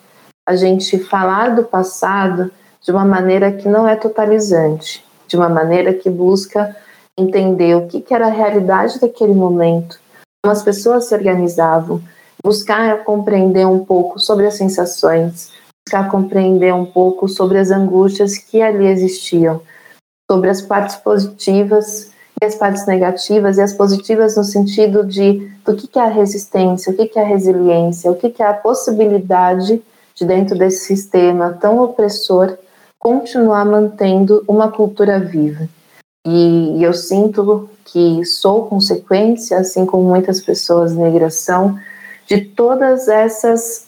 a 0.47 0.55
gente 0.55 0.99
falar 0.99 1.55
do 1.55 1.63
passado 1.63 2.51
de 2.81 2.91
uma 2.91 3.05
maneira 3.05 3.51
que 3.51 3.67
não 3.67 3.87
é 3.87 3.95
totalizante, 3.95 5.05
de 5.27 5.37
uma 5.37 5.47
maneira 5.47 5.93
que 5.93 6.09
busca 6.09 6.75
entender 7.17 7.75
o 7.75 7.87
que, 7.87 8.03
era 8.13 8.27
a 8.27 8.31
realidade 8.31 8.99
daquele 8.99 9.33
momento, 9.33 9.99
como 10.43 10.51
as 10.51 10.63
pessoas 10.63 11.05
se 11.05 11.15
organizavam, 11.15 12.01
buscar 12.43 13.03
compreender 13.03 13.65
um 13.67 13.85
pouco 13.85 14.19
sobre 14.19 14.47
as 14.47 14.55
sensações, 14.55 15.51
buscar 15.87 16.09
compreender 16.09 16.73
um 16.73 16.85
pouco 16.85 17.29
sobre 17.29 17.59
as 17.59 17.69
angústias 17.69 18.37
que 18.37 18.61
ali 18.61 18.87
existiam, 18.87 19.61
sobre 20.31 20.49
as 20.49 20.61
partes 20.61 20.95
positivas 20.95 22.09
as 22.41 22.55
partes 22.55 22.87
negativas 22.87 23.57
e 23.57 23.61
as 23.61 23.73
positivas 23.73 24.37
no 24.37 24.45
sentido 24.45 25.05
de 25.05 25.51
do 25.65 25.75
que, 25.75 25.87
que 25.87 25.99
é 25.99 26.03
a 26.03 26.07
resistência, 26.07 26.91
o 26.91 26.95
que, 26.95 27.05
que 27.05 27.19
é 27.19 27.21
a 27.21 27.27
resiliência, 27.27 28.09
o 28.09 28.15
que, 28.15 28.29
que 28.29 28.41
é 28.41 28.47
a 28.47 28.53
possibilidade 28.53 29.81
de 30.15 30.25
dentro 30.25 30.57
desse 30.57 30.85
sistema 30.85 31.55
tão 31.61 31.79
opressor 31.79 32.57
continuar 32.97 33.65
mantendo 33.65 34.43
uma 34.47 34.71
cultura 34.71 35.19
viva. 35.19 35.67
E, 36.25 36.77
e 36.77 36.83
eu 36.83 36.93
sinto 36.93 37.69
que 37.85 38.23
sou 38.23 38.65
consequência, 38.67 39.59
assim 39.59 39.85
como 39.85 40.07
muitas 40.07 40.39
pessoas 40.39 40.95
negras 40.95 41.35
são, 41.35 41.77
de 42.25 42.41
todas 42.41 43.07
essas 43.07 43.87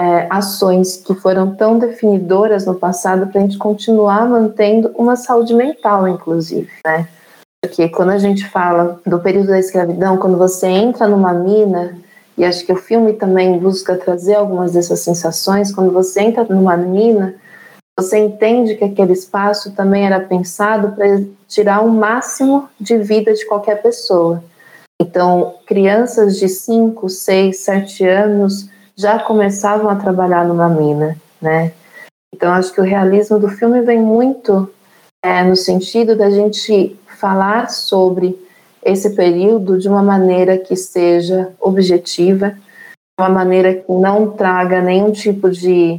é, 0.00 0.26
ações 0.30 0.96
que 0.96 1.14
foram 1.14 1.54
tão 1.54 1.78
definidoras 1.78 2.64
no 2.64 2.74
passado 2.74 3.26
para 3.26 3.38
a 3.38 3.42
gente 3.42 3.58
continuar 3.58 4.26
mantendo 4.26 4.90
uma 4.96 5.14
saúde 5.14 5.52
mental, 5.52 6.08
inclusive, 6.08 6.70
né? 6.82 7.06
Porque 7.62 7.86
quando 7.90 8.08
a 8.08 8.18
gente 8.18 8.48
fala 8.48 8.98
do 9.04 9.18
período 9.18 9.48
da 9.48 9.58
escravidão, 9.58 10.16
quando 10.16 10.38
você 10.38 10.66
entra 10.68 11.06
numa 11.06 11.34
mina, 11.34 11.98
e 12.38 12.46
acho 12.46 12.64
que 12.64 12.72
o 12.72 12.76
filme 12.76 13.12
também 13.12 13.58
busca 13.58 13.94
trazer 13.94 14.36
algumas 14.36 14.72
dessas 14.72 15.00
sensações, 15.00 15.70
quando 15.70 15.92
você 15.92 16.22
entra 16.22 16.44
numa 16.44 16.78
mina, 16.78 17.34
você 17.98 18.16
entende 18.16 18.76
que 18.76 18.84
aquele 18.84 19.12
espaço 19.12 19.72
também 19.72 20.06
era 20.06 20.20
pensado 20.20 20.92
para 20.92 21.20
tirar 21.46 21.82
o 21.82 21.90
máximo 21.90 22.70
de 22.80 22.96
vida 22.96 23.34
de 23.34 23.44
qualquer 23.44 23.82
pessoa. 23.82 24.42
Então, 24.98 25.56
crianças 25.66 26.38
de 26.38 26.48
5, 26.48 27.06
6, 27.10 27.58
7 27.58 28.06
anos 28.06 28.70
já 29.00 29.18
começavam 29.18 29.88
a 29.88 29.96
trabalhar 29.96 30.44
numa 30.44 30.68
mina, 30.68 31.16
né? 31.40 31.72
Então, 32.34 32.52
acho 32.52 32.72
que 32.72 32.80
o 32.80 32.84
realismo 32.84 33.38
do 33.38 33.48
filme 33.48 33.80
vem 33.80 33.98
muito 33.98 34.70
é, 35.24 35.42
no 35.42 35.56
sentido 35.56 36.14
da 36.14 36.30
gente 36.30 36.98
falar 37.18 37.70
sobre 37.70 38.38
esse 38.84 39.10
período 39.16 39.78
de 39.78 39.88
uma 39.88 40.02
maneira 40.02 40.58
que 40.58 40.76
seja 40.76 41.50
objetiva, 41.58 42.54
uma 43.18 43.28
maneira 43.30 43.74
que 43.74 43.90
não 43.90 44.32
traga 44.32 44.82
nenhum 44.82 45.12
tipo 45.12 45.50
de, 45.50 45.98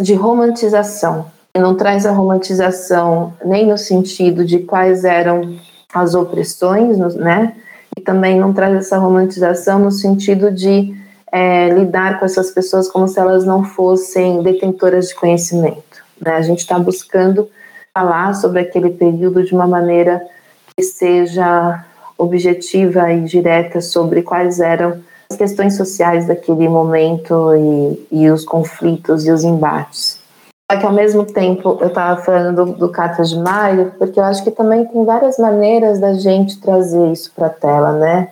de 0.00 0.14
romantização. 0.14 1.30
Não 1.56 1.76
traz 1.76 2.06
a 2.06 2.12
romantização 2.12 3.34
nem 3.44 3.66
no 3.66 3.78
sentido 3.78 4.44
de 4.44 4.60
quais 4.60 5.04
eram 5.04 5.56
as 5.94 6.14
opressões, 6.14 6.98
né? 7.14 7.54
E 7.96 8.00
também 8.00 8.38
não 8.38 8.52
traz 8.52 8.74
essa 8.74 8.98
romantização 8.98 9.78
no 9.78 9.92
sentido 9.92 10.50
de 10.50 11.01
é, 11.32 11.70
lidar 11.70 12.18
com 12.18 12.26
essas 12.26 12.50
pessoas 12.50 12.90
como 12.90 13.08
se 13.08 13.18
elas 13.18 13.46
não 13.46 13.64
fossem 13.64 14.42
detentoras 14.42 15.08
de 15.08 15.14
conhecimento. 15.14 16.04
Né? 16.20 16.34
A 16.34 16.42
gente 16.42 16.58
está 16.58 16.78
buscando 16.78 17.48
falar 17.94 18.34
sobre 18.34 18.60
aquele 18.60 18.90
período 18.90 19.42
de 19.42 19.54
uma 19.54 19.66
maneira 19.66 20.22
que 20.76 20.82
seja 20.82 21.84
objetiva 22.18 23.10
e 23.12 23.22
direta 23.22 23.80
sobre 23.80 24.22
quais 24.22 24.60
eram 24.60 25.02
as 25.30 25.36
questões 25.36 25.76
sociais 25.76 26.26
daquele 26.26 26.68
momento 26.68 27.50
e, 27.56 28.20
e 28.24 28.30
os 28.30 28.44
conflitos 28.44 29.26
e 29.26 29.30
os 29.30 29.42
embates. 29.42 30.20
Só 30.70 30.78
que 30.78 30.86
ao 30.86 30.92
mesmo 30.92 31.24
tempo 31.24 31.78
eu 31.80 31.88
estava 31.88 32.22
falando 32.22 32.64
do, 32.64 32.88
do 32.88 32.92
de 33.24 33.38
Maio, 33.38 33.92
porque 33.98 34.18
eu 34.18 34.24
acho 34.24 34.44
que 34.44 34.50
também 34.50 34.86
tem 34.86 35.04
várias 35.04 35.38
maneiras 35.38 35.98
da 35.98 36.14
gente 36.14 36.60
trazer 36.60 37.12
isso 37.12 37.32
para 37.34 37.46
a 37.46 37.50
tela, 37.50 37.92
né? 37.92 38.28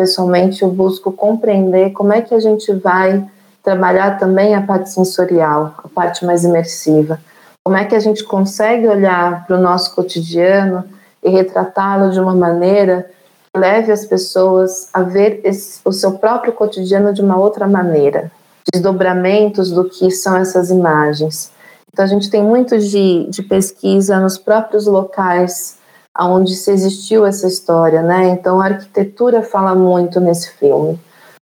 Pessoalmente, 0.00 0.62
eu 0.62 0.70
busco 0.70 1.12
compreender 1.12 1.90
como 1.90 2.10
é 2.10 2.22
que 2.22 2.34
a 2.34 2.40
gente 2.40 2.72
vai 2.72 3.22
trabalhar 3.62 4.18
também 4.18 4.54
a 4.54 4.62
parte 4.62 4.88
sensorial, 4.88 5.74
a 5.84 5.88
parte 5.90 6.24
mais 6.24 6.42
imersiva. 6.42 7.20
Como 7.62 7.76
é 7.76 7.84
que 7.84 7.94
a 7.94 8.00
gente 8.00 8.24
consegue 8.24 8.88
olhar 8.88 9.46
para 9.46 9.58
o 9.58 9.60
nosso 9.60 9.94
cotidiano 9.94 10.84
e 11.22 11.28
retratá-lo 11.28 12.10
de 12.12 12.18
uma 12.18 12.34
maneira 12.34 13.10
que 13.52 13.60
leve 13.60 13.92
as 13.92 14.06
pessoas 14.06 14.88
a 14.90 15.02
ver 15.02 15.42
esse, 15.44 15.80
o 15.84 15.92
seu 15.92 16.12
próprio 16.12 16.54
cotidiano 16.54 17.12
de 17.12 17.20
uma 17.20 17.36
outra 17.36 17.68
maneira, 17.68 18.32
desdobramentos 18.72 19.70
do 19.70 19.84
que 19.84 20.10
são 20.10 20.34
essas 20.34 20.70
imagens. 20.70 21.52
Então, 21.92 22.06
a 22.06 22.08
gente 22.08 22.30
tem 22.30 22.42
muito 22.42 22.78
de, 22.78 23.26
de 23.28 23.42
pesquisa 23.42 24.18
nos 24.18 24.38
próprios 24.38 24.86
locais 24.86 25.76
onde 26.18 26.54
se 26.54 26.70
existiu 26.70 27.24
essa 27.24 27.46
história, 27.46 28.02
né? 28.02 28.28
Então 28.28 28.60
a 28.60 28.66
arquitetura 28.66 29.42
fala 29.42 29.74
muito 29.74 30.20
nesse 30.20 30.50
filme. 30.52 30.98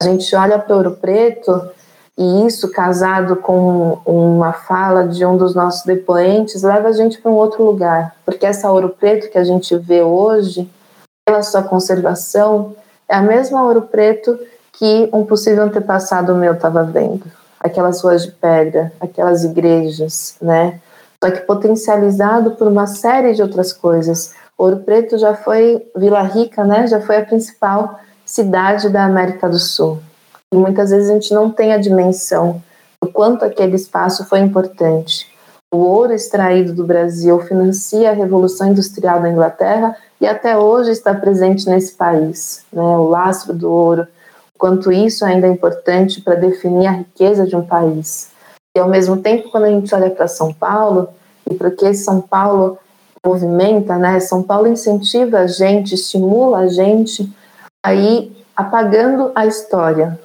A 0.02 0.06
gente 0.06 0.36
olha 0.36 0.60
para 0.60 0.76
Ouro 0.76 0.92
Preto 0.92 1.70
e 2.18 2.46
isso 2.46 2.72
casado 2.72 3.38
com 3.38 4.00
uma 4.06 4.54
fala 4.54 5.08
de 5.08 5.26
um 5.26 5.36
dos 5.36 5.56
nossos 5.56 5.84
depoentes 5.84 6.62
leva 6.62 6.90
a 6.90 6.92
gente 6.92 7.20
para 7.20 7.32
um 7.32 7.36
outro 7.36 7.64
lugar, 7.64 8.16
porque 8.26 8.46
essa 8.46 8.72
Ouro 8.72 8.90
Preto 8.90 9.32
que 9.32 9.38
a 9.38 9.44
gente 9.44 9.76
vê 9.78 10.02
hoje, 10.04 10.70
pela 11.26 11.42
sua 11.42 11.64
conservação, 11.64 12.76
é 13.10 13.16
a 13.16 13.22
mesma 13.22 13.64
Ouro 13.64 13.84
Preto 13.84 14.38
que 14.74 15.10
um 15.14 15.26
possível 15.26 15.64
antepassado 15.64 16.36
meu 16.36 16.54
estava 16.54 16.84
vendo. 16.84 17.24
Aquelas 17.60 18.02
ruas 18.02 18.26
de 18.26 18.32
pedra, 18.32 18.92
aquelas 19.00 19.44
igrejas, 19.44 20.36
né? 20.42 20.82
Só 21.24 21.32
que 21.32 21.40
potencializado 21.42 22.52
por 22.52 22.68
uma 22.68 22.86
série 22.86 23.34
de 23.34 23.42
outras 23.42 23.72
coisas 23.72 24.34
Ouro 24.58 24.78
Preto 24.78 25.18
já 25.18 25.36
foi 25.36 25.86
Vila 25.96 26.22
Rica, 26.22 26.64
né? 26.64 26.88
Já 26.88 27.02
foi 27.02 27.18
a 27.18 27.26
principal 27.26 28.00
cidade 28.26 28.90
da 28.90 29.06
América 29.06 29.50
do 29.50 29.60
Sul. 29.60 30.00
E 30.54 30.56
muitas 30.56 30.92
vezes 30.92 31.10
a 31.10 31.14
gente 31.14 31.34
não 31.34 31.50
tem 31.50 31.74
a 31.74 31.78
dimensão 31.78 32.62
do 33.02 33.12
quanto 33.12 33.44
aquele 33.44 33.76
espaço 33.76 34.26
foi 34.26 34.40
importante. 34.40 35.32
O 35.74 35.78
ouro 35.78 36.14
extraído 36.14 36.72
do 36.72 36.86
Brasil 36.86 37.40
financia 37.42 38.12
a 38.12 38.14
Revolução 38.14 38.70
Industrial 38.70 39.20
da 39.20 39.30
Inglaterra 39.30 39.98
e 40.22 40.28
até 40.28 40.56
hoje 40.56 40.92
está 40.92 41.14
presente 41.16 41.68
nesse 41.68 41.94
país. 41.94 42.64
Né? 42.72 42.82
O 42.82 43.10
lastro 43.10 43.54
do 43.54 43.72
ouro, 43.72 44.08
quanto 44.58 44.92
isso 44.92 45.26
ainda 45.26 45.48
é 45.48 45.50
importante 45.50 46.22
para 46.22 46.36
definir 46.36 46.86
a 46.86 46.92
riqueza 46.92 47.48
de 47.48 47.56
um 47.56 47.66
país. 47.66 48.30
E 48.78 48.80
ao 48.80 48.88
mesmo 48.88 49.18
tempo, 49.18 49.50
quando 49.50 49.64
a 49.64 49.70
gente 49.70 49.94
olha 49.94 50.12
para 50.12 50.28
São 50.28 50.54
Paulo, 50.54 51.10
e 51.50 51.56
porque 51.56 51.94
São 51.94 52.22
Paulo 52.22 52.78
movimenta, 53.26 53.98
né? 53.98 54.20
São 54.20 54.44
Paulo 54.44 54.68
incentiva 54.68 55.40
a 55.40 55.48
gente, 55.48 55.96
estimula 55.96 56.60
a 56.60 56.68
gente 56.68 57.32
a 57.84 57.94
ir 57.94 58.46
apagando 58.56 59.32
a 59.34 59.46
história. 59.46 60.20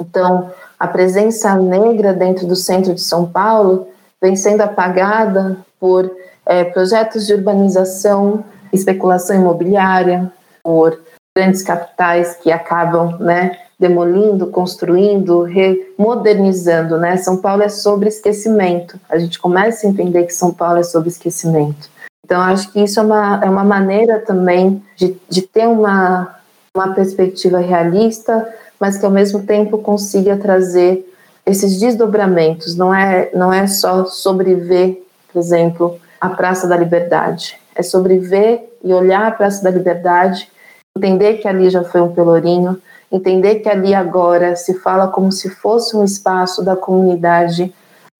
Então, 0.00 0.50
a 0.78 0.86
presença 0.86 1.54
negra 1.54 2.12
dentro 2.12 2.46
do 2.46 2.56
centro 2.56 2.94
de 2.94 3.00
São 3.00 3.26
Paulo 3.26 3.88
vem 4.22 4.36
sendo 4.36 4.60
apagada 4.60 5.58
por 5.80 6.10
é, 6.44 6.64
projetos 6.64 7.26
de 7.26 7.34
urbanização, 7.34 8.44
especulação 8.72 9.36
imobiliária, 9.36 10.30
por 10.62 11.00
grandes 11.36 11.62
capitais 11.62 12.34
que 12.36 12.50
acabam, 12.50 13.18
né, 13.18 13.58
demolindo, 13.78 14.46
construindo, 14.46 15.42
remodernizando, 15.42 16.98
né? 16.98 17.16
São 17.18 17.36
Paulo 17.36 17.62
é 17.62 17.68
sobre 17.68 18.08
esquecimento. 18.08 18.98
A 19.08 19.18
gente 19.18 19.38
começa 19.38 19.86
a 19.86 19.90
entender 19.90 20.24
que 20.24 20.32
São 20.32 20.52
Paulo 20.52 20.78
é 20.78 20.82
sobre 20.82 21.10
esquecimento. 21.10 21.90
Então, 22.26 22.40
acho 22.40 22.72
que 22.72 22.80
isso 22.80 22.98
é 22.98 23.04
uma, 23.04 23.40
é 23.40 23.48
uma 23.48 23.62
maneira 23.62 24.18
também 24.18 24.82
de, 24.96 25.16
de 25.28 25.42
ter 25.42 25.68
uma, 25.68 26.34
uma 26.74 26.92
perspectiva 26.92 27.58
realista, 27.58 28.52
mas 28.80 28.98
que 28.98 29.06
ao 29.06 29.12
mesmo 29.12 29.44
tempo 29.46 29.78
consiga 29.78 30.36
trazer 30.36 31.08
esses 31.46 31.78
desdobramentos. 31.78 32.74
Não 32.74 32.92
é, 32.92 33.30
não 33.32 33.52
é 33.52 33.68
só 33.68 34.06
sobreviver, 34.06 35.00
por 35.32 35.38
exemplo, 35.38 36.00
a 36.20 36.28
Praça 36.28 36.66
da 36.66 36.76
Liberdade. 36.76 37.60
É 37.76 37.82
sobreviver 37.84 38.70
e 38.82 38.92
olhar 38.92 39.28
a 39.28 39.30
Praça 39.30 39.62
da 39.62 39.70
Liberdade, 39.70 40.50
entender 40.96 41.34
que 41.34 41.46
ali 41.46 41.70
já 41.70 41.84
foi 41.84 42.00
um 42.00 42.12
pelourinho, 42.12 42.82
entender 43.12 43.60
que 43.60 43.68
ali 43.68 43.94
agora 43.94 44.56
se 44.56 44.74
fala 44.80 45.06
como 45.06 45.30
se 45.30 45.48
fosse 45.48 45.96
um 45.96 46.02
espaço 46.02 46.60
da 46.64 46.74
comunidade 46.74 47.72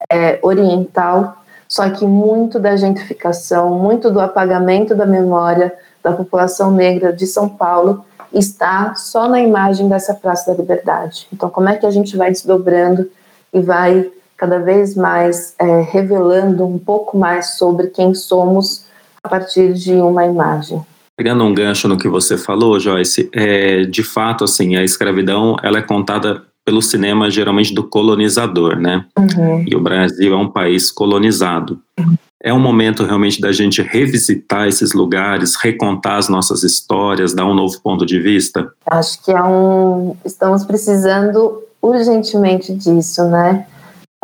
é, 0.08 0.38
oriental 0.42 1.42
só 1.68 1.88
que 1.90 2.06
muito 2.06 2.58
da 2.58 2.76
gentrificação, 2.76 3.78
muito 3.78 4.10
do 4.10 4.20
apagamento 4.20 4.94
da 4.94 5.06
memória 5.06 5.72
da 6.02 6.12
população 6.12 6.70
negra 6.70 7.12
de 7.12 7.26
São 7.26 7.48
Paulo 7.48 8.04
está 8.32 8.94
só 8.94 9.28
na 9.28 9.40
imagem 9.40 9.88
dessa 9.88 10.14
Praça 10.14 10.52
da 10.52 10.56
Liberdade. 10.56 11.26
Então, 11.32 11.48
como 11.50 11.68
é 11.68 11.76
que 11.76 11.86
a 11.86 11.90
gente 11.90 12.16
vai 12.16 12.30
desdobrando 12.30 13.08
e 13.52 13.60
vai 13.60 14.10
cada 14.36 14.58
vez 14.58 14.94
mais 14.94 15.54
é, 15.58 15.80
revelando 15.80 16.64
um 16.66 16.78
pouco 16.78 17.16
mais 17.16 17.56
sobre 17.56 17.88
quem 17.88 18.14
somos 18.14 18.84
a 19.22 19.28
partir 19.28 19.72
de 19.72 19.94
uma 19.94 20.26
imagem? 20.26 20.84
Pegando 21.16 21.44
um 21.44 21.54
gancho 21.54 21.88
no 21.88 21.96
que 21.96 22.08
você 22.08 22.36
falou, 22.36 22.78
Joyce, 22.78 23.30
é, 23.32 23.84
de 23.84 24.04
fato, 24.04 24.44
assim, 24.44 24.76
a 24.76 24.84
escravidão 24.84 25.56
ela 25.62 25.78
é 25.78 25.82
contada 25.82 26.42
pelo 26.66 26.82
cinema 26.82 27.30
geralmente 27.30 27.72
do 27.72 27.84
colonizador, 27.84 28.76
né? 28.76 29.06
Uhum. 29.16 29.64
E 29.66 29.76
o 29.76 29.80
Brasil 29.80 30.34
é 30.34 30.36
um 30.36 30.50
país 30.50 30.90
colonizado. 30.90 31.80
Uhum. 31.98 32.16
É 32.42 32.52
um 32.52 32.58
momento 32.58 33.04
realmente 33.04 33.40
da 33.40 33.52
gente 33.52 33.80
revisitar 33.80 34.66
esses 34.66 34.92
lugares, 34.92 35.54
recontar 35.54 36.16
as 36.16 36.28
nossas 36.28 36.64
histórias, 36.64 37.32
dar 37.32 37.46
um 37.46 37.54
novo 37.54 37.80
ponto 37.80 38.04
de 38.04 38.20
vista? 38.20 38.68
Acho 38.84 39.22
que 39.24 39.30
é 39.30 39.42
um. 39.42 40.16
Estamos 40.24 40.64
precisando 40.64 41.62
urgentemente 41.80 42.74
disso, 42.74 43.24
né? 43.28 43.66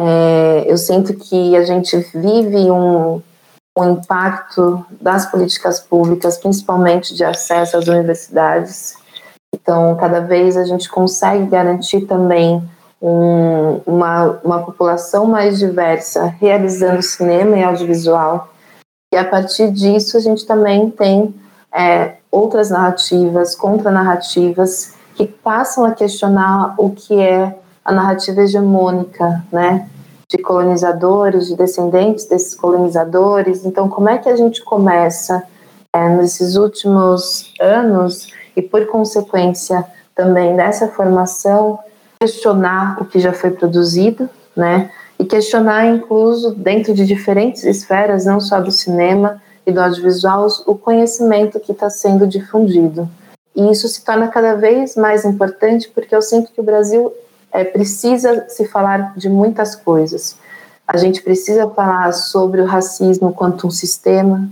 É, 0.01 0.65
eu 0.67 0.77
sinto 0.77 1.15
que 1.15 1.57
a 1.57 1.65
gente 1.65 1.97
vive 2.13 2.71
um, 2.71 3.23
um 3.79 3.93
impacto 3.93 4.85
das 5.01 5.31
políticas 5.31 5.79
públicas, 5.79 6.39
principalmente 6.39 7.15
de 7.15 7.23
acesso 7.23 7.77
às 7.77 7.87
universidades, 7.87 8.97
então, 9.55 9.95
cada 9.97 10.21
vez 10.21 10.57
a 10.57 10.65
gente 10.65 10.89
consegue 10.89 11.45
garantir 11.47 12.03
também 12.03 12.63
um, 13.01 13.81
uma, 13.85 14.41
uma 14.43 14.63
população 14.63 15.27
mais 15.27 15.59
diversa 15.59 16.27
realizando 16.41 17.03
cinema 17.03 17.59
e 17.59 17.63
audiovisual. 17.63 18.49
E 19.13 19.17
a 19.17 19.25
partir 19.25 19.71
disso, 19.71 20.17
a 20.17 20.21
gente 20.21 20.47
também 20.47 20.89
tem 20.91 21.35
é, 21.75 22.15
outras 22.31 22.71
narrativas, 22.71 23.55
contranarrativas, 23.55 24.95
que 25.15 25.27
passam 25.27 25.85
a 25.85 25.93
questionar 25.93 26.75
o 26.79 26.91
que 26.91 27.21
é 27.21 27.59
a 27.85 27.93
narrativa 27.93 28.41
hegemônica, 28.41 29.45
né? 29.53 29.89
De 30.31 30.39
colonizadores, 30.39 31.49
de 31.49 31.57
descendentes 31.57 32.25
desses 32.25 32.55
colonizadores. 32.55 33.67
Então, 33.67 33.87
como 33.87 34.09
é 34.09 34.17
que 34.17 34.31
a 34.31 34.37
gente 34.37 34.65
começa, 34.65 35.43
é, 35.95 36.09
nesses 36.09 36.57
últimos 36.57 37.53
anos, 37.61 38.29
e, 38.57 38.63
por 38.63 38.87
consequência, 38.87 39.85
também 40.15 40.57
dessa 40.57 40.89
formação, 40.89 41.79
questionar 42.21 43.01
o 43.01 43.05
que 43.05 43.19
já 43.19 43.33
foi 43.33 43.51
produzido, 43.51 44.29
né? 44.57 44.91
E 45.19 45.25
questionar, 45.25 45.87
incluso, 45.87 46.55
dentro 46.55 46.95
de 46.95 47.07
diferentes 47.07 47.65
esferas, 47.65 48.25
não 48.25 48.41
só 48.41 48.61
do 48.61 48.71
cinema 48.71 49.43
e 49.67 49.73
do 49.73 49.81
audiovisual, 49.81 50.47
o 50.67 50.75
conhecimento 50.75 51.61
que 51.61 51.73
está 51.73 51.89
sendo 51.89 52.27
difundido. 52.27 53.09
e 53.55 53.71
isso 53.71 53.87
se 53.87 54.03
torna 54.03 54.29
cada 54.29 54.55
vez 54.55 54.97
mais 54.97 55.27
importante 55.27 55.91
porque 55.95 56.15
eu 56.17 56.23
sinto 56.23 56.51
que 56.53 56.61
o 56.61 56.65
Brasil 56.65 57.13
é, 57.53 57.63
precisa 57.63 58.47
se 58.49 58.67
falar 58.67 59.13
de 59.15 59.29
muitas 59.29 59.75
coisas. 59.75 60.37
A 60.89 60.97
gente 60.97 61.23
precisa 61.23 61.69
falar 61.69 62.13
sobre 62.13 62.63
o 62.63 62.65
racismo 62.65 63.33
quanto 63.33 63.67
um 63.67 63.71
sistema, 63.71 64.49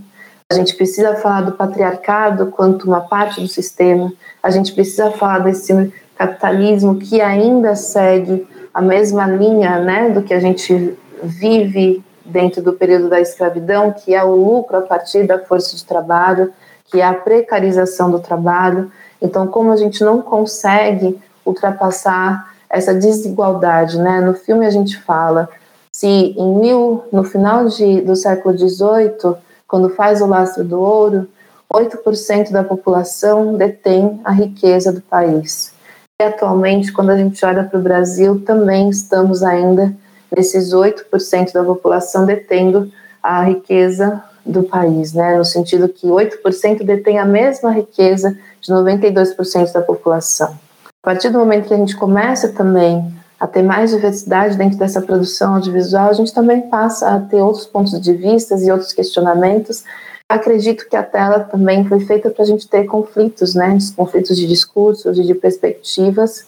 a 0.51 0.53
gente 0.53 0.75
precisa 0.75 1.15
falar 1.15 1.41
do 1.41 1.53
patriarcado 1.53 2.47
quanto 2.47 2.85
uma 2.85 2.99
parte 2.99 3.39
do 3.39 3.47
sistema, 3.47 4.11
a 4.43 4.49
gente 4.49 4.73
precisa 4.73 5.09
falar 5.11 5.39
desse 5.39 5.93
capitalismo 6.17 6.97
que 6.97 7.21
ainda 7.21 7.73
segue 7.73 8.45
a 8.73 8.81
mesma 8.81 9.25
linha 9.27 9.79
né, 9.79 10.09
do 10.09 10.21
que 10.21 10.33
a 10.33 10.41
gente 10.41 10.97
vive 11.23 12.03
dentro 12.25 12.61
do 12.61 12.73
período 12.73 13.09
da 13.09 13.21
escravidão, 13.21 13.93
que 13.93 14.13
é 14.13 14.21
o 14.23 14.35
lucro 14.35 14.77
a 14.77 14.81
partir 14.81 15.25
da 15.25 15.39
força 15.39 15.73
de 15.75 15.85
trabalho, 15.85 16.51
que 16.87 16.99
é 16.99 17.05
a 17.05 17.13
precarização 17.13 18.11
do 18.11 18.19
trabalho. 18.19 18.91
Então, 19.21 19.47
como 19.47 19.71
a 19.71 19.77
gente 19.77 20.03
não 20.03 20.21
consegue 20.21 21.17
ultrapassar 21.45 22.53
essa 22.69 22.93
desigualdade, 22.93 23.97
né? 23.97 24.19
No 24.19 24.33
filme 24.33 24.65
a 24.65 24.69
gente 24.69 24.97
fala 24.99 25.49
se 25.91 26.07
em 26.07 26.55
mil, 26.55 27.03
no 27.11 27.23
final 27.23 27.67
de, 27.67 28.01
do 28.01 28.15
século 28.15 28.57
XVIII, 28.57 29.35
quando 29.71 29.89
faz 29.89 30.21
o 30.21 30.25
lastro 30.25 30.65
do 30.65 30.81
ouro, 30.81 31.29
8% 31.73 32.51
da 32.51 32.61
população 32.61 33.55
detém 33.55 34.19
a 34.25 34.31
riqueza 34.31 34.91
do 34.91 34.99
país. 34.99 35.73
E 36.21 36.25
atualmente, 36.25 36.91
quando 36.91 37.11
a 37.11 37.17
gente 37.17 37.43
olha 37.45 37.63
para 37.63 37.79
o 37.79 37.81
Brasil, 37.81 38.41
também 38.41 38.89
estamos 38.89 39.41
ainda 39.41 39.95
nesses 40.29 40.73
8% 40.73 41.53
da 41.53 41.63
população 41.63 42.25
detendo 42.25 42.91
a 43.23 43.43
riqueza 43.43 44.21
do 44.45 44.63
país, 44.63 45.13
né? 45.13 45.37
no 45.37 45.45
sentido 45.45 45.87
que 45.87 46.05
8% 46.05 46.83
detém 46.83 47.17
a 47.17 47.25
mesma 47.25 47.71
riqueza 47.71 48.37
de 48.59 48.73
92% 48.73 49.71
da 49.71 49.81
população. 49.81 50.49
A 50.85 51.05
partir 51.05 51.29
do 51.29 51.39
momento 51.39 51.69
que 51.69 51.73
a 51.73 51.77
gente 51.77 51.95
começa 51.95 52.49
também 52.49 53.09
a 53.41 53.47
ter 53.47 53.63
mais 53.63 53.89
diversidade 53.89 54.55
dentro 54.55 54.77
dessa 54.77 55.01
produção 55.01 55.55
audiovisual, 55.55 56.11
a 56.11 56.13
gente 56.13 56.31
também 56.31 56.61
passa 56.61 57.15
a 57.15 57.19
ter 57.19 57.41
outros 57.41 57.65
pontos 57.65 57.99
de 57.99 58.13
vista 58.13 58.53
e 58.53 58.71
outros 58.71 58.93
questionamentos. 58.93 59.83
Acredito 60.29 60.87
que 60.87 60.95
a 60.95 61.01
tela 61.01 61.39
também 61.39 61.83
foi 61.85 62.01
feita 62.01 62.29
para 62.29 62.43
a 62.43 62.45
gente 62.45 62.67
ter 62.67 62.83
conflitos, 62.83 63.55
né? 63.55 63.75
Conflitos 63.95 64.37
de 64.37 64.45
discursos 64.45 65.17
e 65.17 65.23
de 65.23 65.33
perspectivas, 65.33 66.45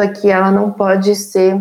só 0.00 0.08
que 0.08 0.30
ela 0.30 0.50
não 0.50 0.70
pode 0.70 1.14
ser 1.14 1.60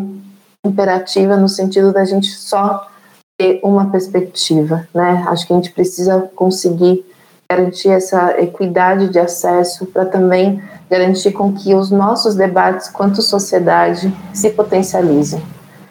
imperativa 0.66 1.36
no 1.36 1.50
sentido 1.50 1.92
da 1.92 2.06
gente 2.06 2.30
só 2.30 2.90
ter 3.38 3.60
uma 3.62 3.92
perspectiva, 3.92 4.88
né? 4.96 5.26
Acho 5.28 5.46
que 5.46 5.52
a 5.52 5.58
gente 5.58 5.74
precisa 5.74 6.22
conseguir 6.34 7.06
garantir 7.52 7.90
essa 7.90 8.40
equidade 8.40 9.10
de 9.10 9.20
acesso 9.20 9.86
para 9.88 10.06
também 10.06 10.64
garantir 10.90 11.32
com 11.32 11.54
que 11.54 11.74
os 11.74 11.92
nossos 11.92 12.36
debates 12.36 12.90
quanto 12.90 13.22
sociedade 13.22 14.14
se 14.34 14.50
potencializem. 14.50 15.42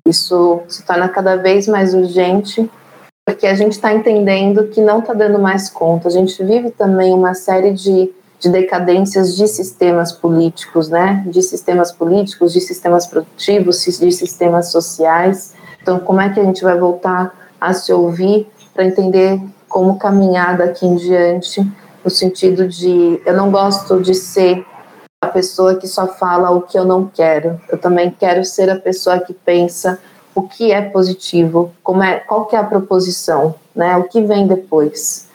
Isso 0.06 0.60
se 0.68 0.82
torna 0.84 1.08
cada 1.08 1.36
vez 1.36 1.68
mais 1.68 1.94
urgente 1.94 2.68
porque 3.28 3.46
a 3.46 3.54
gente 3.54 3.72
está 3.72 3.92
entendendo 3.92 4.68
que 4.68 4.80
não 4.80 5.00
está 5.00 5.12
dando 5.12 5.38
mais 5.38 5.68
conta. 5.68 6.08
A 6.08 6.10
gente 6.10 6.42
vive 6.42 6.70
também 6.70 7.12
uma 7.12 7.34
série 7.34 7.72
de, 7.72 8.10
de 8.40 8.48
decadências 8.48 9.36
de 9.36 9.46
sistemas 9.46 10.10
políticos, 10.10 10.88
né? 10.88 11.22
De 11.26 11.42
sistemas 11.42 11.92
políticos, 11.92 12.54
de 12.54 12.60
sistemas 12.62 13.06
produtivos, 13.06 13.84
de 13.84 14.10
sistemas 14.12 14.72
sociais. 14.72 15.52
Então, 15.82 16.00
como 16.00 16.22
é 16.22 16.30
que 16.30 16.40
a 16.40 16.42
gente 16.42 16.64
vai 16.64 16.78
voltar 16.78 17.50
a 17.60 17.74
se 17.74 17.92
ouvir 17.92 18.48
para 18.72 18.86
entender 18.86 19.38
como 19.68 19.98
caminhar 19.98 20.56
daqui 20.56 20.86
em 20.86 20.96
diante, 20.96 21.60
no 22.02 22.10
sentido 22.10 22.66
de 22.66 23.20
eu 23.26 23.36
não 23.36 23.50
gosto 23.50 24.00
de 24.00 24.14
ser 24.14 24.64
pessoa 25.38 25.76
que 25.76 25.86
só 25.86 26.08
fala 26.08 26.50
o 26.50 26.62
que 26.62 26.76
eu 26.76 26.84
não 26.84 27.06
quero. 27.06 27.60
Eu 27.68 27.78
também 27.78 28.10
quero 28.10 28.44
ser 28.44 28.68
a 28.68 28.74
pessoa 28.74 29.20
que 29.20 29.32
pensa 29.32 29.96
o 30.34 30.42
que 30.42 30.72
é 30.72 30.82
positivo, 30.82 31.72
como 31.80 32.02
é, 32.02 32.18
qual 32.18 32.46
que 32.46 32.56
é 32.56 32.58
a 32.58 32.64
proposição, 32.64 33.54
né? 33.74 33.96
O 33.96 34.08
que 34.08 34.20
vem 34.20 34.48
depois. 34.48 35.28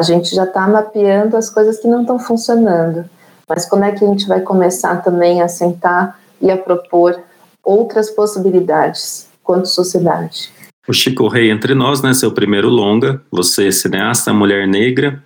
A 0.00 0.02
gente 0.02 0.34
já 0.34 0.44
está 0.44 0.66
mapeando 0.66 1.36
as 1.36 1.50
coisas 1.50 1.78
que 1.78 1.86
não 1.86 2.00
estão 2.00 2.18
funcionando, 2.18 3.04
mas 3.46 3.68
quando 3.68 3.84
é 3.84 3.92
que 3.92 4.02
a 4.02 4.08
gente 4.08 4.26
vai 4.26 4.40
começar 4.40 4.96
também 5.02 5.42
a 5.42 5.48
sentar 5.48 6.18
e 6.40 6.50
a 6.50 6.56
propor 6.56 7.20
outras 7.62 8.08
possibilidades 8.08 9.28
quanto 9.42 9.68
sociedade? 9.68 10.50
O 10.88 10.92
Chico 10.94 11.28
Rei 11.28 11.50
Entre 11.50 11.74
Nós, 11.74 12.00
né, 12.00 12.14
seu 12.14 12.32
primeiro 12.32 12.70
longa, 12.70 13.20
você 13.30 13.70
cineasta, 13.70 14.32
mulher 14.32 14.66
negra, 14.66 15.22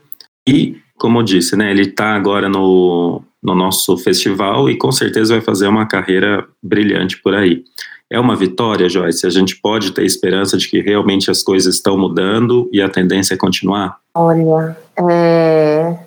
e, 0.46 0.76
como 0.98 1.20
eu 1.20 1.22
disse, 1.22 1.54
né, 1.54 1.70
ele 1.70 1.82
está 1.82 2.16
agora 2.16 2.48
no, 2.48 3.22
no 3.44 3.54
nosso 3.54 3.98
festival 3.98 4.70
e 4.70 4.78
com 4.78 4.90
certeza 4.90 5.34
vai 5.34 5.42
fazer 5.42 5.68
uma 5.68 5.86
carreira 5.86 6.46
brilhante 6.62 7.20
por 7.20 7.34
aí. 7.34 7.62
É 8.10 8.18
uma 8.18 8.34
vitória, 8.34 8.88
Joyce? 8.88 9.26
A 9.26 9.30
gente 9.30 9.60
pode 9.60 9.92
ter 9.92 10.04
esperança 10.04 10.56
de 10.56 10.68
que 10.68 10.80
realmente 10.80 11.30
as 11.30 11.42
coisas 11.42 11.74
estão 11.74 11.98
mudando 11.98 12.68
e 12.72 12.80
a 12.80 12.88
tendência 12.88 13.34
é 13.34 13.36
continuar? 13.36 13.98
Olha, 14.14 14.76
é... 15.10 15.98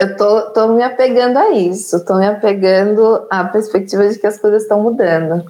eu 0.00 0.16
tô, 0.16 0.40
tô 0.52 0.68
me 0.68 0.82
apegando 0.82 1.36
a 1.38 1.50
isso, 1.50 2.04
tô 2.04 2.16
me 2.16 2.26
apegando 2.26 3.26
à 3.30 3.44
perspectiva 3.44 4.08
de 4.08 4.18
que 4.18 4.26
as 4.26 4.38
coisas 4.38 4.62
estão 4.62 4.82
mudando. 4.82 5.44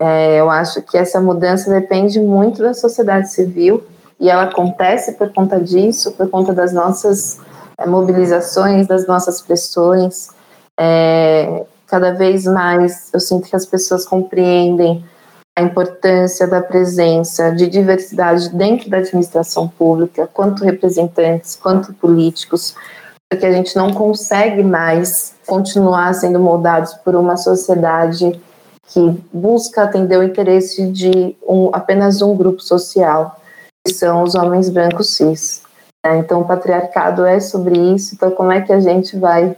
É, 0.00 0.40
eu 0.40 0.48
acho 0.48 0.80
que 0.82 0.96
essa 0.96 1.20
mudança 1.20 1.70
depende 1.70 2.18
muito 2.18 2.62
da 2.62 2.72
sociedade 2.72 3.30
civil 3.30 3.82
e 4.18 4.30
ela 4.30 4.44
acontece 4.44 5.12
por 5.12 5.30
conta 5.32 5.60
disso, 5.60 6.12
por 6.12 6.30
conta 6.30 6.52
das 6.52 6.72
nossas 6.72 7.38
é, 7.78 7.86
mobilizações, 7.86 8.86
das 8.86 9.06
nossas 9.06 9.42
pressões. 9.42 10.28
É, 10.78 11.64
cada 11.86 12.12
vez 12.12 12.44
mais 12.44 13.10
eu 13.12 13.20
sinto 13.20 13.48
que 13.48 13.56
as 13.56 13.66
pessoas 13.66 14.04
compreendem 14.04 15.04
a 15.56 15.62
importância 15.62 16.46
da 16.46 16.62
presença 16.62 17.50
de 17.50 17.68
diversidade 17.68 18.48
dentro 18.50 18.88
da 18.88 18.98
administração 18.98 19.68
pública, 19.68 20.26
quanto 20.32 20.64
representantes, 20.64 21.56
quanto 21.56 21.92
políticos, 21.92 22.74
porque 23.30 23.44
a 23.44 23.52
gente 23.52 23.76
não 23.76 23.92
consegue 23.92 24.62
mais 24.62 25.34
continuar 25.46 26.14
sendo 26.14 26.38
moldados 26.38 26.94
por 26.94 27.14
uma 27.14 27.36
sociedade 27.36 28.40
que 28.88 29.22
busca 29.32 29.82
atender 29.82 30.18
o 30.18 30.22
interesse 30.22 30.86
de 30.88 31.36
um, 31.46 31.70
apenas 31.72 32.20
um 32.20 32.36
grupo 32.36 32.60
social, 32.60 33.40
que 33.86 33.92
são 33.92 34.22
os 34.22 34.34
homens 34.34 34.68
brancos 34.68 35.14
cis. 35.14 35.62
Né? 36.04 36.18
Então, 36.18 36.40
o 36.40 36.44
patriarcado 36.44 37.24
é 37.24 37.40
sobre 37.40 37.78
isso. 37.94 38.14
Então, 38.14 38.30
como 38.30 38.52
é 38.52 38.60
que 38.60 38.72
a 38.72 38.80
gente 38.80 39.18
vai 39.18 39.56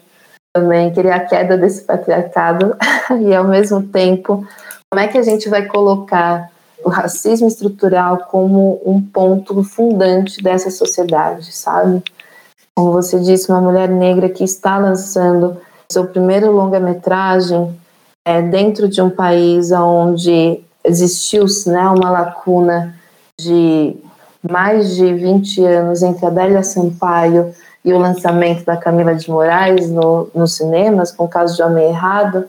também 0.54 0.92
querer 0.92 1.10
a 1.10 1.20
queda 1.20 1.58
desse 1.58 1.82
patriarcado 1.82 2.76
e, 3.20 3.34
ao 3.34 3.44
mesmo 3.44 3.82
tempo, 3.82 4.46
como 4.88 5.00
é 5.02 5.08
que 5.08 5.18
a 5.18 5.22
gente 5.22 5.48
vai 5.48 5.66
colocar 5.66 6.48
o 6.84 6.88
racismo 6.88 7.48
estrutural 7.48 8.18
como 8.30 8.80
um 8.86 9.02
ponto 9.02 9.64
fundante 9.64 10.40
dessa 10.40 10.70
sociedade, 10.70 11.52
sabe? 11.52 12.02
Como 12.76 12.92
você 12.92 13.18
disse, 13.18 13.50
uma 13.50 13.60
mulher 13.60 13.88
negra 13.88 14.28
que 14.28 14.44
está 14.44 14.78
lançando 14.78 15.56
seu 15.90 16.06
primeiro 16.06 16.52
longa-metragem 16.52 17.76
é, 18.24 18.40
dentro 18.40 18.88
de 18.88 19.02
um 19.02 19.10
país 19.10 19.72
onde 19.72 20.60
existiu 20.84 21.46
né, 21.66 21.88
uma 21.88 22.10
lacuna 22.10 22.94
de 23.40 23.96
mais 24.48 24.94
de 24.94 25.12
20 25.12 25.64
anos 25.64 26.02
entre 26.02 26.26
Adélia 26.26 26.62
Sampaio 26.62 27.54
e 27.84 27.92
o 27.92 27.98
lançamento 27.98 28.64
da 28.64 28.76
Camila 28.76 29.14
de 29.14 29.30
Moraes 29.30 29.90
no, 29.90 30.30
nos 30.34 30.54
cinemas, 30.54 31.12
com 31.12 31.24
o 31.24 31.28
caso 31.28 31.54
de 31.54 31.62
Homem 31.62 31.88
Errado. 31.88 32.48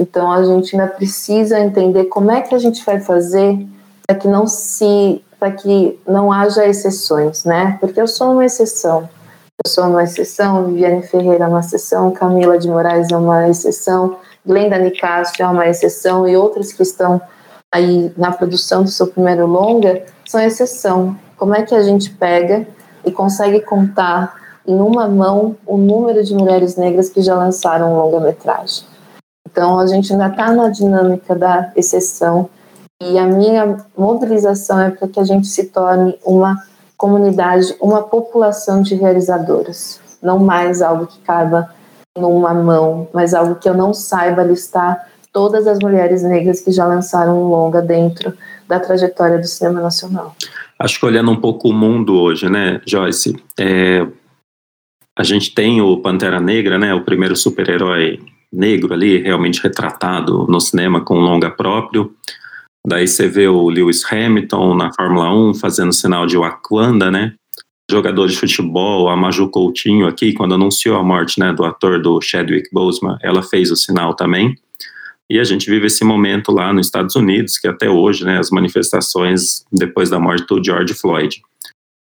Então 0.00 0.30
a 0.30 0.44
gente 0.44 0.76
ainda 0.76 0.92
precisa 0.92 1.58
entender 1.58 2.04
como 2.04 2.30
é 2.30 2.42
que 2.42 2.54
a 2.54 2.58
gente 2.58 2.84
vai 2.84 3.00
fazer 3.00 3.66
para 4.06 4.16
que 4.16 4.28
não 4.28 4.46
se 4.46 5.24
para 5.38 5.52
que 5.52 5.98
não 6.06 6.30
haja 6.30 6.66
exceções, 6.66 7.44
né? 7.44 7.78
Porque 7.80 7.98
eu 7.98 8.06
sou 8.06 8.32
uma 8.32 8.44
exceção. 8.44 9.08
Eu 9.64 9.70
sou 9.70 9.84
uma 9.84 10.04
exceção, 10.04 10.66
Viviane 10.66 11.02
Ferreira 11.02 11.44
é 11.44 11.48
uma 11.48 11.60
exceção, 11.60 12.10
Camila 12.10 12.58
de 12.58 12.68
Moraes 12.68 13.10
é 13.10 13.16
uma 13.16 13.48
exceção, 13.48 14.18
Glenda 14.44 14.78
Nicastro 14.78 15.42
é 15.42 15.46
uma 15.46 15.66
exceção 15.66 16.28
e 16.28 16.36
outras 16.36 16.74
que 16.74 16.82
estão 16.82 17.20
aí 17.72 18.12
na 18.18 18.32
produção 18.32 18.82
do 18.82 18.90
seu 18.90 19.06
primeiro 19.06 19.46
longa 19.46 20.04
são 20.28 20.40
exceção. 20.40 21.16
Como 21.38 21.54
é 21.54 21.62
que 21.62 21.74
a 21.74 21.82
gente 21.82 22.10
pega 22.10 22.66
e 23.04 23.10
consegue 23.10 23.60
contar 23.60 24.39
em 24.66 24.78
uma 24.78 25.08
mão 25.08 25.56
o 25.66 25.76
número 25.76 26.22
de 26.22 26.34
mulheres 26.34 26.76
negras 26.76 27.08
que 27.08 27.22
já 27.22 27.34
lançaram 27.34 27.96
longa-metragem? 27.96 28.84
Então, 29.48 29.78
a 29.78 29.86
gente 29.86 30.12
ainda 30.12 30.28
está 30.28 30.52
na 30.52 30.68
dinâmica 30.68 31.34
da 31.34 31.72
exceção 31.74 32.48
e 33.02 33.18
a 33.18 33.26
minha 33.26 33.78
mobilização 33.96 34.78
é 34.78 34.90
para 34.90 35.08
que 35.08 35.18
a 35.18 35.24
gente 35.24 35.46
se 35.46 35.64
torne 35.64 36.18
uma 36.24 36.56
comunidade, 36.96 37.74
uma 37.80 38.02
população 38.02 38.82
de 38.82 38.94
realizadoras, 38.94 39.98
não 40.22 40.38
mais 40.38 40.82
algo 40.82 41.06
que 41.06 41.18
caiba 41.20 41.70
numa 42.16 42.52
mão, 42.52 43.08
mas 43.12 43.32
algo 43.32 43.54
que 43.54 43.68
eu 43.68 43.74
não 43.74 43.94
saiba 43.94 44.42
listar 44.42 45.08
todas 45.32 45.66
as 45.66 45.78
mulheres 45.78 46.22
negras 46.22 46.60
que 46.60 46.70
já 46.70 46.84
lançaram 46.84 47.42
um 47.42 47.48
longa 47.48 47.80
dentro 47.80 48.34
da 48.68 48.78
trajetória 48.78 49.38
do 49.38 49.46
cinema 49.46 49.80
nacional. 49.80 50.34
Acho 50.78 51.00
que 51.00 51.06
olhando 51.06 51.30
um 51.30 51.40
pouco 51.40 51.68
o 51.68 51.72
mundo 51.72 52.14
hoje, 52.14 52.48
né, 52.48 52.80
Joyce, 52.86 53.42
é, 53.58 54.06
a 55.20 55.22
gente 55.22 55.54
tem 55.54 55.82
o 55.82 55.98
Pantera 55.98 56.40
Negra, 56.40 56.78
né, 56.78 56.94
o 56.94 57.04
primeiro 57.04 57.36
super-herói 57.36 58.18
negro 58.50 58.94
ali, 58.94 59.18
realmente 59.18 59.62
retratado 59.62 60.46
no 60.48 60.58
cinema 60.58 61.02
com 61.02 61.20
longa 61.20 61.50
próprio. 61.50 62.14
Daí 62.86 63.06
você 63.06 63.28
vê 63.28 63.46
o 63.46 63.68
Lewis 63.68 64.02
Hamilton 64.10 64.74
na 64.74 64.90
Fórmula 64.94 65.30
1 65.30 65.56
fazendo 65.56 65.92
sinal 65.92 66.26
de 66.26 66.38
Wakanda, 66.38 67.10
né? 67.10 67.34
Jogador 67.90 68.28
de 68.28 68.36
futebol, 68.36 69.10
a 69.10 69.16
Maju 69.16 69.50
Coutinho 69.50 70.06
aqui, 70.06 70.32
quando 70.32 70.54
anunciou 70.54 70.96
a 70.96 71.04
morte 71.04 71.38
né, 71.38 71.52
do 71.52 71.66
ator 71.66 72.00
do 72.00 72.18
Chadwick 72.22 72.70
Boseman, 72.72 73.18
ela 73.22 73.42
fez 73.42 73.70
o 73.70 73.76
sinal 73.76 74.14
também. 74.14 74.54
E 75.28 75.38
a 75.38 75.44
gente 75.44 75.68
vive 75.68 75.88
esse 75.88 76.02
momento 76.02 76.50
lá 76.50 76.72
nos 76.72 76.86
Estados 76.86 77.14
Unidos, 77.14 77.58
que 77.58 77.68
até 77.68 77.90
hoje, 77.90 78.24
né, 78.24 78.38
as 78.38 78.50
manifestações 78.50 79.66
depois 79.70 80.08
da 80.08 80.18
morte 80.18 80.46
do 80.46 80.64
George 80.64 80.94
Floyd. 80.94 81.42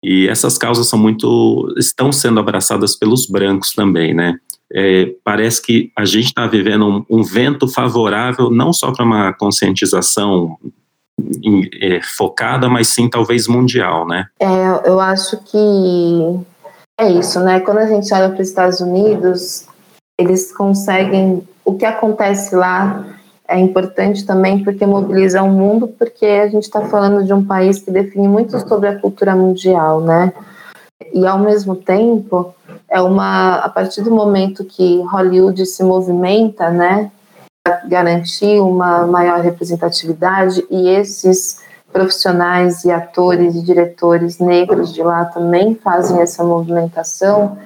E 0.03 0.27
essas 0.27 0.57
causas 0.57 0.87
são 0.87 0.97
muito, 0.97 1.73
estão 1.77 2.11
sendo 2.11 2.39
abraçadas 2.39 2.95
pelos 2.95 3.27
brancos 3.27 3.73
também, 3.73 4.13
né? 4.13 4.37
É, 4.73 5.13
parece 5.23 5.61
que 5.61 5.91
a 5.97 6.05
gente 6.05 6.27
está 6.27 6.47
vivendo 6.47 6.87
um, 6.87 7.05
um, 7.19 7.23
vento 7.23 7.67
favorável 7.67 8.49
não 8.49 8.71
só 8.71 8.91
para 8.93 9.03
uma 9.03 9.33
conscientização 9.33 10.57
em, 11.43 11.69
é, 11.81 12.01
focada, 12.01 12.69
mas 12.69 12.87
sim 12.87 13.09
talvez 13.09 13.47
mundial, 13.47 14.07
né? 14.07 14.27
É, 14.39 14.89
eu 14.89 14.99
acho 14.99 15.37
que 15.43 16.39
é 16.97 17.11
isso, 17.11 17.39
né? 17.41 17.59
Quando 17.59 17.79
a 17.79 17.87
gente 17.87 18.13
olha 18.13 18.29
para 18.29 18.41
os 18.41 18.47
Estados 18.47 18.79
Unidos, 18.79 19.67
eles 20.17 20.55
conseguem 20.55 21.43
o 21.65 21.75
que 21.75 21.85
acontece 21.85 22.55
lá 22.55 23.05
é 23.51 23.59
importante 23.59 24.25
também 24.25 24.63
porque 24.63 24.85
mobiliza 24.85 25.43
o 25.43 25.49
mundo, 25.49 25.85
porque 25.87 26.25
a 26.25 26.47
gente 26.47 26.63
está 26.63 26.81
falando 26.81 27.25
de 27.25 27.33
um 27.33 27.43
país 27.43 27.79
que 27.79 27.91
define 27.91 28.27
muito 28.27 28.57
sobre 28.67 28.87
a 28.87 28.97
cultura 28.97 29.35
mundial, 29.35 29.99
né? 29.99 30.31
E 31.13 31.27
ao 31.27 31.37
mesmo 31.37 31.75
tempo, 31.75 32.55
é 32.89 33.01
uma 33.01 33.55
a 33.55 33.67
partir 33.67 34.01
do 34.03 34.11
momento 34.11 34.63
que 34.63 35.01
Hollywood 35.01 35.65
se 35.65 35.83
movimenta, 35.83 36.69
né, 36.69 37.11
para 37.61 37.81
garantir 37.87 38.61
uma 38.61 39.05
maior 39.05 39.41
representatividade 39.41 40.65
e 40.69 40.87
esses 40.87 41.59
profissionais 41.91 42.85
e 42.85 42.91
atores 42.91 43.53
e 43.55 43.61
diretores 43.61 44.39
negros 44.39 44.93
de 44.93 45.03
lá 45.03 45.25
também 45.25 45.75
fazem 45.75 46.21
essa 46.21 46.41
movimentação 46.41 47.57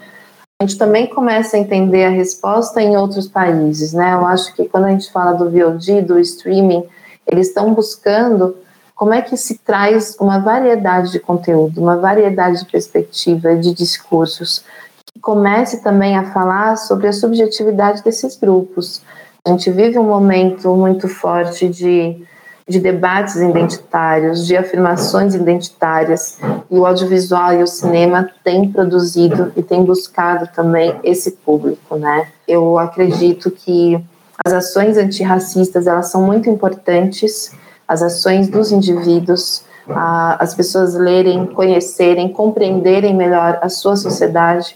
a 0.58 0.64
gente 0.64 0.78
também 0.78 1.08
começa 1.08 1.58
a 1.58 1.60
entender 1.60 2.06
a 2.06 2.10
resposta 2.10 2.82
em 2.82 2.95
outros 2.95 3.28
países, 3.28 3.91
né? 3.91 4.14
Eu 4.14 4.26
acho 4.26 4.56
que 4.56 4.70
quando 4.70 4.86
a 4.86 4.89
gente 4.89 5.12
fala 5.12 5.34
do 5.34 5.49
VOD, 5.49 6.01
do 6.01 6.18
streaming, 6.18 6.86
eles 7.28 7.49
estão 7.49 7.74
buscando 7.74 8.56
como 8.95 9.14
é 9.14 9.22
que 9.22 9.36
se 9.36 9.58
traz 9.58 10.16
uma 10.18 10.39
variedade 10.39 11.12
de 11.12 11.20
conteúdo, 11.20 11.82
uma 11.82 11.97
variedade 11.97 12.60
de 12.60 12.72
perspectiva, 12.72 13.53
de 13.58 13.74
discursos, 13.74 14.64
que 15.06 15.20
comece 15.20 15.84
também 15.84 16.16
a 16.18 16.32
falar 16.32 16.78
sobre 16.78 17.10
a 17.10 17.14
subjetividade 17.14 18.01
desses 18.01 18.38
grupos. 18.38 19.01
A 19.45 19.49
gente 19.49 19.70
vive 19.70 19.99
um 19.99 20.08
momento 20.08 20.74
muito 20.74 21.10
forte 21.10 21.68
de 21.68 22.26
de 22.68 22.80
debates 22.80 23.36
identitários, 23.36 24.47
de 24.47 24.57
afirmações 24.57 25.36
identitárias, 25.36 26.39
e 26.70 26.78
o 26.78 26.86
audiovisual 26.86 27.53
e 27.53 27.61
o 27.61 27.68
cinema 27.68 28.28
têm 28.43 28.72
produzido 28.72 29.53
e 29.55 29.61
têm 29.61 29.84
buscado 29.84 30.49
também 30.53 30.99
esse 31.03 31.32
público, 31.32 31.95
né? 31.95 32.28
Eu 32.47 32.80
acredito 32.80 33.51
que 33.51 34.03
as 34.43 34.51
ações 34.51 34.97
antirracistas, 34.97 35.86
elas 35.86 36.09
são 36.09 36.24
muito 36.24 36.49
importantes, 36.49 37.51
as 37.88 38.01
ações 38.01 38.47
dos 38.47 38.72
indivíduos, 38.72 39.63
a, 39.88 40.43
as 40.43 40.55
pessoas 40.55 40.95
lerem, 40.95 41.45
conhecerem, 41.45 42.30
compreenderem 42.30 43.16
melhor 43.16 43.59
a 43.61 43.70
sua 43.70 43.95
sociedade, 43.95 44.76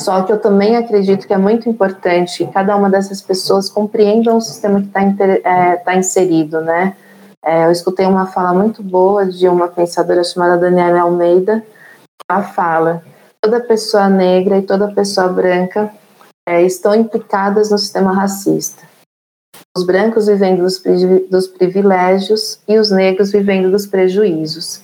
só 0.00 0.22
que 0.22 0.30
eu 0.30 0.38
também 0.38 0.76
acredito 0.76 1.26
que 1.26 1.32
é 1.32 1.38
muito 1.38 1.68
importante 1.68 2.44
que 2.44 2.52
cada 2.52 2.76
uma 2.76 2.90
dessas 2.90 3.22
pessoas 3.22 3.70
compreendam 3.70 4.36
o 4.36 4.40
sistema 4.40 4.80
que 4.80 4.88
está 4.88 5.00
é, 5.02 5.76
tá 5.76 5.96
inserido, 5.96 6.60
né? 6.60 6.94
É, 7.46 7.66
eu 7.66 7.70
escutei 7.70 8.04
uma 8.06 8.26
fala 8.26 8.52
muito 8.52 8.82
boa 8.82 9.24
de 9.24 9.46
uma 9.46 9.68
pensadora 9.68 10.24
chamada 10.24 10.58
Daniela 10.58 11.02
Almeida. 11.02 11.64
Ela 12.28 12.42
fala: 12.42 13.04
toda 13.40 13.60
pessoa 13.60 14.08
negra 14.08 14.58
e 14.58 14.62
toda 14.62 14.92
pessoa 14.92 15.28
branca 15.28 15.92
é, 16.44 16.62
estão 16.62 16.92
implicadas 16.92 17.70
no 17.70 17.78
sistema 17.78 18.12
racista. 18.12 18.82
Os 19.78 19.86
brancos 19.86 20.26
vivendo 20.26 20.62
dos, 20.62 20.82
dos 21.30 21.46
privilégios 21.46 22.58
e 22.66 22.78
os 22.78 22.90
negros 22.90 23.30
vivendo 23.30 23.70
dos 23.70 23.86
prejuízos. 23.86 24.80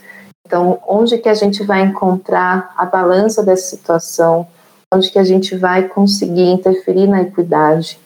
Então, 0.47 0.81
onde 0.87 1.19
que 1.19 1.29
a 1.29 1.35
gente 1.35 1.65
vai 1.65 1.83
encontrar 1.83 2.73
a 2.77 2.87
balança 2.87 3.43
dessa 3.43 3.75
situação? 3.75 4.47
Onde 4.95 5.11
que 5.11 5.19
a 5.19 5.25
gente 5.25 5.57
vai 5.57 5.89
conseguir 5.89 6.53
interferir 6.53 7.09
na 7.09 7.23
equidade? 7.23 7.99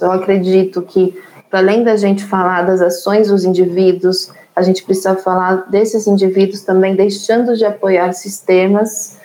Eu 0.00 0.10
acredito 0.10 0.82
que 0.82 1.14
para 1.50 1.58
além 1.58 1.82
da 1.82 1.96
gente 1.96 2.24
falar 2.24 2.62
das 2.62 2.80
ações 2.80 3.28
dos 3.28 3.44
indivíduos, 3.44 4.32
a 4.54 4.62
gente 4.62 4.84
precisa 4.84 5.16
falar 5.16 5.68
desses 5.68 6.06
indivíduos 6.06 6.62
também 6.62 6.94
deixando 6.94 7.56
de 7.56 7.64
apoiar 7.64 8.12
sistemas, 8.12 9.18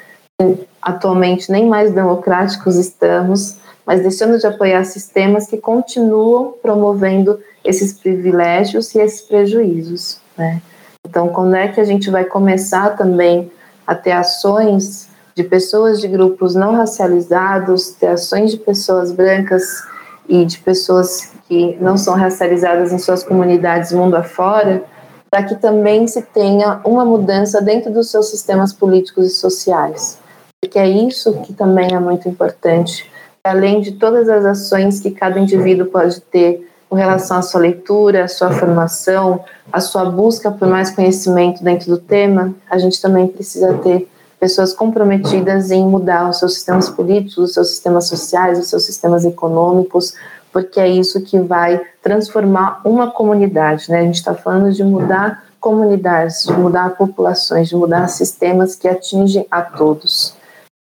atualmente 0.82 1.52
nem 1.52 1.68
mais 1.68 1.94
democráticos 1.94 2.78
estamos, 2.78 3.58
mas 3.86 4.02
deixando 4.02 4.40
de 4.40 4.48
apoiar 4.48 4.84
sistemas 4.84 5.48
que 5.48 5.58
continuam 5.58 6.56
promovendo 6.62 7.40
esses 7.64 7.94
privilégios 7.94 8.94
e 8.96 9.00
esses 9.00 9.22
prejuízos. 9.22 10.20
Né? 10.36 10.62
Então, 11.08 11.28
quando 11.30 11.56
é 11.56 11.68
que 11.68 11.80
a 11.80 11.84
gente 11.84 12.10
vai 12.10 12.26
começar 12.26 12.98
também 12.98 13.52
a 13.86 13.94
ter 13.94 14.14
ações 14.14 15.08
de 15.36 15.44
pessoas 15.44 16.02
de 16.02 16.08
grupos 16.08 16.56
não 16.56 16.74
racializados, 16.74 17.90
ter 17.92 18.08
ações 18.08 18.52
de 18.52 18.58
pessoas 18.58 19.12
brancas 19.12 19.84
e 20.28 20.44
de 20.44 20.58
pessoas 20.60 21.35
que 21.48 21.78
não 21.80 21.98
são 21.98 22.16
racializadas 22.16 22.92
em 22.92 22.98
suas 22.98 23.24
comunidades 23.24 23.92
mundo 23.92 24.16
afora, 24.16 24.84
para 25.30 25.44
que 25.44 25.56
também 25.56 26.08
se 26.08 26.22
tenha 26.22 26.80
uma 26.86 27.04
mudança 27.04 27.62
dentro 27.62 27.92
dos 27.92 28.10
seus 28.10 28.30
sistemas 28.30 28.72
políticos 28.72 29.26
e 29.28 29.30
sociais. 29.30 30.18
Porque 30.62 30.80
é 30.80 30.88
isso 30.88 31.34
que 31.42 31.54
também 31.54 31.94
é 31.94 32.00
muito 32.00 32.28
importante, 32.28 33.10
além 33.44 33.82
de 33.82 33.94
todas 33.94 34.28
as 34.28 34.46
ações 34.46 35.00
que 35.00 35.12
cada 35.12 35.40
indivíduo 35.40 35.88
pode 35.88 36.22
ter 36.22 36.68
com 36.90 36.96
relação 36.96 37.38
à 37.38 37.42
sua 37.42 37.62
leitura, 37.62 38.24
à 38.24 38.28
sua 38.28 38.52
formação, 38.52 39.44
à 39.72 39.80
sua 39.80 40.06
busca 40.06 40.50
por 40.52 40.68
mais 40.68 40.90
conhecimento 40.90 41.64
dentro 41.64 41.90
do 41.90 41.98
tema, 41.98 42.54
a 42.70 42.78
gente 42.78 43.02
também 43.02 43.28
precisa 43.28 43.74
ter 43.80 44.08
pessoas 44.40 44.74
comprometidas 44.74 45.72
em 45.72 45.84
mudar 45.84 46.30
os 46.30 46.40
seus 46.40 46.54
sistemas 46.54 46.90
políticos, 46.90 47.38
os 47.38 47.54
seus 47.54 47.70
sistemas 47.70 48.08
sociais, 48.08 48.60
os 48.60 48.68
seus 48.68 48.84
sistemas 48.84 49.26
econômicos, 49.26 50.14
porque 50.56 50.80
é 50.80 50.88
isso 50.88 51.22
que 51.22 51.38
vai 51.38 51.82
transformar 52.02 52.80
uma 52.86 53.12
comunidade. 53.12 53.92
Né? 53.92 54.00
A 54.00 54.04
gente 54.04 54.16
está 54.16 54.34
falando 54.34 54.72
de 54.72 54.86
mudar 54.86 55.44
comunidades, 55.60 56.46
de 56.46 56.54
mudar 56.54 56.92
populações, 56.92 57.68
de 57.68 57.76
mudar 57.76 58.08
sistemas 58.08 58.74
que 58.74 58.88
atingem 58.88 59.46
a 59.52 59.62
todos. 59.62 60.34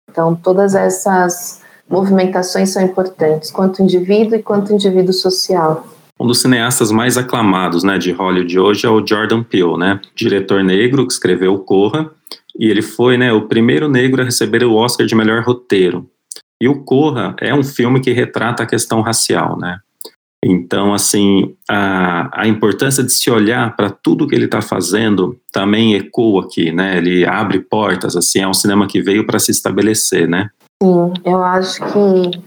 Então, 0.09 0.33
todas 0.33 0.75
essas 0.75 1.61
movimentações 1.89 2.69
são 2.69 2.81
importantes, 2.81 3.51
quanto 3.51 3.83
indivíduo 3.83 4.37
e 4.37 4.41
quanto 4.41 4.71
indivíduo 4.71 5.11
social. 5.11 5.85
Um 6.17 6.25
dos 6.25 6.39
cineastas 6.39 6.89
mais 6.89 7.17
aclamados 7.17 7.83
né, 7.83 7.97
de 7.97 8.13
Hollywood 8.13 8.57
hoje 8.57 8.85
é 8.85 8.89
o 8.89 9.05
Jordan 9.05 9.43
Peele, 9.43 9.77
né, 9.77 9.99
diretor 10.15 10.63
negro 10.63 11.05
que 11.05 11.11
escreveu 11.11 11.59
Corra, 11.59 12.09
e 12.57 12.69
ele 12.69 12.81
foi 12.81 13.17
né, 13.17 13.33
o 13.33 13.41
primeiro 13.41 13.89
negro 13.89 14.21
a 14.21 14.25
receber 14.25 14.63
o 14.63 14.73
Oscar 14.73 15.05
de 15.05 15.15
melhor 15.15 15.43
roteiro. 15.43 16.09
E 16.61 16.67
o 16.67 16.83
Corra 16.83 17.35
é 17.39 17.53
um 17.53 17.63
filme 17.63 17.99
que 17.99 18.11
retrata 18.11 18.63
a 18.63 18.67
questão 18.67 19.01
racial, 19.01 19.57
né? 19.57 19.79
Então, 20.47 20.93
assim, 20.93 21.55
a, 21.67 22.29
a 22.41 22.47
importância 22.47 23.03
de 23.03 23.11
se 23.11 23.31
olhar 23.31 23.75
para 23.75 23.89
tudo 23.89 24.27
que 24.27 24.35
ele 24.35 24.45
está 24.45 24.61
fazendo 24.61 25.35
também 25.51 25.95
ecoa 25.95 26.43
aqui, 26.43 26.71
né? 26.71 26.97
Ele 26.97 27.25
abre 27.25 27.59
portas, 27.59 28.15
assim, 28.15 28.41
é 28.41 28.47
um 28.47 28.53
cinema 28.53 28.87
que 28.87 29.01
veio 29.01 29.25
para 29.25 29.39
se 29.39 29.49
estabelecer, 29.49 30.27
né? 30.29 30.49
Sim, 30.83 31.13
eu 31.25 31.43
acho 31.43 31.83
que 31.83 32.39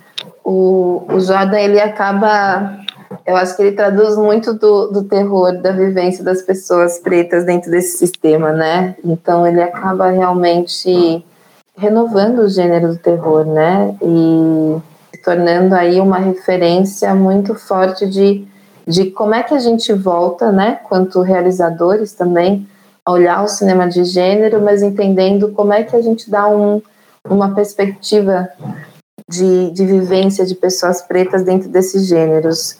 o, 0.45 1.05
o 1.13 1.21
Jordan, 1.21 1.59
ele 1.59 1.81
acaba... 1.81 2.79
Eu 3.27 3.37
acho 3.37 3.57
que 3.57 3.63
ele 3.63 3.73
traduz 3.73 4.17
muito 4.17 4.55
do, 4.55 4.89
do 4.89 5.03
terror, 5.03 5.61
da 5.61 5.73
vivência 5.73 6.23
das 6.23 6.41
pessoas 6.43 7.01
pretas 7.01 7.45
dentro 7.45 7.71
desse 7.71 7.99
sistema, 7.99 8.53
né? 8.53 8.95
Então, 9.05 9.47
ele 9.47 9.61
acaba 9.61 10.11
realmente 10.11 11.25
renovando 11.79 12.41
o 12.41 12.49
gênero 12.49 12.89
do 12.89 12.99
terror, 12.99 13.47
né? 13.47 13.97
E 14.03 14.77
tornando 15.25 15.75
aí 15.75 16.01
uma 16.01 16.19
referência 16.19 17.15
muito 17.15 17.55
forte 17.55 18.07
de, 18.07 18.47
de 18.87 19.11
como 19.11 19.35
é 19.35 19.43
que 19.43 19.55
a 19.55 19.59
gente 19.59 19.93
volta, 19.93 20.51
né? 20.51 20.81
Quanto 20.89 21.23
realizadores 21.23 22.13
também, 22.13 22.67
a 23.05 23.13
olhar 23.13 23.43
o 23.43 23.49
cinema 23.49 23.89
de 23.89 24.05
gênero, 24.05 24.61
mas 24.61 24.83
entendendo 24.83 25.53
como 25.53 25.73
é 25.73 25.83
que 25.85 25.95
a 25.95 26.03
gente 26.03 26.29
dá 26.29 26.49
um, 26.49 26.83
uma 27.29 27.55
perspectiva 27.55 28.49
de, 29.29 29.71
de 29.71 29.87
vivência 29.87 30.45
de 30.45 30.55
pessoas 30.55 31.01
pretas 31.01 31.45
dentro 31.45 31.69
desses 31.69 32.07
gêneros. 32.07 32.77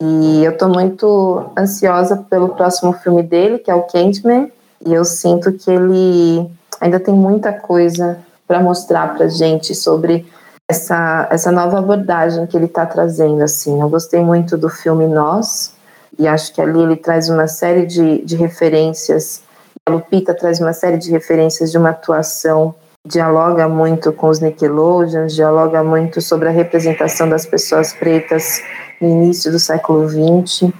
E 0.00 0.44
eu 0.44 0.52
estou 0.52 0.68
muito 0.68 1.50
ansiosa 1.58 2.16
pelo 2.16 2.50
próximo 2.50 2.92
filme 2.92 3.22
dele, 3.22 3.58
que 3.58 3.70
é 3.70 3.74
o 3.74 3.82
Candyman, 3.82 4.50
e 4.86 4.94
eu 4.94 5.04
sinto 5.04 5.52
que 5.52 5.70
ele 5.70 6.48
ainda 6.80 7.00
tem 7.00 7.12
muita 7.12 7.52
coisa 7.52 8.18
para 8.48 8.60
mostrar 8.60 9.14
para 9.14 9.28
gente 9.28 9.74
sobre 9.74 10.26
essa, 10.66 11.28
essa 11.30 11.52
nova 11.52 11.78
abordagem 11.78 12.46
que 12.46 12.56
ele 12.56 12.64
está 12.64 12.86
trazendo. 12.86 13.42
Assim, 13.42 13.80
eu 13.80 13.88
gostei 13.88 14.20
muito 14.20 14.56
do 14.56 14.70
filme 14.70 15.06
Nós, 15.06 15.74
e 16.18 16.26
acho 16.26 16.52
que 16.54 16.60
ali 16.60 16.80
ele 16.80 16.96
traz 16.96 17.28
uma 17.28 17.46
série 17.46 17.84
de, 17.84 18.24
de 18.24 18.34
referências. 18.34 19.42
A 19.86 19.90
Lupita 19.90 20.34
traz 20.34 20.58
uma 20.60 20.72
série 20.72 20.96
de 20.96 21.10
referências 21.10 21.70
de 21.70 21.78
uma 21.78 21.90
atuação, 21.90 22.74
dialoga 23.06 23.68
muito 23.68 24.12
com 24.12 24.28
os 24.28 24.40
Nickelodeons, 24.40 25.34
dialoga 25.34 25.84
muito 25.84 26.20
sobre 26.20 26.48
a 26.48 26.52
representação 26.52 27.28
das 27.28 27.46
pessoas 27.46 27.92
pretas 27.92 28.62
no 29.00 29.08
início 29.08 29.52
do 29.52 29.58
século 29.58 30.08
XX 30.08 30.72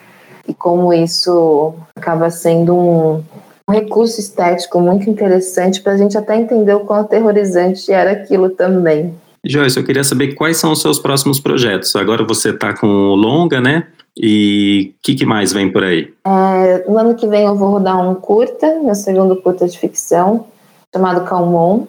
e 0.47 0.55
como 0.55 0.93
isso 0.93 1.75
acaba 1.95 2.31
sendo 2.31 2.75
um, 2.75 3.25
um 3.69 3.73
recurso 3.73 4.19
estético 4.19 4.81
muito 4.81 5.11
interessante 5.11 5.83
para 5.83 5.93
a 5.93 5.97
gente 5.97 6.17
até 6.17 6.37
entender 6.37 6.75
o 6.75 6.81
quão 6.81 7.01
aterrorizante 7.01 7.93
era 7.93 8.13
aquilo 8.13 8.49
também. 8.49 9.15
Joyce, 9.45 9.77
eu 9.77 9.85
queria 9.85 10.03
saber 10.03 10.35
quais 10.35 10.57
são 10.57 10.73
os 10.73 10.81
seus 10.81 10.99
próximos 10.99 11.39
projetos. 11.39 11.95
Agora 11.95 12.25
você 12.25 12.51
está 12.51 12.75
com 12.75 12.87
o 12.87 13.15
Longa, 13.15 13.61
né? 13.61 13.87
E 14.17 14.95
o 14.97 15.03
que, 15.03 15.15
que, 15.15 15.27
mais 15.27 15.53
vem 15.53 15.71
por 15.71 15.85
aí? 15.85 16.13
É, 16.27 16.85
no 16.89 16.99
ano 16.99 17.15
que 17.15 17.29
vem 17.29 17.45
eu 17.45 17.55
vou 17.55 17.71
rodar 17.71 18.01
um 18.01 18.15
curta, 18.17 18.81
meu 18.83 18.95
segundo 18.95 19.37
curta 19.37 19.69
de 19.69 19.79
ficção, 19.79 20.47
chamado 20.93 21.25
Calmon. 21.25 21.87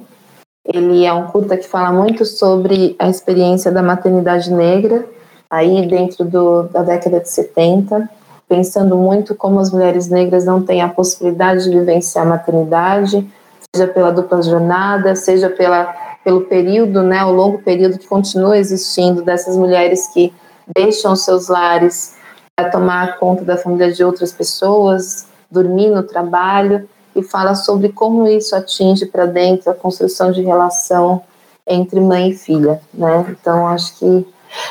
Ele 0.71 1.05
é 1.05 1.13
um 1.13 1.27
curta 1.27 1.57
que 1.57 1.67
fala 1.67 1.91
muito 1.91 2.25
sobre 2.25 2.95
a 2.99 3.09
experiência 3.09 3.71
da 3.71 3.81
maternidade 3.81 4.51
negra, 4.53 5.03
aí 5.49 5.87
dentro 5.87 6.23
do, 6.23 6.63
da 6.63 6.83
década 6.83 7.19
de 7.19 7.29
70, 7.29 8.07
pensando 8.49 8.97
muito 8.97 9.35
como 9.35 9.59
as 9.59 9.71
mulheres 9.71 10.09
negras 10.09 10.43
não 10.43 10.61
têm 10.61 10.81
a 10.81 10.89
possibilidade 10.89 11.63
de 11.63 11.69
vivenciar 11.69 12.25
a 12.25 12.29
maternidade, 12.29 13.29
seja 13.73 13.87
pela 13.87 14.11
dupla 14.11 14.41
jornada, 14.41 15.15
seja 15.15 15.49
pela 15.49 15.95
pelo 16.21 16.41
período, 16.41 17.01
né, 17.01 17.23
o 17.23 17.31
longo 17.31 17.59
período 17.59 17.97
que 17.97 18.05
continua 18.05 18.57
existindo 18.57 19.21
dessas 19.21 19.55
mulheres 19.55 20.07
que 20.07 20.33
deixam 20.75 21.15
seus 21.15 21.47
lares 21.47 22.13
para 22.55 22.69
tomar 22.69 23.17
conta 23.17 23.45
da 23.45 23.55
família 23.55 23.91
de 23.91 24.03
outras 24.03 24.33
pessoas, 24.33 25.27
dormir 25.49 25.89
no 25.89 26.03
trabalho 26.03 26.87
e 27.15 27.23
fala 27.23 27.55
sobre 27.55 27.89
como 27.89 28.27
isso 28.27 28.53
atinge 28.53 29.05
para 29.05 29.25
dentro 29.25 29.71
a 29.71 29.73
construção 29.73 30.29
de 30.31 30.41
relação 30.41 31.23
entre 31.65 32.01
mãe 32.01 32.31
e 32.31 32.35
filha, 32.35 32.81
né? 32.93 33.25
Então 33.29 33.65
acho 33.65 33.97
que 33.97 34.27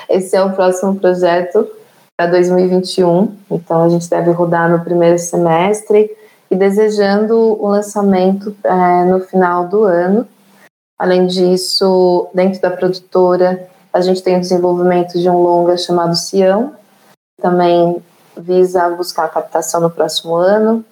esse 0.09 0.37
é 0.37 0.45
o 0.45 0.53
próximo 0.53 0.97
projeto 0.97 1.67
para 2.19 2.27
2021. 2.33 3.37
Então 3.51 3.85
a 3.85 3.89
gente 3.89 4.11
deve 4.11 4.33
rodar 4.33 4.69
no 4.69 4.85
primeiro 4.85 5.19
semestre 5.19 6.11
e 6.51 6.57
desejando 6.57 7.37
o 7.37 7.69
lançamento 7.69 8.55
é, 8.65 9.05
no 9.05 9.21
final 9.21 9.69
do 9.69 9.85
ano 9.85 10.27
Além 10.99 11.29
disso, 11.29 12.29
dentro 12.35 12.61
da 12.61 12.73
produtora, 12.73 13.69
a 13.93 14.01
gente 14.01 14.21
tem 14.21 14.37
o 14.37 14.41
desenvolvimento 14.41 15.17
de 15.17 15.31
um 15.31 15.41
longa 15.41 15.77
chamado 15.77 16.17
Sião, 16.17 16.73
também 17.41 18.03
visa 18.37 18.89
buscar 18.91 19.27
a 19.27 19.29
captação 19.29 19.81
no 19.81 19.91
próximo 19.91 20.35
ano, 20.35 20.85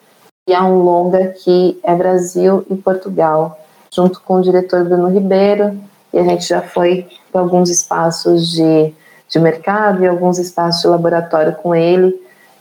e 0.49 0.55
há 0.55 0.65
um 0.65 0.81
longa 0.85 1.29
que 1.31 1.81
é 1.83 1.93
Brasil 1.93 2.65
e 2.71 2.77
Portugal, 2.77 3.59
junto 3.93 4.21
com 4.21 4.37
o 4.37 4.43
diretor 4.43 4.85
Bruno 4.85 5.09
Ribeiro, 5.09 5.77
e 6.13 6.19
a 6.21 6.23
gente 6.23 6.47
já 6.47 6.63
foi 6.63 7.09
para 7.33 7.41
alguns 7.41 7.69
espaços 7.69 8.49
de, 8.53 8.95
de 9.29 9.39
mercado 9.39 10.03
e 10.03 10.07
alguns 10.07 10.39
espaços 10.39 10.83
de 10.83 10.89
laboratório 10.89 11.53
com 11.55 11.75
ele. 11.75 12.15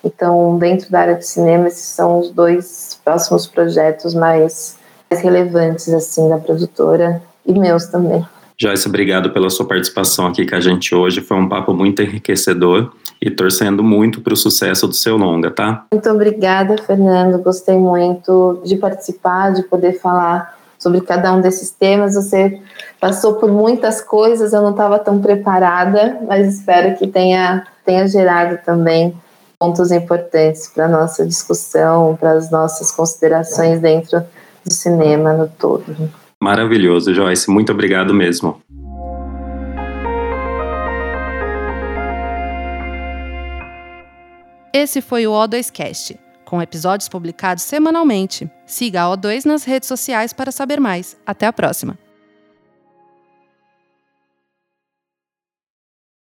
Então, 0.03 0.57
dentro 0.57 0.91
da 0.91 0.99
área 0.99 1.15
de 1.15 1.25
cinema, 1.25 1.67
esses 1.67 1.85
são 1.85 2.19
os 2.19 2.29
dois 2.29 2.99
próximos 3.03 3.47
projetos 3.47 4.13
mais, 4.13 4.77
mais 5.09 5.23
relevantes 5.23 5.91
assim 5.93 6.29
da 6.29 6.37
produtora 6.37 7.21
e 7.45 7.53
meus 7.57 7.85
também. 7.85 8.25
Joyce, 8.57 8.87
obrigado 8.87 9.31
pela 9.31 9.49
sua 9.49 9.67
participação 9.67 10.27
aqui 10.27 10.45
com 10.45 10.55
a 10.55 10.61
gente 10.61 10.95
hoje. 10.95 11.19
Foi 11.21 11.35
um 11.35 11.49
papo 11.49 11.73
muito 11.73 12.01
enriquecedor 12.01 12.93
e 13.21 13.29
torcendo 13.29 13.83
muito 13.83 14.21
para 14.21 14.33
o 14.33 14.37
sucesso 14.37 14.87
do 14.87 14.93
seu 14.93 15.17
longa, 15.17 15.51
tá? 15.51 15.85
Muito 15.91 16.09
obrigada, 16.09 16.77
Fernando. 16.77 17.41
Gostei 17.41 17.77
muito 17.77 18.61
de 18.63 18.77
participar, 18.77 19.51
de 19.51 19.63
poder 19.63 19.99
falar 19.99 20.57
sobre 20.85 21.01
cada 21.01 21.33
um 21.33 21.41
desses 21.41 21.71
temas. 21.71 22.13
Você 22.13 22.61
passou 22.99 23.33
por 23.35 23.51
muitas 23.51 24.01
coisas, 24.01 24.53
eu 24.53 24.61
não 24.61 24.69
estava 24.69 24.99
tão 24.99 25.19
preparada, 25.19 26.19
mas 26.27 26.59
espero 26.59 26.95
que 26.95 27.07
tenha, 27.07 27.65
tenha 27.83 28.07
gerado 28.07 28.59
também 28.63 29.15
pontos 29.57 29.91
importantes 29.91 30.67
para 30.67 30.85
a 30.85 30.87
nossa 30.87 31.25
discussão, 31.25 32.15
para 32.15 32.33
as 32.33 32.51
nossas 32.51 32.91
considerações 32.91 33.79
dentro 33.79 34.23
do 34.63 34.71
cinema 34.71 35.33
no 35.33 35.47
todo. 35.47 35.83
Maravilhoso, 36.39 37.15
Joyce. 37.15 37.49
Muito 37.49 37.71
obrigado 37.71 38.13
mesmo. 38.13 38.61
Esse 44.71 45.01
foi 45.01 45.25
o 45.25 45.31
O2Cast, 45.31 46.19
com 46.45 46.61
episódios 46.61 47.09
publicados 47.09 47.63
semanalmente. 47.63 48.49
Siga 48.65 49.03
a 49.03 49.17
O2 49.17 49.45
nas 49.45 49.63
redes 49.63 49.87
sociais 49.89 50.31
para 50.31 50.51
saber 50.51 50.79
mais. 50.79 51.17
Até 51.25 51.47
a 51.47 51.53
próxima! 51.53 52.04